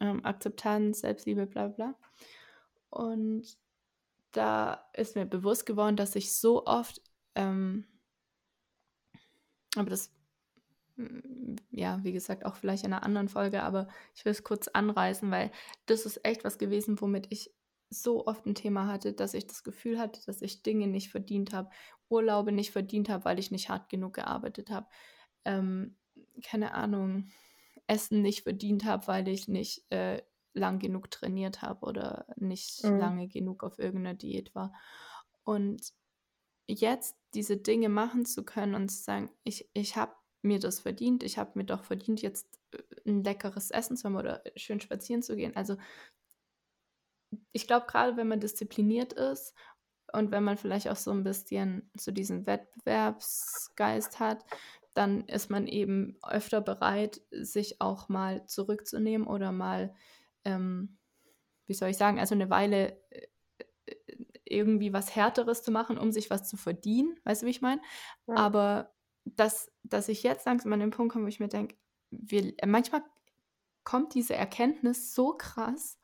ähm, 0.00 0.24
Akzeptanz, 0.24 1.00
Selbstliebe, 1.00 1.46
bla 1.46 1.68
bla. 1.68 1.94
Und 2.90 3.44
da 4.32 4.86
ist 4.94 5.16
mir 5.16 5.26
bewusst 5.26 5.66
geworden, 5.66 5.96
dass 5.96 6.16
ich 6.16 6.34
so 6.36 6.66
oft, 6.66 7.02
ähm 7.36 7.86
aber 9.76 9.90
das 9.90 10.10
hm, 10.96 11.56
ja, 11.70 12.00
wie 12.04 12.12
gesagt, 12.12 12.46
auch 12.46 12.56
vielleicht 12.56 12.84
in 12.84 12.90
'ner 12.90 13.02
anderen 13.04 13.28
Folge, 13.28 13.62
aber 13.64 13.88
ich 14.14 14.24
will's 14.24 14.44
kurz 14.44 14.68
anreißen, 14.68 15.30
weil 15.30 15.52
das 15.86 16.06
ist 16.06 16.24
echt 16.26 16.44
was 16.44 16.58
gewesen, 16.58 17.00
womit 17.00 17.28
ich 17.30 17.52
so 17.90 18.26
oft 18.26 18.46
'n 18.46 18.54
Thema 18.54 18.86
hatte, 18.88 19.12
dass 19.14 19.34
ich 19.34 19.46
das 19.46 19.64
Gefühl 19.64 19.98
hatte, 19.98 20.20
dass 20.26 20.42
ich 20.42 20.62
Dinge 20.62 20.86
nicht 20.88 21.10
verdient 21.10 21.52
habe, 21.52 21.70
Urlaube 22.08 22.52
nicht 22.52 22.72
verdient 22.72 23.08
habe, 23.08 23.24
weil 23.26 23.38
ich 23.38 23.50
nicht 23.52 23.68
hart 23.70 23.88
genug 23.90 24.14
gearbeitet 24.14 24.70
habe. 24.70 24.88
Ähm, 25.44 25.96
keine 26.44 26.74
Ahnung, 26.74 27.28
Essen 27.88 28.22
nicht 28.22 28.42
verdient 28.44 28.84
habe, 28.86 29.06
weil 29.08 29.28
ich 29.28 29.48
nicht, 29.48 29.86
äh, 29.92 30.22
lang 30.54 30.78
genug 30.80 31.10
trainiert 31.12 31.62
habe 31.62 31.86
oder 31.86 32.26
nicht 32.36 32.84
Mhm. 32.84 32.94
lange 32.96 33.28
genug 33.28 33.64
auf 33.64 33.78
irgend 33.80 34.04
'ner 34.04 34.14
Diät 34.14 34.54
war. 34.54 34.72
Und 35.44 35.92
jetzt 36.68 37.16
diese 37.34 37.58
Dinge 37.58 37.88
machen 37.90 38.26
zu 38.26 38.44
können 38.44 38.74
und 38.76 38.90
zu 38.90 39.02
sagen: 39.04 39.30
„Ich 39.44 39.70
ich 39.74 39.96
habe 39.98 40.14
mir 40.42 40.60
das 40.60 40.80
verdient. 40.80 41.22
Ich 41.24 41.38
habe 41.38 41.52
mir 41.56 41.64
doch 41.66 41.84
verdient, 41.84 42.22
jetzt, 42.22 42.60
äh, 42.74 42.82
'n 43.10 43.24
leckeres 43.24 43.70
Essen 43.72 43.96
zu 43.98 44.04
haben 44.06 44.16
oder 44.18 44.42
schön 44.56 44.80
spazieren 44.80 45.22
zu 45.24 45.36
gehen.“ 45.36 45.56
Also 45.56 45.76
ich 47.52 47.66
glaube, 47.66 47.86
grade 47.86 48.16
wenn 48.16 48.28
man 48.28 48.40
diszipliniert 48.40 49.12
ist 49.14 49.54
und 50.12 50.30
wenn 50.32 50.44
man 50.44 50.56
vielleicht 50.58 50.88
auch 50.90 50.96
so 50.96 51.10
'n 51.12 51.24
bisschen 51.24 51.90
so 51.98 52.12
diesen 52.12 52.46
Wettbewerbsgeist 52.46 54.20
hat, 54.20 54.44
dann 54.94 55.24
ist 55.28 55.50
man 55.50 55.66
eben 55.68 56.18
öfter 56.28 56.60
bereit, 56.62 57.22
sich 57.32 57.80
auch 57.80 58.08
mal 58.10 58.46
zurückzunehmen 58.46 59.26
oder 59.28 59.52
mal, 59.52 59.94
ähm, 60.44 60.98
wie 61.66 61.74
soll 61.74 61.90
ich 61.90 61.98
sagen, 61.98 62.20
also 62.20 62.34
'ne 62.36 62.50
Weile, 62.50 63.00
äh, 63.10 63.28
äh, 63.88 63.96
irgendwie 64.46 64.92
was 64.94 65.16
Härteres 65.16 65.62
zu 65.64 65.72
machen, 65.72 65.98
um 65.98 66.12
sich 66.12 66.30
was 66.30 66.48
zu 66.48 66.56
verdienen. 66.58 67.18
Weißt 67.24 67.42
du, 67.42 67.46
wie 67.48 67.50
ich 67.52 67.62
meine? 67.62 67.82
Ja. 68.28 68.36
Aber 68.36 68.94
dass 69.26 69.72
dass 69.84 70.08
ich 70.10 70.22
jetzt 70.24 70.46
langsam 70.46 70.72
an 70.74 70.80
den 70.80 70.90
Punkt 70.92 71.12
komme, 71.14 71.24
wo 71.26 71.28
ich 71.30 71.40
mir 71.40 71.48
denke, 71.48 71.76
wir 72.12 72.54
manchmal 72.66 73.02
kommt 73.84 74.14
diese 74.14 74.34
Erkenntnis 74.36 75.14
so 75.14 75.34
krass, 75.36 75.98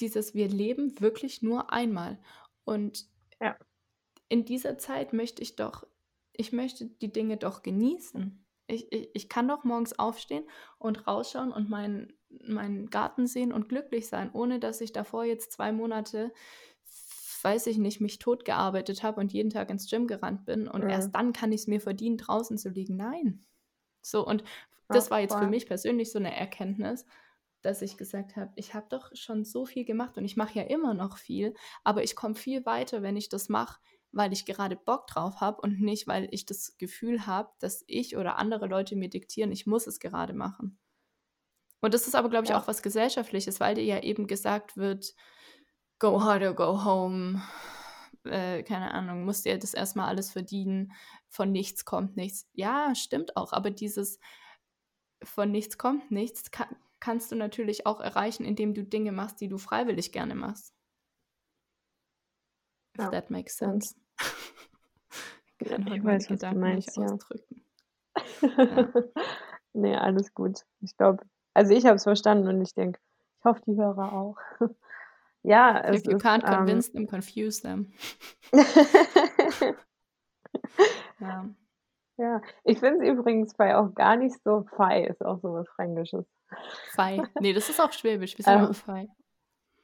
dieses 0.00 0.34
wir 0.34 0.48
leben 0.48 1.00
wirklich 1.00 1.42
nur 1.42 1.72
einmal. 1.72 2.20
Und 2.64 3.06
Ja. 3.40 3.58
in 4.30 4.44
dieser 4.44 4.78
Zeit 4.78 5.12
möchte 5.12 5.42
ich 5.42 5.56
doch 5.56 5.86
ich 6.36 6.52
möchte 6.52 6.86
die 6.86 7.12
Dinge 7.12 7.36
doch 7.36 7.62
genießen. 7.62 8.44
Ich 8.66 8.92
i 8.92 9.10
ich 9.14 9.28
kann 9.28 9.46
doch 9.48 9.62
morgens 9.64 9.98
aufstehen 9.98 10.44
und 10.78 11.06
rausschauen 11.06 11.52
und 11.52 11.68
meinen 11.70 12.14
meinen 12.30 12.90
Garten 12.90 13.26
sehen 13.26 13.52
und 13.52 13.68
glücklich 13.68 14.08
sein, 14.08 14.30
ohne 14.32 14.58
dass 14.58 14.80
ich 14.80 14.92
davor 14.92 15.24
jetzt 15.24 15.52
2 15.52 15.70
Monate, 15.72 16.32
weiß 17.42 17.66
ich 17.68 17.78
nicht, 17.78 18.00
mich 18.00 18.18
totgearbeitet 18.18 19.02
habe 19.04 19.20
und 19.20 19.32
jeden 19.32 19.50
Tag 19.50 19.70
ins 19.70 19.88
Gym 19.90 20.06
gerannt 20.08 20.46
bin 20.46 20.66
und 20.68 20.82
Mhm. 20.82 20.84
erst 20.88 21.14
dann 21.14 21.32
kann 21.34 21.52
ich's 21.52 21.66
mir 21.68 21.80
verdienen, 21.80 22.16
draußen 22.18 22.58
zu 22.58 22.70
liegen. 22.70 22.96
Nein. 22.96 23.44
So, 24.06 24.24
und 24.26 24.44
Ja, 24.90 24.90
das 24.90 25.10
war 25.10 25.20
jetzt 25.20 25.36
für 25.38 25.46
mich 25.46 25.66
persönlich 25.66 26.12
so 26.12 26.18
'ne 26.18 26.34
Erkenntnis, 26.36 27.06
dass 27.64 27.82
ich 27.82 27.96
gesagt 27.96 28.36
habe: 28.36 28.52
„Ich 28.56 28.74
habe 28.74 28.86
doch 28.90 29.10
schon 29.14 29.44
so 29.44 29.66
viel 29.66 29.84
gemacht 29.84 30.16
und 30.18 30.24
ich 30.24 30.36
mache 30.36 30.58
ja 30.58 30.64
immer 30.64 30.94
noch 30.94 31.18
viel, 31.18 31.54
aber 31.84 32.02
ich 32.04 32.16
komme 32.16 32.34
viel 32.34 32.64
weiter, 32.66 33.02
wenn 33.02 33.16
ich 33.16 33.28
das 33.28 33.48
mache, 33.48 33.80
weil 34.12 34.32
ich 34.32 34.46
gerade 34.46 34.76
Bock 34.76 35.06
drauf 35.06 35.40
habe 35.40 35.60
und 35.62 35.80
nicht, 35.80 36.06
weil 36.06 36.28
ich 36.30 36.46
das 36.46 36.76
Gefühl 36.78 37.26
habe, 37.26 37.52
dass 37.60 37.84
ich 37.86 38.16
oder 38.16 38.36
andere 38.38 38.66
Leute 38.66 38.96
mir 38.96 39.08
diktieren, 39.10 39.52
ich 39.52 39.66
muss 39.66 39.86
es 39.86 40.00
gerade 40.00 40.34
machen.“ 40.34 40.78
Und 41.80 41.92
das 41.94 42.06
ist 42.06 42.14
aber, 42.14 42.30
glaube 42.30 42.44
ich, 42.46 42.50
Ja. 42.50 42.58
auch 42.58 42.66
was 42.66 42.82
Gesellschaftliches, 42.82 43.60
weil 43.60 43.74
dir 43.74 43.84
ja 43.84 44.00
eben 44.02 44.26
gesagt 44.26 44.76
wird: 44.76 45.14
„Go 45.98 46.22
hard 46.22 46.42
or 46.42 46.54
go 46.54 46.84
home.“ 46.84 47.42
Äh, 48.24 48.62
keine 48.62 48.92
Ahnung, 48.92 49.24
musst 49.24 49.44
dir 49.44 49.58
das 49.58 49.74
erst 49.74 49.96
mal 49.96 50.08
alles 50.08 50.32
verdienen. 50.32 50.92
Von 51.28 51.52
nichts 51.52 51.84
kommt 51.84 52.16
nichts. 52.16 52.48
Ja, 52.54 52.94
stimmt 52.94 53.36
auch, 53.36 53.52
aber 53.52 53.70
dieses 53.70 54.18
von 55.22 55.50
nichts 55.50 55.78
kommt 55.78 56.10
nichts 56.10 56.50
ka 56.50 56.68
kannst 57.04 57.30
du 57.30 57.36
natürlich 57.36 57.84
auch 57.86 58.00
erreichen, 58.00 58.46
indem 58.46 58.72
du 58.72 58.82
Dinge 58.82 59.12
machst, 59.12 59.38
die 59.42 59.48
du 59.48 59.58
freiwillig 59.58 60.10
gerne 60.10 60.34
machst. 60.34 60.74
If 62.96 63.04
Ja, 63.04 63.10
that 63.10 63.30
makes 63.30 63.56
sense. 63.56 63.94
Ja, 65.60 65.76
Kann 65.76 65.86
ich 65.86 66.04
weiß, 66.04 66.30
was 66.30 66.40
du 66.40 66.48
Gedanken 66.48 66.74
nicht 66.74 66.96
meinst, 66.96 66.96
ja. 66.96 67.04
ausdrücken. 67.04 67.64
Ja. 68.42 68.92
Ne, 69.76 70.00
alles 70.00 70.32
gut. 70.34 70.60
Ich 70.80 70.96
glaube 70.96 71.24
also, 71.52 71.74
ich 71.74 71.84
habe 71.86 71.96
es 71.96 72.04
verstanden 72.04 72.48
und 72.48 72.60
ich 72.60 72.74
denke, 72.74 73.00
ich 73.38 73.44
hoffe, 73.44 73.60
die 73.66 73.76
Hörer 73.76 74.12
auch. 74.12 74.36
Ja, 75.42 75.78
es 75.80 76.00
If 76.00 76.06
you 76.06 76.16
ist, 76.16 76.24
can't 76.24 76.42
ähm 76.46 76.56
convince 76.56 76.90
them, 76.90 77.06
confuse 77.06 77.60
them. 77.60 77.92
Ja. 81.20 81.54
Ja, 82.16 82.40
ich 82.62 82.78
finde 82.78 83.04
es 83.04 83.12
übrigens 83.12 83.54
Fei 83.54 83.76
auch 83.76 83.92
gar 83.94 84.16
nicht 84.16 84.40
so 84.44 84.64
Fei 84.76 85.04
ist 85.04 85.24
auch 85.24 85.40
so 85.40 85.52
was 85.52 85.68
Fränkisches. 85.70 86.24
Fei. 86.92 87.22
Ne, 87.40 87.52
das 87.52 87.68
ist 87.68 87.80
auch 87.80 87.92
Schwäbisch. 87.92 88.38
Wir 88.38 88.46
auch 88.46 88.68
Ähm 88.68 88.74
Fei. 88.74 89.08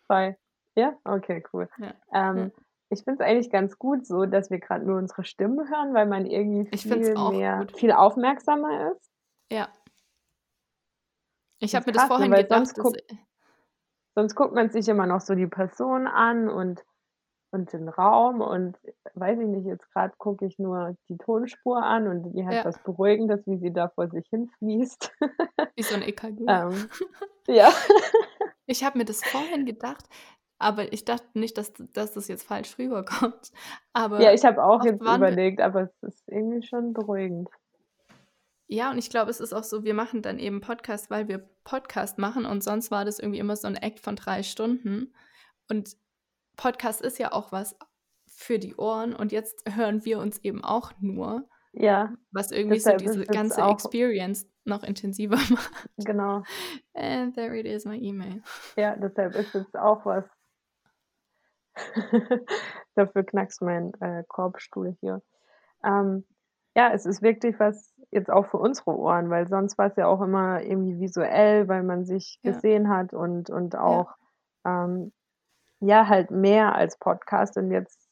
Fei. 0.07 0.39
Ja? 0.77 0.97
Okay, 1.05 1.43
cool. 1.53 1.69
Ja, 1.79 1.95
ja. 2.13 2.31
Ähm, 2.31 2.53
ich 2.89 3.03
finde 3.05 3.23
es 3.23 3.29
eigentlich 3.29 3.51
ganz 3.51 3.79
gut 3.79 4.07
so, 4.07 4.27
dass 4.27 4.51
wir 4.51 4.59
grad 4.59 4.83
nur 4.85 4.99
unsere 4.99 5.25
Stimmen 5.25 5.69
hören, 5.69 5.95
weil 5.95 6.07
man 6.07 6.27
irgendwie 6.27 6.77
viel 6.77 7.15
mehr 7.15 7.59
gut. 7.61 7.79
viel 7.79 7.93
aufmerksamer 7.93 8.93
ist. 8.93 9.11
Ja. 9.51 9.69
Ich 11.59 11.75
habe 11.75 11.87
mir 11.87 11.93
das 11.93 12.05
ne, 12.05 12.09
vorhin 12.09 12.31
gedacht, 12.31 12.49
sonst 12.49 12.75
guckt 12.79 13.03
sonst 14.15 14.35
guckt 14.35 14.55
man 14.55 14.71
sich 14.71 14.89
immer 14.89 15.07
noch 15.07 15.21
so 15.21 15.35
die 15.35 15.47
Person 15.47 16.07
an 16.07 16.49
und 16.49 16.85
und 17.53 17.73
den 17.73 17.89
Raum 17.89 18.41
und 18.41 18.77
weiß 19.15 19.39
ich 19.41 19.47
nicht, 19.47 19.67
jetzt 19.67 19.91
grad 19.93 20.17
gucke 20.19 20.47
ich 20.47 20.59
nur 20.59 20.97
die 21.09 21.17
Tonspur 21.19 21.83
an 21.83 22.07
und 22.09 22.33
die 22.33 22.47
hat 22.47 22.55
Ja. 22.55 22.65
was 22.65 22.79
Beruhigendes, 22.83 23.47
wie 23.47 23.59
sie 23.59 23.73
da 23.73 23.89
vor 23.89 24.09
sich 24.09 24.27
hin 24.29 24.49
fließt. 24.59 25.13
Wie 25.77 25.83
so 25.83 25.95
'n 25.95 26.03
EKG. 26.03 26.45
Ähm, 26.49 26.89
ja. 27.49 27.71
Ich 28.67 28.85
habe 28.85 28.99
mir 28.99 29.05
das 29.05 29.23
vorhin 29.23 29.67
gedacht, 29.67 30.05
aber 30.59 30.93
ich 30.93 31.05
dachte 31.05 31.39
nicht, 31.39 31.57
dass 31.59 31.73
dass 31.93 32.13
das 32.13 32.29
jetzt 32.29 32.43
falsch 32.47 32.79
rüberkommt. 32.79 33.51
Ja, 33.55 33.59
Aber 33.93 34.35
ich 34.35 34.45
habe 34.45 34.63
auch 34.63 34.85
jetzt 34.85 35.01
überlegt, 35.01 35.61
aber 35.61 35.83
es 35.83 36.03
ist 36.03 36.29
irgendwie 36.29 36.63
schon 36.67 36.93
beruhigend. 36.93 37.49
Ja, 38.69 38.91
und 38.93 38.99
ich 38.99 39.11
glaube, 39.11 39.31
es 39.33 39.41
ist 39.41 39.53
auch 39.53 39.65
so, 39.65 39.83
wir 39.83 39.95
machen 39.95 40.23
dann 40.23 40.39
eben 40.39 40.61
Podcast, 40.61 41.11
weil 41.11 41.27
wir 41.27 41.39
Podcast 41.65 42.19
machen 42.19 42.47
und 42.47 42.63
sonst 42.63 42.93
war 42.93 43.05
das 43.05 43.19
irgendwie 43.19 43.41
immer 43.41 43.57
so 43.57 43.67
'n 43.67 43.75
Act 43.75 43.99
von 43.99 44.15
3 44.15 44.45
Stunden. 44.45 45.13
Und 45.69 45.97
Podcast 46.61 47.01
ist 47.01 47.19
ja 47.19 47.33
auch 47.33 47.53
was 47.53 47.75
für 48.29 48.59
die 48.59 48.77
Ohren 48.77 49.15
und 49.15 49.33
jetzt 49.33 49.65
hören 49.75 50.05
wir 50.05 50.19
uns 50.19 50.39
eben 50.39 50.63
auch 50.63 50.93
nur, 51.01 51.49
Ja, 51.73 52.13
was 52.33 52.51
irgendwie 52.51 52.79
so 52.79 52.97
diese 52.97 53.25
ganze 53.25 53.63
Experience 53.63 54.47
noch 54.65 54.83
intensiver 54.83 55.37
macht. 55.51 55.89
Genau. 55.97 56.43
And 56.95 57.35
there 57.35 57.59
it 57.59 57.67
is, 57.67 57.85
my 57.87 57.97
E-Mail. 57.99 58.43
Ja, 58.77 58.95
deshalb 58.97 59.35
ist 59.37 59.55
es 59.55 59.75
auch 59.75 60.05
was 60.05 60.25
Dafür 62.95 63.25
knackst 63.25 63.63
mein, 63.63 63.93
äh, 64.01 64.25
Korbstuhl 64.29 64.97
hier. 65.01 65.23
Ähm, 65.85 66.27
ja, 66.77 66.93
es 66.93 67.07
ist 67.07 67.23
wirklich 67.23 67.59
was 67.59 67.95
jetzt 68.11 68.31
auch 68.31 68.47
für 68.51 68.59
unsere 68.59 68.97
Ohren, 68.97 69.31
weil 69.31 69.49
sonst 69.49 69.79
war's 69.79 69.97
ja 69.97 70.07
auch 70.07 70.21
immer 70.21 70.63
irgendwie 70.63 71.01
visuell, 71.01 71.69
weil 71.69 71.83
man 71.85 72.05
sich 72.05 72.39
Ja. 72.43 72.53
gesehen 72.53 72.89
hat 72.89 73.13
und 73.15 73.49
und 73.51 73.75
Ja. 73.75 73.81
auch, 73.81 74.15
ähm, 74.67 75.13
ja, 75.81 76.09
halt 76.09 76.31
mehr 76.31 76.75
als 76.75 76.99
Podcast 76.99 77.57
und 77.57 77.71
jetzt 77.71 78.09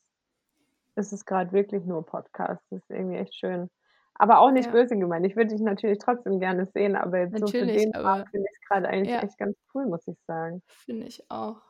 ist 0.97 1.12
es 1.12 1.25
grad 1.25 1.53
wirklich 1.53 1.85
nur 1.85 2.05
Podcast. 2.05 2.62
Das 2.71 2.81
ist 2.81 2.91
irgendwie 2.91 3.19
echt 3.19 3.35
schön. 3.35 3.71
Aber 4.14 4.41
auch 4.41 4.51
nicht 4.51 4.66
Ja. 4.66 4.73
böse 4.73 4.97
gemeint. 4.99 5.25
Ich 5.27 5.37
würde 5.37 5.51
dich 5.51 5.61
natürlich 5.61 5.99
trotzdem 5.99 6.41
gerne 6.41 6.66
sehen, 6.66 6.97
aber 6.97 7.19
jetzt 7.21 7.39
so 7.39 7.47
für 7.47 7.59
Natürlich, 7.59 7.83
den 7.83 7.93
Part 7.93 8.29
finde 8.31 8.49
ich's 8.51 8.69
grad 8.69 8.85
eigentlich 8.85 9.14
ja. 9.14 9.23
echt 9.23 9.39
ganz 9.39 9.57
cool, 9.75 9.87
muss 9.87 10.07
ich 10.09 10.19
sagen. 10.27 10.61
Finde 10.66 11.07
ich 11.07 11.23
auch. 11.31 11.61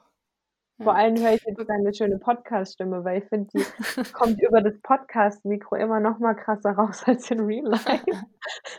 Vor 0.80 0.94
allem 0.94 1.16
höre 1.18 1.32
ich 1.32 1.42
jetzt 1.44 1.68
deine 1.68 1.92
schöne 1.92 2.18
Podcast-Stimme, 2.18 3.04
weil 3.04 3.18
ich 3.22 3.28
finde, 3.28 3.48
die 3.52 3.64
kommt 4.12 4.40
über 4.40 4.62
das 4.62 4.80
Podcast-Mikro 4.80 5.74
immer 5.74 5.98
noch 5.98 6.20
mal 6.20 6.34
krasser 6.34 6.70
raus 6.70 7.02
als 7.04 7.28
in 7.32 7.40
Real 7.40 7.66
Life. 7.66 8.04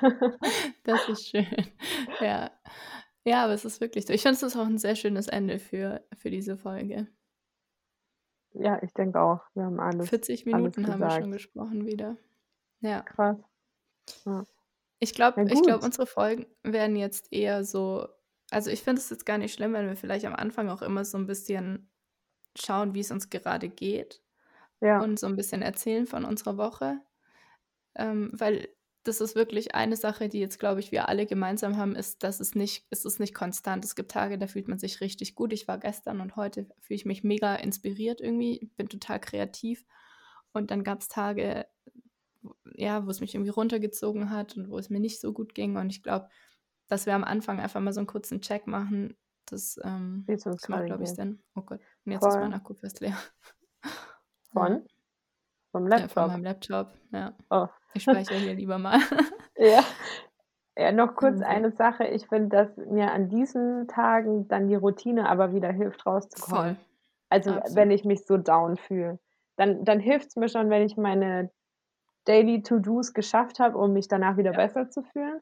Das 0.86 1.10
ist 1.10 1.28
schön. 1.28 1.46
Ja. 2.22 2.50
Ja, 3.30 3.44
aber 3.44 3.54
es 3.54 3.64
ist 3.64 3.80
wirklich 3.80 4.08
so. 4.08 4.14
Ich 4.14 4.24
finde, 4.24 4.38
es 4.38 4.42
ist 4.44 4.56
auch 4.58 4.66
'n 4.66 4.80
sehr 4.80 4.96
schönes 4.96 5.28
Ende 5.28 5.60
für 5.60 6.04
für 6.18 6.32
diese 6.32 6.58
Folge. 6.58 7.08
Ja, 8.54 8.82
ich 8.82 8.94
denke 8.94 9.20
auch. 9.22 9.42
Wir 9.54 9.64
haben 9.66 9.80
alles 9.80 10.10
40 10.10 10.46
alles 10.52 10.74
Minuten 10.74 10.88
haben 10.90 11.02
wir 11.04 11.10
schon 11.10 11.32
gesprochen 11.32 11.86
wieder. 11.86 12.18
Ja. 12.82 13.06
Krass. 13.08 13.38
Ja. 14.26 14.46
Ich 15.02 15.14
glaube 15.14 15.38
Ja 15.38 15.46
ich 15.48 15.62
glaube, 15.62 15.80
gut. 15.80 15.86
unsere 15.86 16.06
Folgen 16.06 16.46
werden 16.64 16.96
jetzt 16.98 17.32
eher 17.32 17.64
so 17.64 18.08
also, 18.52 18.72
ich 18.72 18.82
finde 18.82 19.00
es 19.00 19.10
jetzt 19.12 19.28
gar 19.28 19.38
nicht 19.38 19.54
schlimm, 19.54 19.74
wenn 19.74 19.86
wir 19.88 19.96
vielleicht 19.96 20.26
am 20.26 20.34
Anfang 20.36 20.70
auch 20.70 20.82
immer 20.82 21.06
so 21.06 21.18
'n 21.20 21.28
bisschen 21.28 21.92
schauen, 22.60 22.96
wie's 22.96 23.12
uns 23.12 23.30
gerade 23.30 23.70
geht 23.70 24.24
Ja. 24.82 25.04
und 25.04 25.20
so 25.20 25.28
'n 25.28 25.36
bisschen 25.38 25.62
erzählen 25.64 26.08
von 26.08 26.26
unserer 26.26 26.58
Woche. 26.58 27.02
Ähm, 27.96 28.32
weil 28.34 28.70
das 29.10 29.22
ist 29.22 29.36
wirklich 29.36 29.76
eine 29.76 29.98
Sache, 29.98 30.30
die 30.30 30.40
jetzt, 30.40 30.60
glaube 30.60 30.80
ich, 30.80 30.92
wir 30.94 31.10
alle 31.10 31.26
gemeinsam 31.26 31.78
haben, 31.78 31.96
ist, 31.96 32.24
dass 32.24 32.40
es 32.40 32.56
nicht 32.56 32.86
es 32.92 33.06
ist 33.06 33.20
nicht 33.20 33.34
konstant. 33.36 33.84
Es 33.86 33.96
gibt 33.96 34.12
Tage, 34.12 34.38
da 34.38 34.48
fühlt 34.48 34.68
man 34.70 34.80
sich 34.80 35.02
richtig 35.02 35.36
gut. 35.36 35.54
Ich 35.54 35.68
war 35.68 35.80
gestern 35.80 36.22
und 36.22 36.36
heute 36.38 36.68
fühle 36.80 36.96
ich 36.98 37.06
mich 37.06 37.24
mega 37.24 37.56
inspiriert 37.56 38.22
irgendwie, 38.22 38.72
bin 38.78 38.90
total 38.90 39.20
kreativ. 39.20 39.86
Und 40.54 40.72
dann 40.72 40.84
gab's 40.84 41.10
Tage, 41.10 41.68
w 42.44 42.52
ja, 42.76 43.06
wo's 43.08 43.22
mich 43.22 43.36
irgendwie 43.36 43.52
runtergezogen 43.52 44.32
hat 44.32 44.58
und 44.58 44.70
wo 44.72 44.78
es 44.80 44.90
mir 44.92 45.00
nicht 45.02 45.22
so 45.22 45.34
gut 45.34 45.56
ging. 45.56 45.78
Und 45.78 45.90
ich 45.92 46.04
glaube, 46.04 46.30
dass 46.88 47.06
wir 47.08 47.16
am 47.16 47.24
Anfang 47.26 47.60
einfach 47.60 47.82
mal 47.82 47.94
so 47.94 48.02
'n 48.02 48.08
kurzen 48.08 48.42
Check 48.42 48.68
machen, 48.68 49.18
das, 49.48 49.80
ähm 49.84 50.32
das 50.56 50.70
macht, 50.70 50.88
glaube 50.88 51.04
ich. 51.04 51.14
Sinn. 51.16 51.44
Oh 51.56 51.62
Gott, 51.64 51.82
und 52.06 52.12
jetzt 52.14 52.28
ist 52.28 52.40
mein 52.42 52.54
Voll. 52.54 52.54
Akku 52.54 52.74
fast 52.76 53.02
leer. 53.02 53.18
Von? 54.54 54.88
Vom 55.74 55.88
Ja, 55.96 56.08
von 56.08 56.26
Laptop? 56.26 56.28
meinem 56.28 56.44
Laptop, 56.44 56.94
ja. 57.12 57.34
Oh. 57.50 57.68
Ich 57.94 58.04
speichere 58.04 58.38
hier 58.38 58.54
lieber 58.54 58.78
mal. 58.78 59.00
Ja. 59.58 59.84
Ja, 60.78 60.92
noch 60.94 61.16
kurz 61.16 61.42
Also 61.42 61.44
eine 61.44 61.72
Sache. 61.72 62.06
Ich 62.08 62.28
finde, 62.28 62.50
dass 62.56 62.78
mir 62.78 63.12
an 63.12 63.28
diesen 63.30 63.88
Tagen 63.88 64.48
dann 64.48 64.68
die 64.70 64.76
Routine 64.76 65.28
aber 65.28 65.54
wieder 65.54 65.72
hilft, 65.72 66.06
rauszukommen. 66.06 66.76
Voll. 66.76 66.86
Also, 67.30 67.52
wenn 67.52 67.58
Absolut. 67.58 67.92
ich 67.92 68.06
mich 68.06 68.26
so 68.26 68.38
down 68.38 68.78
fühle. 68.78 69.20
Dann 69.58 69.84
dann 69.84 70.00
hilft's 70.00 70.36
mir 70.38 70.48
schon, 70.50 70.70
wenn 70.70 70.84
ich 70.84 70.96
meine 70.98 71.52
Daily 72.26 72.62
To-dos 72.64 73.14
geschafft 73.14 73.60
habe, 73.60 73.78
um 73.78 73.94
mich 73.94 74.08
danach 74.08 74.38
wieder 74.38 74.54
Ja. 74.54 74.58
besser 74.58 74.90
zu 74.90 75.04
fühlen. 75.04 75.42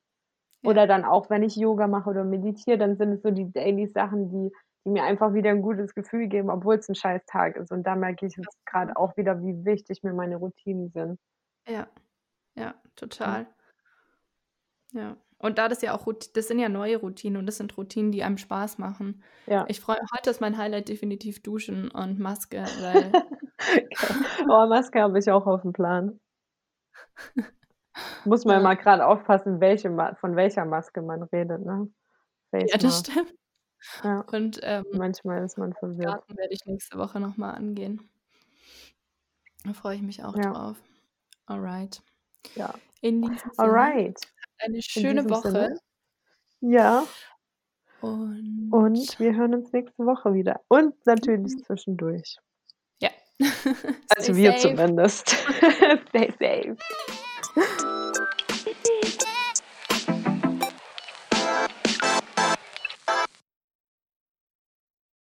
Ja. 0.63 0.71
Oder 0.71 0.87
dann 0.87 1.05
auch, 1.05 1.29
wenn 1.29 1.43
ich 1.43 1.55
Yoga 1.55 1.87
mache 1.87 2.09
oder 2.09 2.23
meditiere, 2.23 2.77
dann 2.79 2.97
sind 2.97 3.13
es 3.13 3.21
so 3.23 3.31
die 3.31 3.51
Daily-Sachen, 3.51 4.29
die 4.29 4.51
die 4.87 4.91
mir 4.91 5.03
einfach 5.05 5.33
wieder 5.35 5.51
'n 5.51 5.61
gutes 5.63 5.95
Gefühl 5.95 6.27
geben, 6.29 6.49
obwohl's 6.49 6.89
'n 6.89 6.95
scheiß 6.95 7.25
Tag 7.27 7.57
ist. 7.57 7.71
Und 7.73 7.83
da 7.85 7.95
merke 7.97 8.25
ich 8.27 8.35
jetzt 8.37 8.57
Absolut. 8.73 8.97
auch 8.97 9.17
wieder, 9.17 9.41
wie 9.43 9.65
wichtig 9.65 10.03
mir 10.03 10.13
meine 10.13 10.37
Routinen 10.37 10.89
sind. 10.91 11.19
Ja. 11.67 11.87
Ja, 12.57 12.73
total. 12.95 13.47
Ja. 14.93 15.17
Und 15.39 15.57
da 15.59 15.67
das 15.67 15.81
ja 15.81 15.93
auch 15.93 16.07
das 16.33 16.47
sind 16.47 16.59
ja 16.59 16.69
neue 16.69 16.97
Routinen 16.97 17.37
und 17.37 17.45
das 17.45 17.57
sind 17.57 17.77
Routinen, 17.77 18.11
die 18.11 18.23
einem 18.23 18.37
Spaß 18.37 18.77
machen. 18.79 19.21
Ja. 19.47 19.67
Ich 19.67 19.79
freue 19.79 19.97
heute 20.15 20.29
ist 20.29 20.41
mein 20.41 20.57
Highlight 20.57 20.89
definitiv 20.89 21.43
Duschen 21.43 21.91
und 21.91 22.19
Maske, 22.19 22.71
weil 22.75 23.19
Oh, 24.49 24.67
Maske 24.67 25.01
habe 25.01 25.19
ich 25.19 25.29
auch 25.31 25.45
aufm 25.47 25.73
Plan. 25.73 26.19
Muss 28.25 28.45
man 28.45 28.57
Ja. 28.57 28.61
immer 28.61 28.75
grad 28.75 29.01
aufpassen, 29.01 29.59
welche 29.61 29.89
von 30.19 30.35
welcher 30.35 30.65
Maske 30.65 31.01
man 31.01 31.23
redet, 31.23 31.65
ne? 31.65 31.89
Face 32.51 32.71
Ja, 32.71 32.77
das 32.77 32.99
stimmt. 32.99 33.33
Ja. 34.03 34.21
Und, 34.31 34.59
ähm, 34.63 34.85
Manchmal 34.93 35.43
ist 35.43 35.57
man 35.57 35.73
verwirrt. 35.73 36.07
Garten 36.07 36.37
werde 36.37 36.53
ich 36.53 36.65
nächste 36.65 36.97
Woche 36.97 37.19
noch 37.19 37.37
mal 37.37 37.51
angehen. 37.51 38.09
Da 39.63 39.73
freue 39.73 39.95
ich 39.95 40.01
mich 40.01 40.23
auch 40.23 40.35
Ja. 40.35 40.51
drauf. 40.51 40.77
Alright. 41.45 42.01
Ja. 42.55 42.73
In 43.01 43.21
diesem 43.21 43.37
Sinne, 43.37 43.51
Alright. 43.57 44.19
eine 44.59 44.75
In 44.77 44.81
schöne 44.81 45.29
Woche. 45.29 45.51
Sinne 45.51 45.79
ja. 46.61 47.03
Und 48.01 48.69
Und 48.71 49.19
wir 49.19 49.35
hören 49.35 49.53
uns 49.55 49.71
nächste 49.71 50.05
Woche 50.05 50.33
wieder. 50.33 50.61
Und 50.67 50.93
natürlich 51.05 51.53
Mhm. 51.55 51.63
zwischendurch. 51.63 52.37
Ja. 53.01 53.09
Also, 54.17 54.35
wir 54.35 54.51
safe. 54.53 54.75
zumindest. 54.75 55.29
Stay 56.09 56.31
safe. 56.39 56.77